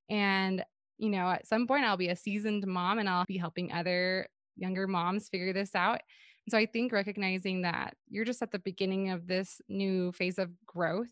And, 0.10 0.63
you 0.98 1.10
know, 1.10 1.30
at 1.30 1.48
some 1.48 1.68
point 1.68 1.86
I'll 1.86 1.98
be 1.98 2.10
a 2.10 2.16
seasoned 2.16 2.66
mom 2.68 3.00
and 3.00 3.10
I'll 3.10 3.26
be 3.26 3.38
helping 3.38 3.72
other 3.72 4.28
younger 4.56 4.88
moms 4.88 5.30
figure 5.30 5.54
this 5.54 5.76
out. 5.76 6.02
So 6.49 6.58
I 6.58 6.65
think 6.65 6.91
recognizing 6.91 7.62
that 7.62 7.95
you're 8.10 8.25
just 8.25 8.41
at 8.41 8.51
the 8.51 8.60
beginning 8.60 9.10
of 9.12 9.27
this 9.27 9.62
new 9.69 10.12
phase 10.12 10.38
of 10.38 10.51
growth 10.65 11.12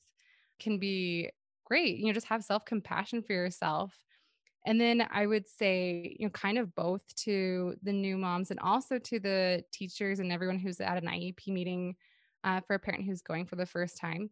can 0.59 0.77
be 0.77 1.31
great. 1.65 1.97
You 1.97 2.07
know, 2.07 2.13
just 2.13 2.27
have 2.27 2.43
self 2.43 2.65
compassion 2.65 3.23
for 3.23 3.33
yourself. 3.33 3.97
And 4.65 4.79
then 4.79 5.07
I 5.09 5.25
would 5.25 5.47
say, 5.47 6.15
you 6.19 6.27
know, 6.27 6.31
kind 6.31 6.57
of 6.57 6.75
both 6.75 7.01
to 7.23 7.75
the 7.81 7.93
new 7.93 8.17
moms 8.17 8.51
and 8.51 8.59
also 8.59 8.99
to 8.99 9.19
the 9.19 9.63
teachers 9.71 10.19
and 10.19 10.31
everyone 10.31 10.59
who's 10.59 10.79
at 10.79 11.01
an 11.01 11.07
IEP 11.09 11.47
meeting 11.47 11.95
uh, 12.43 12.59
for 12.61 12.75
a 12.75 12.79
parent 12.79 13.05
who's 13.05 13.21
going 13.21 13.45
for 13.45 13.55
the 13.55 13.65
first 13.65 13.97
time. 13.97 14.29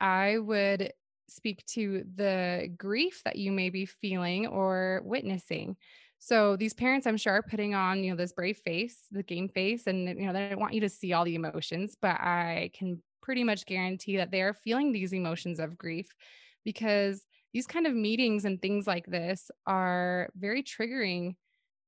I 0.00 0.38
would 0.38 0.92
speak 1.28 1.64
to 1.66 2.04
the 2.14 2.68
grief 2.76 3.22
that 3.24 3.36
you 3.36 3.52
may 3.52 3.70
be 3.70 3.86
feeling 3.86 4.46
or 4.46 5.00
witnessing. 5.04 5.76
So 6.20 6.54
these 6.54 6.74
parents, 6.74 7.06
I'm 7.06 7.16
sure, 7.16 7.32
are 7.32 7.42
putting 7.42 7.74
on, 7.74 8.04
you 8.04 8.10
know, 8.10 8.16
this 8.16 8.32
brave 8.32 8.58
face, 8.58 9.06
the 9.10 9.22
game 9.22 9.48
face, 9.48 9.86
and 9.86 10.06
you 10.06 10.26
know, 10.26 10.34
they 10.34 10.50
don't 10.50 10.60
want 10.60 10.74
you 10.74 10.80
to 10.82 10.88
see 10.88 11.14
all 11.14 11.24
the 11.24 11.34
emotions, 11.34 11.96
but 12.00 12.20
I 12.20 12.70
can 12.74 13.02
pretty 13.22 13.42
much 13.42 13.64
guarantee 13.66 14.18
that 14.18 14.30
they 14.30 14.42
are 14.42 14.52
feeling 14.52 14.92
these 14.92 15.14
emotions 15.14 15.58
of 15.58 15.78
grief 15.78 16.14
because 16.64 17.26
these 17.54 17.66
kind 17.66 17.86
of 17.86 17.94
meetings 17.94 18.44
and 18.44 18.60
things 18.60 18.86
like 18.86 19.06
this 19.06 19.50
are 19.66 20.28
very 20.36 20.62
triggering 20.62 21.36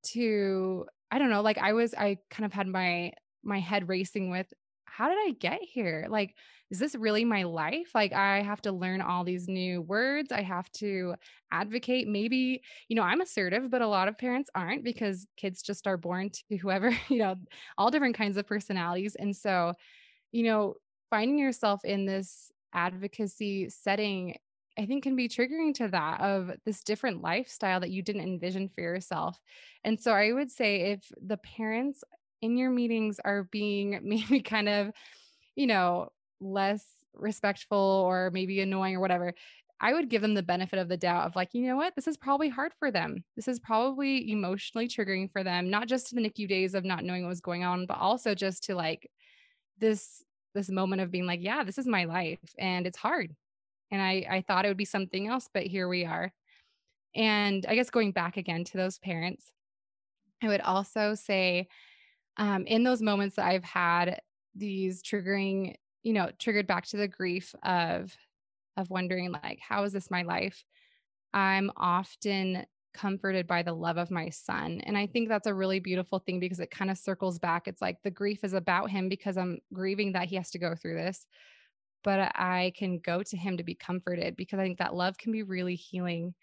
to 0.04 0.86
I 1.10 1.18
don't 1.18 1.30
know, 1.30 1.42
like 1.42 1.58
I 1.58 1.74
was 1.74 1.94
I 1.94 2.18
kind 2.30 2.46
of 2.46 2.52
had 2.52 2.66
my 2.66 3.12
my 3.42 3.60
head 3.60 3.88
racing 3.88 4.30
with 4.30 4.52
how 4.96 5.08
did 5.08 5.18
I 5.18 5.32
get 5.38 5.60
here? 5.62 6.06
Like 6.08 6.34
is 6.72 6.78
this 6.78 6.94
really 6.94 7.26
my 7.26 7.42
life? 7.42 7.90
Like, 7.94 8.14
I 8.14 8.40
have 8.40 8.62
to 8.62 8.72
learn 8.72 9.02
all 9.02 9.24
these 9.24 9.46
new 9.46 9.82
words. 9.82 10.32
I 10.32 10.40
have 10.40 10.72
to 10.72 11.16
advocate. 11.52 12.08
Maybe, 12.08 12.62
you 12.88 12.96
know, 12.96 13.02
I'm 13.02 13.20
assertive, 13.20 13.70
but 13.70 13.82
a 13.82 13.86
lot 13.86 14.08
of 14.08 14.16
parents 14.16 14.48
aren't 14.54 14.82
because 14.82 15.26
kids 15.36 15.60
just 15.60 15.86
are 15.86 15.98
born 15.98 16.30
to 16.30 16.56
whoever, 16.56 16.90
you 17.10 17.18
know, 17.18 17.36
all 17.76 17.90
different 17.90 18.16
kinds 18.16 18.38
of 18.38 18.46
personalities. 18.46 19.16
And 19.16 19.36
so, 19.36 19.74
you 20.32 20.44
know, 20.44 20.76
finding 21.10 21.38
yourself 21.38 21.84
in 21.84 22.06
this 22.06 22.50
advocacy 22.72 23.68
setting 23.68 24.36
I 24.78 24.86
think 24.86 25.02
can 25.02 25.16
be 25.16 25.28
triggering 25.28 25.74
to 25.74 25.88
that 25.88 26.22
of 26.22 26.50
this 26.64 26.82
different 26.82 27.20
lifestyle 27.20 27.80
that 27.80 27.90
you 27.90 28.00
didn't 28.00 28.22
envision 28.22 28.70
for 28.70 28.80
yourself. 28.80 29.38
And 29.84 30.00
so 30.00 30.12
I 30.12 30.32
would 30.32 30.50
say 30.50 30.92
if 30.92 31.12
the 31.20 31.36
parents 31.36 32.02
in 32.42 32.56
your 32.56 32.70
meetings 32.70 33.18
are 33.24 33.44
being 33.44 34.00
maybe 34.02 34.42
kind 34.42 34.68
of, 34.68 34.90
you 35.56 35.66
know, 35.66 36.10
less 36.40 36.84
respectful 37.14 37.78
or 37.78 38.30
maybe 38.32 38.60
annoying 38.60 38.96
or 38.96 39.00
whatever, 39.00 39.32
I 39.80 39.92
would 39.94 40.08
give 40.08 40.22
them 40.22 40.34
the 40.34 40.44
benefit 40.44 40.78
of 40.78 40.88
the 40.88 40.96
doubt 40.96 41.26
of 41.26 41.34
like, 41.34 41.54
you 41.54 41.66
know 41.66 41.76
what, 41.76 41.96
this 41.96 42.06
is 42.06 42.16
probably 42.16 42.48
hard 42.48 42.72
for 42.78 42.92
them. 42.92 43.24
This 43.34 43.48
is 43.48 43.58
probably 43.58 44.30
emotionally 44.30 44.86
triggering 44.86 45.30
for 45.30 45.42
them, 45.42 45.70
not 45.70 45.88
just 45.88 46.08
to 46.08 46.14
the 46.14 46.20
NICU 46.20 46.48
days 46.48 46.74
of 46.74 46.84
not 46.84 47.04
knowing 47.04 47.22
what 47.22 47.30
was 47.30 47.40
going 47.40 47.64
on, 47.64 47.86
but 47.86 47.98
also 47.98 48.34
just 48.34 48.64
to 48.64 48.76
like 48.76 49.10
this 49.78 50.22
this 50.54 50.68
moment 50.68 51.00
of 51.00 51.10
being 51.10 51.26
like, 51.26 51.40
yeah, 51.42 51.64
this 51.64 51.78
is 51.78 51.86
my 51.86 52.04
life 52.04 52.38
and 52.58 52.86
it's 52.86 52.98
hard. 52.98 53.34
And 53.90 54.00
I 54.00 54.24
I 54.30 54.44
thought 54.46 54.64
it 54.64 54.68
would 54.68 54.76
be 54.76 54.84
something 54.84 55.26
else, 55.26 55.48
but 55.52 55.66
here 55.66 55.88
we 55.88 56.04
are. 56.04 56.32
And 57.14 57.66
I 57.68 57.74
guess 57.74 57.90
going 57.90 58.12
back 58.12 58.36
again 58.36 58.62
to 58.64 58.76
those 58.76 58.98
parents, 58.98 59.50
I 60.42 60.48
would 60.48 60.60
also 60.60 61.14
say 61.14 61.68
um, 62.36 62.66
in 62.66 62.84
those 62.84 63.02
moments 63.02 63.36
that 63.36 63.46
I've 63.46 63.64
had 63.64 64.20
these 64.54 65.02
triggering 65.02 65.74
you 66.02 66.12
know, 66.12 66.30
triggered 66.38 66.66
back 66.66 66.86
to 66.86 66.96
the 66.96 67.08
grief 67.08 67.54
of 67.62 68.16
of 68.76 68.90
wondering 68.90 69.32
like 69.32 69.58
how 69.60 69.84
is 69.84 69.92
this 69.92 70.10
my 70.10 70.22
life? 70.22 70.64
I'm 71.34 71.70
often 71.76 72.66
comforted 72.94 73.46
by 73.46 73.62
the 73.62 73.72
love 73.72 73.96
of 73.96 74.10
my 74.10 74.28
son. 74.28 74.80
And 74.84 74.98
I 74.98 75.06
think 75.06 75.28
that's 75.28 75.46
a 75.46 75.54
really 75.54 75.80
beautiful 75.80 76.18
thing 76.18 76.40
because 76.40 76.60
it 76.60 76.70
kind 76.70 76.90
of 76.90 76.98
circles 76.98 77.38
back. 77.38 77.66
It's 77.66 77.80
like 77.80 78.02
the 78.02 78.10
grief 78.10 78.44
is 78.44 78.52
about 78.52 78.90
him 78.90 79.08
because 79.08 79.38
I'm 79.38 79.58
grieving 79.72 80.12
that 80.12 80.28
he 80.28 80.36
has 80.36 80.50
to 80.50 80.58
go 80.58 80.74
through 80.74 80.96
this. 80.96 81.26
But 82.04 82.32
I 82.34 82.72
can 82.76 82.98
go 82.98 83.22
to 83.22 83.36
him 83.36 83.56
to 83.56 83.62
be 83.62 83.74
comforted 83.74 84.36
because 84.36 84.58
I 84.58 84.64
think 84.64 84.78
that 84.78 84.94
love 84.94 85.16
can 85.16 85.32
be 85.32 85.42
really 85.42 85.76
healing. 85.76 86.34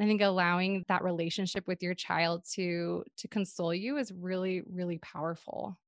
I 0.00 0.04
think 0.04 0.22
allowing 0.22 0.84
that 0.88 1.02
relationship 1.02 1.66
with 1.66 1.82
your 1.82 1.94
child 1.94 2.44
to 2.52 3.04
to 3.16 3.28
console 3.28 3.74
you 3.74 3.96
is 3.96 4.12
really 4.12 4.62
really 4.70 4.98
powerful. 4.98 5.78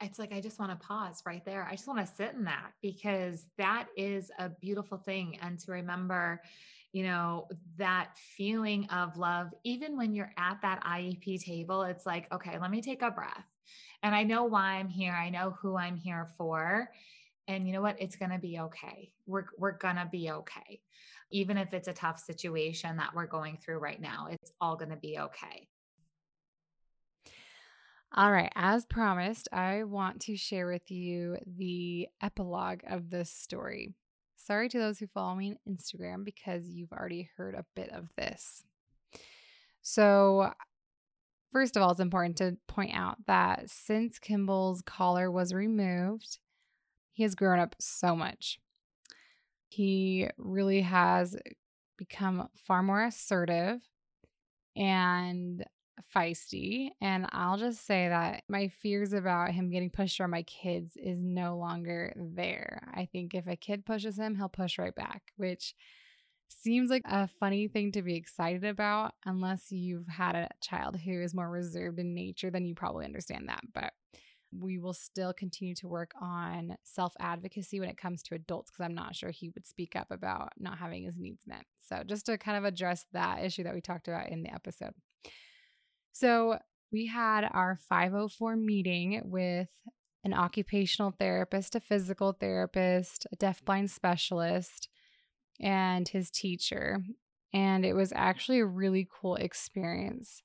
It's 0.00 0.18
like 0.18 0.32
I 0.32 0.40
just 0.40 0.58
want 0.58 0.72
to 0.72 0.86
pause 0.86 1.22
right 1.24 1.44
there. 1.44 1.66
I 1.68 1.72
just 1.72 1.86
want 1.86 2.04
to 2.06 2.14
sit 2.14 2.34
in 2.34 2.44
that 2.44 2.72
because 2.82 3.46
that 3.56 3.86
is 3.96 4.30
a 4.38 4.48
beautiful 4.48 4.98
thing. 4.98 5.38
And 5.42 5.58
to 5.60 5.72
remember, 5.72 6.42
you 6.92 7.04
know, 7.04 7.46
that 7.76 8.10
feeling 8.36 8.86
of 8.90 9.16
love, 9.16 9.54
even 9.64 9.96
when 9.96 10.12
you're 10.12 10.32
at 10.36 10.60
that 10.62 10.82
IEP 10.84 11.42
table, 11.44 11.82
it's 11.82 12.04
like, 12.04 12.32
okay, 12.32 12.58
let 12.58 12.70
me 12.70 12.82
take 12.82 13.02
a 13.02 13.10
breath. 13.10 13.46
And 14.02 14.14
I 14.14 14.24
know 14.24 14.44
why 14.44 14.74
I'm 14.74 14.88
here. 14.88 15.12
I 15.12 15.30
know 15.30 15.56
who 15.60 15.76
I'm 15.76 15.96
here 15.96 16.28
for. 16.36 16.90
And 17.46 17.66
you 17.66 17.72
know 17.72 17.82
what? 17.82 17.96
It's 18.00 18.16
going 18.16 18.30
to 18.30 18.38
be 18.38 18.58
okay. 18.58 19.12
We're, 19.26 19.46
we're 19.56 19.72
going 19.78 19.96
to 19.96 20.08
be 20.10 20.30
okay. 20.30 20.80
Even 21.30 21.56
if 21.56 21.72
it's 21.72 21.88
a 21.88 21.92
tough 21.92 22.18
situation 22.18 22.96
that 22.96 23.14
we're 23.14 23.26
going 23.26 23.56
through 23.56 23.78
right 23.78 24.00
now, 24.00 24.28
it's 24.30 24.52
all 24.60 24.76
going 24.76 24.90
to 24.90 24.96
be 24.96 25.18
okay. 25.18 25.68
All 28.12 28.32
right. 28.32 28.50
As 28.56 28.84
promised, 28.84 29.48
I 29.52 29.84
want 29.84 30.22
to 30.22 30.36
share 30.36 30.66
with 30.66 30.90
you 30.90 31.36
the 31.46 32.08
epilogue 32.20 32.80
of 32.88 33.10
this 33.10 33.30
story. 33.30 33.94
Sorry 34.36 34.68
to 34.68 34.78
those 34.78 34.98
who 34.98 35.06
follow 35.06 35.36
me 35.36 35.52
on 35.52 35.74
Instagram 35.76 36.24
because 36.24 36.70
you've 36.70 36.92
already 36.92 37.30
heard 37.36 37.54
a 37.54 37.66
bit 37.76 37.90
of 37.90 38.08
this. 38.16 38.64
So, 39.82 40.52
first 41.52 41.76
of 41.76 41.82
all, 41.82 41.92
it's 41.92 42.00
important 42.00 42.36
to 42.38 42.56
point 42.66 42.94
out 42.94 43.18
that 43.26 43.70
since 43.70 44.18
Kimball's 44.18 44.82
collar 44.82 45.30
was 45.30 45.54
removed, 45.54 46.38
he 47.12 47.22
has 47.22 47.34
grown 47.36 47.60
up 47.60 47.76
so 47.78 48.16
much. 48.16 48.58
He 49.70 50.28
really 50.36 50.82
has 50.82 51.36
become 51.96 52.48
far 52.66 52.82
more 52.82 53.04
assertive 53.04 53.80
and 54.76 55.64
feisty. 56.14 56.90
And 57.00 57.26
I'll 57.30 57.56
just 57.56 57.86
say 57.86 58.08
that 58.08 58.42
my 58.48 58.68
fears 58.68 59.12
about 59.12 59.52
him 59.52 59.70
getting 59.70 59.90
pushed 59.90 60.18
around 60.18 60.30
my 60.30 60.42
kids 60.42 60.92
is 60.96 61.18
no 61.22 61.56
longer 61.56 62.12
there. 62.16 62.88
I 62.92 63.06
think 63.06 63.34
if 63.34 63.46
a 63.46 63.56
kid 63.56 63.86
pushes 63.86 64.18
him, 64.18 64.34
he'll 64.34 64.48
push 64.48 64.78
right 64.78 64.94
back, 64.94 65.22
which 65.36 65.74
seems 66.48 66.90
like 66.90 67.02
a 67.04 67.28
funny 67.28 67.68
thing 67.68 67.92
to 67.92 68.02
be 68.02 68.16
excited 68.16 68.64
about 68.64 69.14
unless 69.24 69.70
you've 69.70 70.08
had 70.08 70.34
a 70.34 70.48
child 70.60 70.96
who 70.96 71.22
is 71.22 71.34
more 71.34 71.48
reserved 71.48 71.98
in 72.00 72.12
nature, 72.12 72.50
then 72.50 72.66
you 72.66 72.74
probably 72.74 73.04
understand 73.04 73.48
that. 73.48 73.62
But 73.72 73.92
we 74.52 74.78
will 74.78 74.94
still 74.94 75.32
continue 75.32 75.74
to 75.76 75.88
work 75.88 76.12
on 76.20 76.76
self 76.82 77.14
advocacy 77.20 77.80
when 77.80 77.88
it 77.88 77.96
comes 77.96 78.22
to 78.24 78.34
adults 78.34 78.70
because 78.70 78.84
I'm 78.84 78.94
not 78.94 79.14
sure 79.14 79.30
he 79.30 79.50
would 79.50 79.66
speak 79.66 79.94
up 79.96 80.10
about 80.10 80.52
not 80.58 80.78
having 80.78 81.04
his 81.04 81.16
needs 81.16 81.46
met. 81.46 81.64
So, 81.78 82.02
just 82.04 82.26
to 82.26 82.38
kind 82.38 82.58
of 82.58 82.64
address 82.64 83.06
that 83.12 83.44
issue 83.44 83.64
that 83.64 83.74
we 83.74 83.80
talked 83.80 84.08
about 84.08 84.28
in 84.28 84.42
the 84.42 84.52
episode. 84.52 84.94
So 86.12 86.58
we 86.92 87.06
had 87.06 87.48
our 87.50 87.78
504 87.88 88.56
meeting 88.56 89.22
with 89.24 89.68
an 90.24 90.34
occupational 90.34 91.14
therapist, 91.18 91.74
a 91.74 91.80
physical 91.80 92.32
therapist, 92.32 93.26
a 93.32 93.36
deafblind 93.36 93.90
specialist, 93.90 94.88
and 95.60 96.08
his 96.08 96.30
teacher. 96.30 96.98
And 97.52 97.84
it 97.84 97.94
was 97.94 98.12
actually 98.14 98.60
a 98.60 98.66
really 98.66 99.08
cool 99.10 99.36
experience. 99.36 100.42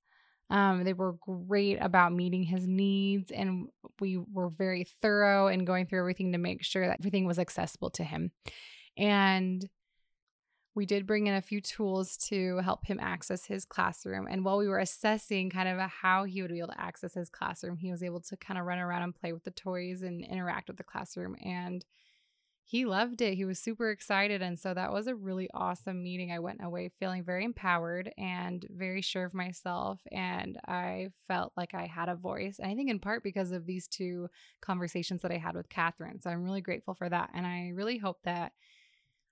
Um, 0.49 0.83
they 0.83 0.93
were 0.93 1.13
great 1.13 1.77
about 1.81 2.13
meeting 2.13 2.43
his 2.43 2.67
needs, 2.67 3.31
and 3.31 3.67
we 3.99 4.17
were 4.17 4.49
very 4.49 4.83
thorough 4.83 5.47
in 5.47 5.65
going 5.65 5.87
through 5.87 5.99
everything 5.99 6.31
to 6.33 6.37
make 6.37 6.63
sure 6.63 6.87
that 6.87 6.99
everything 6.99 7.25
was 7.25 7.39
accessible 7.39 7.89
to 7.91 8.03
him. 8.03 8.31
And 8.97 9.67
we 10.75 10.85
did 10.85 11.07
bring 11.07 11.27
in 11.27 11.33
a 11.33 11.41
few 11.41 11.61
tools 11.61 12.17
to 12.17 12.57
help 12.57 12.85
him 12.85 12.99
access 13.01 13.45
his 13.45 13.65
classroom. 13.65 14.27
And 14.29 14.43
while 14.43 14.57
we 14.57 14.67
were 14.67 14.77
assessing 14.79 15.49
kind 15.49 15.69
of 15.69 15.79
how 15.89 16.25
he 16.25 16.41
would 16.41 16.51
be 16.51 16.59
able 16.59 16.73
to 16.73 16.81
access 16.81 17.13
his 17.13 17.29
classroom, 17.29 17.77
he 17.77 17.91
was 17.91 18.03
able 18.03 18.19
to 18.19 18.35
kind 18.37 18.59
of 18.59 18.65
run 18.65 18.79
around 18.79 19.03
and 19.03 19.15
play 19.15 19.31
with 19.31 19.45
the 19.45 19.51
toys 19.51 20.01
and 20.01 20.23
interact 20.23 20.67
with 20.67 20.77
the 20.77 20.83
classroom. 20.83 21.35
And 21.43 21.85
he 22.67 22.85
loved 22.85 23.21
it. 23.21 23.35
He 23.35 23.45
was 23.45 23.59
super 23.59 23.91
excited. 23.91 24.41
And 24.41 24.57
so 24.57 24.73
that 24.73 24.91
was 24.91 25.05
a 25.05 25.13
really 25.13 25.47
awesome 25.53 26.01
meeting. 26.01 26.31
I 26.31 26.39
went 26.39 26.63
away 26.63 26.89
feeling 26.99 27.23
very 27.23 27.45
empowered 27.45 28.11
and 28.17 28.65
very 28.71 29.03
sure 29.03 29.23
of 29.23 29.35
myself. 29.35 30.01
And 30.11 30.57
I 30.67 31.09
felt 31.27 31.53
like 31.55 31.75
I 31.75 31.85
had 31.85 32.09
a 32.09 32.15
voice. 32.15 32.57
And 32.57 32.71
I 32.71 32.73
think 32.73 32.89
in 32.89 32.97
part 32.97 33.21
because 33.21 33.51
of 33.51 33.67
these 33.67 33.87
two 33.87 34.29
conversations 34.61 35.21
that 35.21 35.31
I 35.31 35.37
had 35.37 35.55
with 35.55 35.69
Catherine. 35.69 36.19
So 36.19 36.31
I'm 36.31 36.43
really 36.43 36.61
grateful 36.61 36.95
for 36.95 37.07
that. 37.07 37.29
And 37.35 37.45
I 37.45 37.69
really 37.75 37.99
hope 37.99 38.17
that 38.23 38.53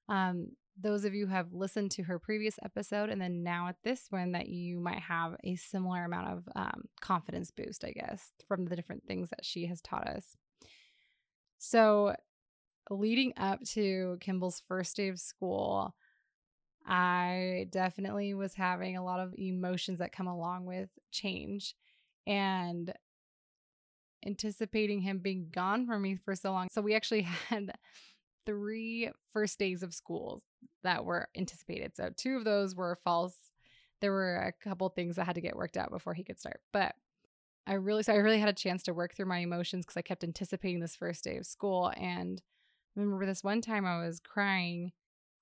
um, 0.08 0.50
those 0.80 1.04
of 1.04 1.16
you 1.16 1.26
who 1.26 1.34
have 1.34 1.54
listened 1.54 1.90
to 1.92 2.04
her 2.04 2.20
previous 2.20 2.60
episode 2.64 3.10
and 3.10 3.20
then 3.20 3.42
now 3.42 3.68
at 3.68 3.78
this 3.84 4.06
one 4.12 4.34
that 4.34 4.48
you 4.48 4.80
might 4.80 5.00
have 5.00 5.36
a 5.44 5.56
similar 5.56 6.06
amount 6.06 6.28
of 6.28 6.44
um, 6.56 6.84
confidence 7.00 7.52
boost 7.52 7.86
i 7.86 7.92
guess 7.92 8.32
from 8.48 8.66
the 8.66 8.76
different 8.76 9.04
things 9.08 9.30
that 9.30 9.46
she 9.46 9.68
has 9.68 9.82
taught 9.82 10.08
us 10.08 10.36
so 11.60 12.16
leading 12.90 13.34
up 13.38 13.62
to 13.64 14.18
kimball's 14.20 14.62
first 14.68 14.96
day 14.96 15.08
of 15.08 15.20
school 15.20 15.94
I 16.86 17.68
definitely 17.72 18.34
was 18.34 18.56
having 18.56 18.98
a 18.98 19.04
lot 19.04 19.20
of 19.20 19.34
emotions 19.38 20.00
that 20.00 20.12
come 20.12 20.28
along 20.28 20.66
with 20.66 20.90
change 21.12 21.76
and 22.28 22.94
anticipating 24.26 25.02
him 25.02 25.20
being 25.20 25.48
gone 25.52 25.86
from 25.86 26.02
me 26.02 26.16
for 26.16 26.36
so 26.36 26.52
long. 26.52 26.68
So 26.72 26.82
we 26.82 26.96
actually 26.96 27.22
had 27.50 27.74
three 28.46 29.10
first 29.32 29.60
days 29.60 29.84
of 29.84 29.94
school 29.94 30.42
that 30.84 31.06
were 31.06 31.30
anticipated. 31.38 31.96
So 31.96 32.10
two 32.16 32.36
of 32.36 32.44
those 32.44 32.76
were 32.76 33.00
false. 33.04 33.36
There 34.02 34.12
were 34.12 34.36
a 34.36 34.52
couple 34.64 34.90
things 34.90 35.16
that 35.16 35.26
had 35.26 35.36
to 35.36 35.42
get 35.42 35.56
worked 35.56 35.78
out 35.78 35.92
before 35.92 36.14
he 36.14 36.24
could 36.24 36.40
start. 36.40 36.60
But 36.74 36.96
I 37.66 37.74
really 37.74 38.04
so 38.04 38.12
I 38.12 38.18
really 38.18 38.40
had 38.40 38.50
a 38.50 38.54
chance 38.54 38.84
to 38.84 38.94
work 38.94 39.16
through 39.16 39.28
my 39.28 39.38
emotions 39.38 39.86
because 39.86 39.96
I 39.96 40.02
kept 40.02 40.26
anticipating 40.26 40.82
this 40.82 40.98
first 40.98 41.24
day 41.24 41.38
of 41.38 41.46
school. 41.46 41.94
And 41.96 42.42
I 42.96 43.02
remember 43.02 43.26
this 43.26 43.44
one 43.44 43.62
time 43.62 43.86
I 43.86 44.06
was 44.06 44.20
crying 44.20 44.92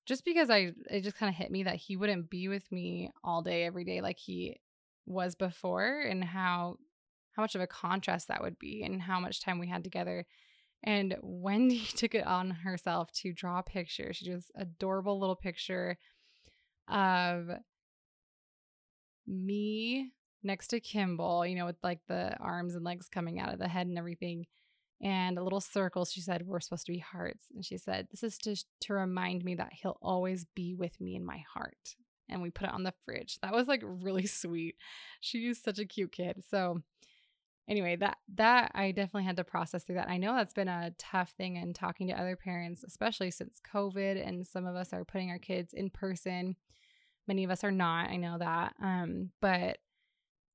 just 0.06 0.26
because 0.26 0.50
I 0.50 0.72
it 0.90 1.02
just 1.02 1.18
kind 1.18 1.30
of 1.30 1.36
hit 1.36 1.52
me 1.52 1.64
that 1.64 1.76
he 1.76 1.96
wouldn't 1.98 2.30
be 2.30 2.48
with 2.48 2.72
me 2.72 3.12
all 3.24 3.42
day 3.42 3.66
every 3.66 3.84
day 3.84 4.02
like 4.02 4.18
he 4.18 4.60
was 5.06 5.36
before 5.36 6.02
and 6.02 6.24
how 6.24 6.78
how 7.34 7.44
much 7.44 7.56
of 7.56 7.62
a 7.62 7.68
contrast 7.68 8.28
that 8.28 8.42
would 8.42 8.60
be 8.60 8.84
and 8.84 9.02
how 9.02 9.20
much 9.20 9.42
time 9.42 9.60
we 9.60 9.68
had 9.68 9.84
together. 9.84 10.26
And 10.84 11.16
Wendy 11.22 11.80
took 11.96 12.16
it 12.16 12.26
on 12.26 12.52
herself 12.52 13.12
to 13.14 13.34
draw 13.34 13.60
a 13.60 13.64
picture. 13.64 14.14
She 14.14 14.26
drew 14.26 14.42
adorable 14.56 15.20
little 15.20 15.36
picture 15.36 15.98
of 16.88 17.50
me 19.28 20.12
next 20.44 20.68
to 20.70 20.80
Kimball, 20.80 21.46
you 21.46 21.56
know, 21.56 21.66
with 21.66 21.78
like 21.84 22.00
the 22.08 22.36
arms 22.40 22.76
and 22.76 22.84
legs 22.84 23.08
coming 23.08 23.40
out 23.40 23.54
of 23.54 23.60
the 23.60 23.68
head 23.68 23.88
and 23.88 23.98
everything, 23.98 24.46
and 25.02 25.38
a 25.38 25.44
little 25.44 25.62
circle. 25.62 26.06
She 26.06 26.22
said, 26.22 26.46
We're 26.46 26.60
supposed 26.60 26.86
to 26.86 26.92
be 26.92 27.00
hearts. 27.00 27.46
And 27.54 27.66
she 27.66 27.78
said, 27.78 28.08
This 28.12 28.24
is 28.24 28.38
to, 28.40 28.56
to 28.82 28.94
remind 28.94 29.44
me 29.44 29.56
that 29.56 29.74
he'll 29.74 29.98
always 30.02 30.46
be 30.56 30.76
with 30.76 31.00
me 31.02 31.16
in 31.16 31.26
my 31.26 31.44
heart. 31.54 31.96
And 32.30 32.42
we 32.42 32.50
put 32.50 32.68
it 32.68 32.74
on 32.74 32.84
the 32.84 32.94
fridge. 33.06 33.40
That 33.42 33.54
was 33.54 33.68
like 33.68 33.82
really 33.84 34.26
sweet. 34.28 34.76
She's 35.20 35.62
such 35.62 35.80
a 35.80 35.86
cute 35.86 36.12
kid. 36.12 36.44
So, 36.50 36.82
anyway, 37.68 37.96
that 37.98 38.18
that 38.36 38.72
I 38.76 38.92
definitely 38.92 39.26
had 39.26 39.38
to 39.38 39.44
process 39.44 39.84
through 39.84 39.96
that. 39.96 40.10
I 40.10 40.18
know 40.18 40.36
that's 40.36 40.54
been 40.54 40.68
a 40.68 40.94
tough 40.98 41.32
thing 41.32 41.56
in 41.56 41.74
talking 41.74 42.08
to 42.08 42.20
other 42.20 42.36
parents, 42.36 42.84
especially 42.84 43.32
since 43.32 43.60
COVID 43.74 44.26
and 44.26 44.46
some 44.46 44.66
of 44.66 44.76
us 44.76 44.94
are 44.94 45.06
putting 45.06 45.32
our 45.32 45.40
kids 45.40 45.74
in 45.74 45.90
person. 45.90 46.56
Many 47.28 47.44
of 47.44 47.52
us 47.52 47.64
are 47.64 47.72
not. 47.72 48.10
I 48.10 48.18
know 48.18 48.38
that. 48.40 48.74
Um, 48.82 49.32
but 49.42 49.78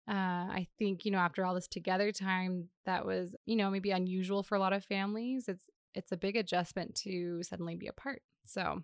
uh, 0.09 0.13
I 0.13 0.69
think 0.79 1.05
you 1.05 1.11
know 1.11 1.19
after 1.19 1.45
all 1.45 1.55
this 1.55 1.69
together 1.69 2.13
time, 2.13 2.69
that 2.85 3.05
was 3.05 3.35
you 3.45 3.57
know 3.57 3.71
maybe 3.71 3.91
unusual 3.91 4.43
for 4.43 4.55
a 4.55 4.61
lot 4.61 4.73
of 4.73 4.85
families. 4.85 5.49
It's 5.49 5.65
it's 5.95 6.13
a 6.13 6.17
big 6.17 6.37
adjustment 6.37 6.95
to 6.97 7.43
suddenly 7.43 7.75
be 7.77 7.87
apart. 7.87 8.23
So 8.45 8.83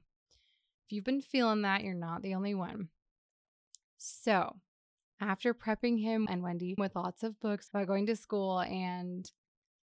if 0.86 0.92
you've 0.92 1.04
been 1.04 1.20
feeling 1.20 1.62
that, 1.62 1.84
you're 1.84 1.94
not 1.94 2.22
the 2.22 2.34
only 2.34 2.54
one. 2.54 2.88
So 3.98 4.56
after 5.20 5.54
prepping 5.54 6.00
him 6.02 6.26
and 6.28 6.42
Wendy 6.42 6.74
with 6.76 6.96
lots 6.96 7.22
of 7.22 7.38
books 7.38 7.68
about 7.68 7.86
going 7.86 8.06
to 8.06 8.16
school 8.16 8.60
and 8.60 9.30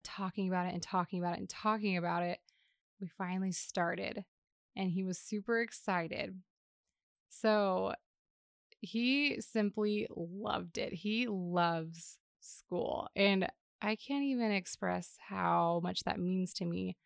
talking 0.04 0.48
about 0.48 0.68
it 0.68 0.74
and 0.74 0.82
talking 0.82 1.20
about 1.20 1.34
it 1.34 1.40
and 1.40 1.50
talking 1.50 1.98
about 1.98 2.24
it, 2.24 2.40
we 3.00 3.08
finally 3.08 3.52
started 3.52 4.24
and 4.76 4.92
he 4.92 5.04
was 5.04 5.20
super 5.20 5.62
excited. 5.62 6.40
So 7.30 7.94
he 8.82 9.39
simply 9.41 10.07
loved 10.15 10.78
it. 10.78 10.93
He 10.93 11.28
loves 11.28 12.17
school. 12.39 13.07
And 13.15 13.47
I 13.82 13.95
can't 13.95 14.23
even 14.23 14.51
express 14.51 15.17
how 15.19 15.82
much 15.84 16.03
that 16.03 16.19
means 16.19 16.53
to 16.55 16.65
me 16.65 16.97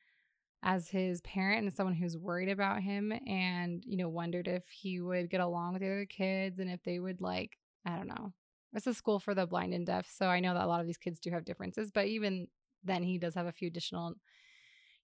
as 0.64 0.90
his 0.90 1.22
parent 1.22 1.64
and 1.64 1.74
someone 1.74 1.96
who's 1.96 2.18
worried 2.18 2.50
about 2.50 2.82
him 2.82 3.12
and, 3.28 3.84
you 3.86 3.98
know, 3.98 4.10
wondered 4.10 4.48
if 4.48 4.64
he 4.70 5.02
would 5.02 5.30
get 5.30 5.42
along 5.42 5.74
with 5.74 5.82
the 5.82 5.88
other 5.88 6.06
kids 6.06 6.60
and 6.60 6.70
if 6.70 6.82
they 6.84 7.00
would 7.00 7.20
like, 7.20 7.58
I 7.86 7.96
don't 7.96 8.08
know. 8.08 8.32
It's 8.74 8.88
a 8.88 8.94
school 8.94 9.20
for 9.20 9.34
the 9.34 9.48
blind 9.48 9.74
and 9.74 9.86
deaf. 9.86 10.08
So 10.10 10.28
I 10.28 10.40
know 10.40 10.54
that 10.54 10.64
a 10.64 10.68
lot 10.68 10.80
of 10.80 10.86
these 10.86 10.98
kids 10.98 11.20
do 11.20 11.32
have 11.32 11.46
differences, 11.46 11.92
but 11.92 12.06
even 12.06 12.48
then 12.84 13.04
he 13.04 13.18
does 13.18 13.36
have 13.36 13.48
a 13.48 13.52
few 13.52 13.68
additional 13.68 14.14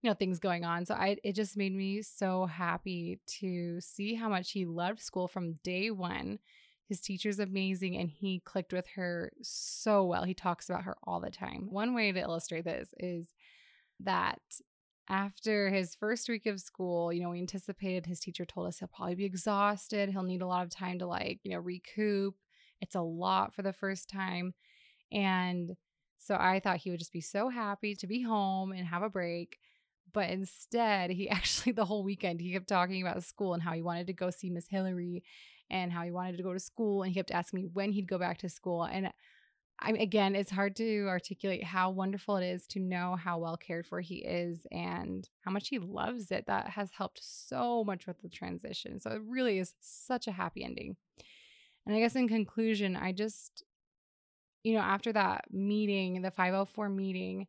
you 0.01 0.09
know 0.09 0.13
things 0.13 0.39
going 0.39 0.63
on 0.63 0.85
so 0.85 0.93
i 0.93 1.17
it 1.23 1.33
just 1.33 1.57
made 1.57 1.73
me 1.73 2.01
so 2.01 2.45
happy 2.45 3.19
to 3.25 3.81
see 3.81 4.13
how 4.13 4.29
much 4.29 4.51
he 4.51 4.65
loved 4.65 4.99
school 4.99 5.27
from 5.27 5.59
day 5.63 5.91
one. 5.91 6.39
His 6.87 7.01
teacher's 7.01 7.39
amazing 7.39 7.97
and 7.97 8.09
he 8.09 8.41
clicked 8.45 8.71
with 8.71 8.87
her 8.95 9.33
so 9.41 10.05
well. 10.05 10.23
He 10.23 10.33
talks 10.33 10.69
about 10.69 10.83
her 10.83 10.95
all 11.03 11.19
the 11.19 11.29
time. 11.29 11.67
One 11.69 11.93
way 11.93 12.13
to 12.13 12.19
illustrate 12.19 12.63
this 12.63 12.93
is 12.97 13.33
that 13.99 14.39
after 15.09 15.69
his 15.69 15.95
first 15.95 16.29
week 16.29 16.45
of 16.45 16.61
school 16.61 17.11
you 17.11 17.21
know 17.21 17.29
we 17.29 17.39
anticipated 17.39 18.05
his 18.05 18.19
teacher 18.19 18.45
told 18.45 18.67
us 18.67 18.79
he'll 18.79 18.89
probably 18.89 19.15
be 19.15 19.25
exhausted 19.25 20.09
he'll 20.09 20.21
need 20.21 20.41
a 20.41 20.47
lot 20.47 20.63
of 20.63 20.69
time 20.69 20.99
to 20.99 21.07
like 21.07 21.39
you 21.43 21.51
know 21.51 21.59
recoup. 21.59 22.35
It's 22.79 22.95
a 22.95 23.01
lot 23.01 23.55
for 23.55 23.63
the 23.63 23.73
first 23.73 24.09
time 24.09 24.53
and 25.11 25.75
so 26.19 26.35
I 26.35 26.59
thought 26.59 26.77
he 26.77 26.89
would 26.89 26.99
just 26.99 27.13
be 27.13 27.21
so 27.21 27.49
happy 27.49 27.95
to 27.95 28.07
be 28.07 28.21
home 28.21 28.71
and 28.71 28.87
have 28.87 29.03
a 29.03 29.09
break. 29.09 29.57
But 30.13 30.29
instead, 30.29 31.11
he 31.11 31.29
actually, 31.29 31.73
the 31.73 31.85
whole 31.85 32.03
weekend, 32.03 32.41
he 32.41 32.53
kept 32.53 32.67
talking 32.67 33.01
about 33.01 33.23
school 33.23 33.53
and 33.53 33.63
how 33.63 33.73
he 33.73 33.81
wanted 33.81 34.07
to 34.07 34.13
go 34.13 34.29
see 34.29 34.49
Miss 34.49 34.67
Hillary 34.67 35.23
and 35.69 35.91
how 35.91 36.03
he 36.03 36.11
wanted 36.11 36.37
to 36.37 36.43
go 36.43 36.53
to 36.53 36.59
school. 36.59 37.03
And 37.03 37.11
he 37.11 37.15
kept 37.15 37.31
asking 37.31 37.61
me 37.61 37.69
when 37.71 37.91
he'd 37.91 38.07
go 38.07 38.17
back 38.17 38.37
to 38.39 38.49
school. 38.49 38.83
And 38.83 39.11
I 39.79 39.91
again, 39.91 40.35
it's 40.35 40.51
hard 40.51 40.75
to 40.77 41.05
articulate 41.07 41.63
how 41.63 41.91
wonderful 41.91 42.37
it 42.37 42.47
is 42.47 42.65
to 42.67 42.79
know 42.79 43.15
how 43.15 43.37
well 43.37 43.57
cared 43.57 43.85
for 43.85 44.01
he 44.01 44.17
is 44.17 44.65
and 44.71 45.27
how 45.41 45.51
much 45.51 45.69
he 45.69 45.77
loves 45.77 46.31
it. 46.31 46.45
That 46.47 46.69
has 46.69 46.89
helped 46.97 47.19
so 47.21 47.83
much 47.83 48.07
with 48.07 48.19
the 48.21 48.29
transition. 48.29 48.99
So 48.99 49.11
it 49.11 49.21
really 49.27 49.59
is 49.59 49.73
such 49.79 50.27
a 50.27 50.31
happy 50.31 50.63
ending. 50.63 50.95
And 51.85 51.95
I 51.95 51.99
guess 51.99 52.15
in 52.15 52.27
conclusion, 52.27 52.95
I 52.95 53.11
just, 53.11 53.63
you 54.63 54.73
know, 54.73 54.81
after 54.81 55.13
that 55.13 55.45
meeting, 55.51 56.21
the 56.21 56.31
504 56.31 56.89
meeting, 56.89 57.47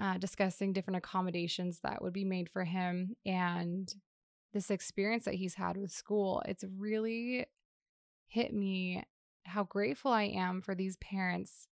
uh, 0.00 0.18
discussing 0.18 0.72
different 0.72 0.98
accommodations 0.98 1.80
that 1.82 2.02
would 2.02 2.12
be 2.12 2.24
made 2.24 2.48
for 2.48 2.64
him 2.64 3.14
and 3.26 3.94
this 4.52 4.70
experience 4.70 5.24
that 5.24 5.34
he's 5.34 5.54
had 5.54 5.76
with 5.76 5.90
school, 5.90 6.42
it's 6.46 6.64
really 6.76 7.46
hit 8.28 8.52
me 8.52 9.02
how 9.44 9.64
grateful 9.64 10.12
I 10.12 10.24
am 10.24 10.60
for 10.60 10.74
these 10.74 10.96
parents 10.98 11.68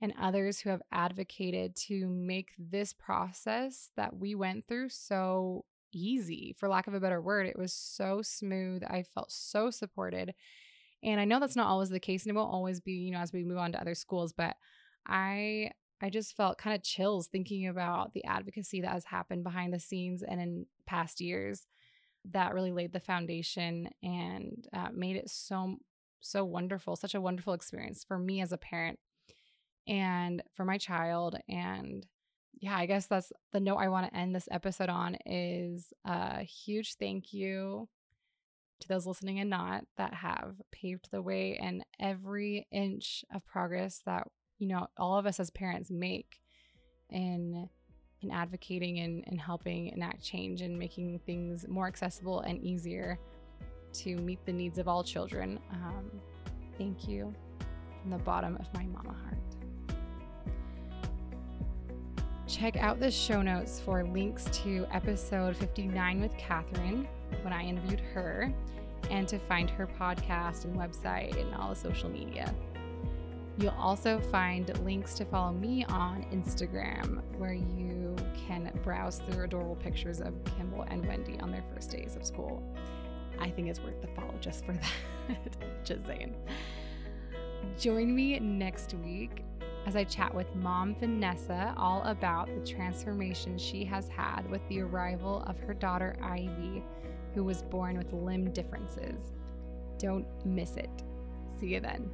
and 0.00 0.12
others 0.20 0.60
who 0.60 0.70
have 0.70 0.82
advocated 0.92 1.76
to 1.76 2.06
make 2.06 2.50
this 2.58 2.92
process 2.92 3.90
that 3.96 4.16
we 4.16 4.34
went 4.34 4.66
through 4.66 4.88
so 4.88 5.64
easy, 5.92 6.54
for 6.58 6.68
lack 6.68 6.86
of 6.86 6.94
a 6.94 7.00
better 7.00 7.22
word. 7.22 7.46
It 7.46 7.58
was 7.58 7.72
so 7.72 8.20
smooth. 8.22 8.82
I 8.84 9.02
felt 9.02 9.30
so 9.30 9.70
supported. 9.70 10.34
And 11.02 11.20
I 11.20 11.24
know 11.24 11.38
that's 11.38 11.56
not 11.56 11.68
always 11.68 11.90
the 11.90 12.00
case, 12.00 12.24
and 12.24 12.30
it 12.30 12.38
won't 12.38 12.52
always 12.52 12.80
be, 12.80 12.92
you 12.92 13.12
know, 13.12 13.18
as 13.18 13.32
we 13.32 13.44
move 13.44 13.58
on 13.58 13.72
to 13.72 13.80
other 13.80 13.94
schools, 13.94 14.32
but 14.32 14.56
I 15.06 15.70
I 16.04 16.10
just 16.10 16.36
felt 16.36 16.58
kind 16.58 16.76
of 16.76 16.82
chills 16.82 17.28
thinking 17.28 17.66
about 17.66 18.12
the 18.12 18.26
advocacy 18.26 18.82
that 18.82 18.92
has 18.92 19.06
happened 19.06 19.42
behind 19.42 19.72
the 19.72 19.80
scenes 19.80 20.22
and 20.22 20.38
in 20.38 20.66
past 20.86 21.18
years 21.18 21.66
that 22.26 22.52
really 22.52 22.72
laid 22.72 22.92
the 22.92 23.00
foundation 23.00 23.88
and 24.02 24.68
uh, 24.74 24.88
made 24.92 25.16
it 25.16 25.30
so 25.30 25.76
so 26.20 26.44
wonderful 26.44 26.94
such 26.94 27.14
a 27.14 27.20
wonderful 27.22 27.54
experience 27.54 28.04
for 28.04 28.18
me 28.18 28.42
as 28.42 28.52
a 28.52 28.58
parent 28.58 28.98
and 29.88 30.42
for 30.54 30.66
my 30.66 30.76
child 30.76 31.38
and 31.48 32.06
yeah 32.60 32.76
i 32.76 32.84
guess 32.84 33.06
that's 33.06 33.32
the 33.52 33.60
note 33.60 33.76
i 33.76 33.88
want 33.88 34.06
to 34.06 34.18
end 34.18 34.34
this 34.34 34.48
episode 34.50 34.90
on 34.90 35.16
is 35.24 35.90
a 36.04 36.42
huge 36.42 36.96
thank 36.96 37.32
you 37.32 37.88
to 38.80 38.88
those 38.88 39.06
listening 39.06 39.40
and 39.40 39.48
not 39.48 39.84
that 39.96 40.12
have 40.12 40.56
paved 40.70 41.08
the 41.10 41.22
way 41.22 41.56
and 41.56 41.82
every 41.98 42.66
inch 42.70 43.24
of 43.34 43.44
progress 43.46 44.02
that 44.04 44.26
you 44.64 44.70
know 44.70 44.86
all 44.96 45.18
of 45.18 45.26
us 45.26 45.38
as 45.38 45.50
parents 45.50 45.90
make 45.90 46.40
in 47.10 47.68
in 48.22 48.30
advocating 48.30 49.00
and, 49.00 49.22
and 49.26 49.38
helping 49.38 49.88
enact 49.88 50.24
change 50.24 50.62
and 50.62 50.78
making 50.78 51.20
things 51.26 51.68
more 51.68 51.86
accessible 51.86 52.40
and 52.40 52.58
easier 52.64 53.18
to 53.92 54.16
meet 54.16 54.42
the 54.46 54.52
needs 54.52 54.78
of 54.78 54.88
all 54.88 55.04
children. 55.04 55.60
Um, 55.70 56.10
thank 56.78 57.06
you 57.06 57.34
from 58.00 58.10
the 58.12 58.16
bottom 58.16 58.56
of 58.56 58.72
my 58.72 58.86
mama 58.86 59.12
heart. 59.12 59.96
Check 62.46 62.78
out 62.78 62.98
the 62.98 63.10
show 63.10 63.42
notes 63.42 63.78
for 63.78 64.02
links 64.02 64.46
to 64.62 64.86
episode 64.90 65.54
59 65.58 66.22
with 66.22 66.34
Catherine 66.38 67.06
when 67.42 67.52
I 67.52 67.64
interviewed 67.64 68.00
her 68.14 68.50
and 69.10 69.28
to 69.28 69.38
find 69.40 69.68
her 69.68 69.86
podcast 69.86 70.64
and 70.64 70.74
website 70.74 71.38
and 71.38 71.54
all 71.54 71.68
the 71.68 71.76
social 71.76 72.08
media. 72.08 72.54
You'll 73.58 73.70
also 73.78 74.18
find 74.18 74.76
links 74.84 75.14
to 75.14 75.24
follow 75.24 75.52
me 75.52 75.84
on 75.84 76.26
Instagram, 76.32 77.22
where 77.38 77.52
you 77.52 78.16
can 78.48 78.70
browse 78.82 79.18
through 79.20 79.44
adorable 79.44 79.76
pictures 79.76 80.20
of 80.20 80.34
Kimball 80.56 80.82
and 80.88 81.06
Wendy 81.06 81.38
on 81.40 81.52
their 81.52 81.64
first 81.72 81.90
days 81.90 82.16
of 82.16 82.26
school. 82.26 82.62
I 83.38 83.50
think 83.50 83.68
it's 83.68 83.80
worth 83.80 84.00
the 84.00 84.08
follow 84.08 84.34
just 84.40 84.64
for 84.64 84.72
that. 85.28 85.84
just 85.84 86.04
saying. 86.06 86.34
Join 87.78 88.14
me 88.14 88.38
next 88.40 88.94
week 88.94 89.44
as 89.86 89.96
I 89.96 90.04
chat 90.04 90.34
with 90.34 90.52
mom 90.56 90.96
Vanessa 90.98 91.74
all 91.76 92.02
about 92.04 92.48
the 92.48 92.66
transformation 92.66 93.58
she 93.58 93.84
has 93.84 94.08
had 94.08 94.48
with 94.50 94.66
the 94.68 94.80
arrival 94.80 95.44
of 95.46 95.58
her 95.60 95.74
daughter 95.74 96.16
Ivy, 96.22 96.82
who 97.34 97.44
was 97.44 97.62
born 97.62 97.98
with 97.98 98.12
limb 98.12 98.50
differences. 98.52 99.20
Don't 99.98 100.26
miss 100.44 100.76
it. 100.76 100.90
See 101.60 101.74
you 101.74 101.80
then. 101.80 102.10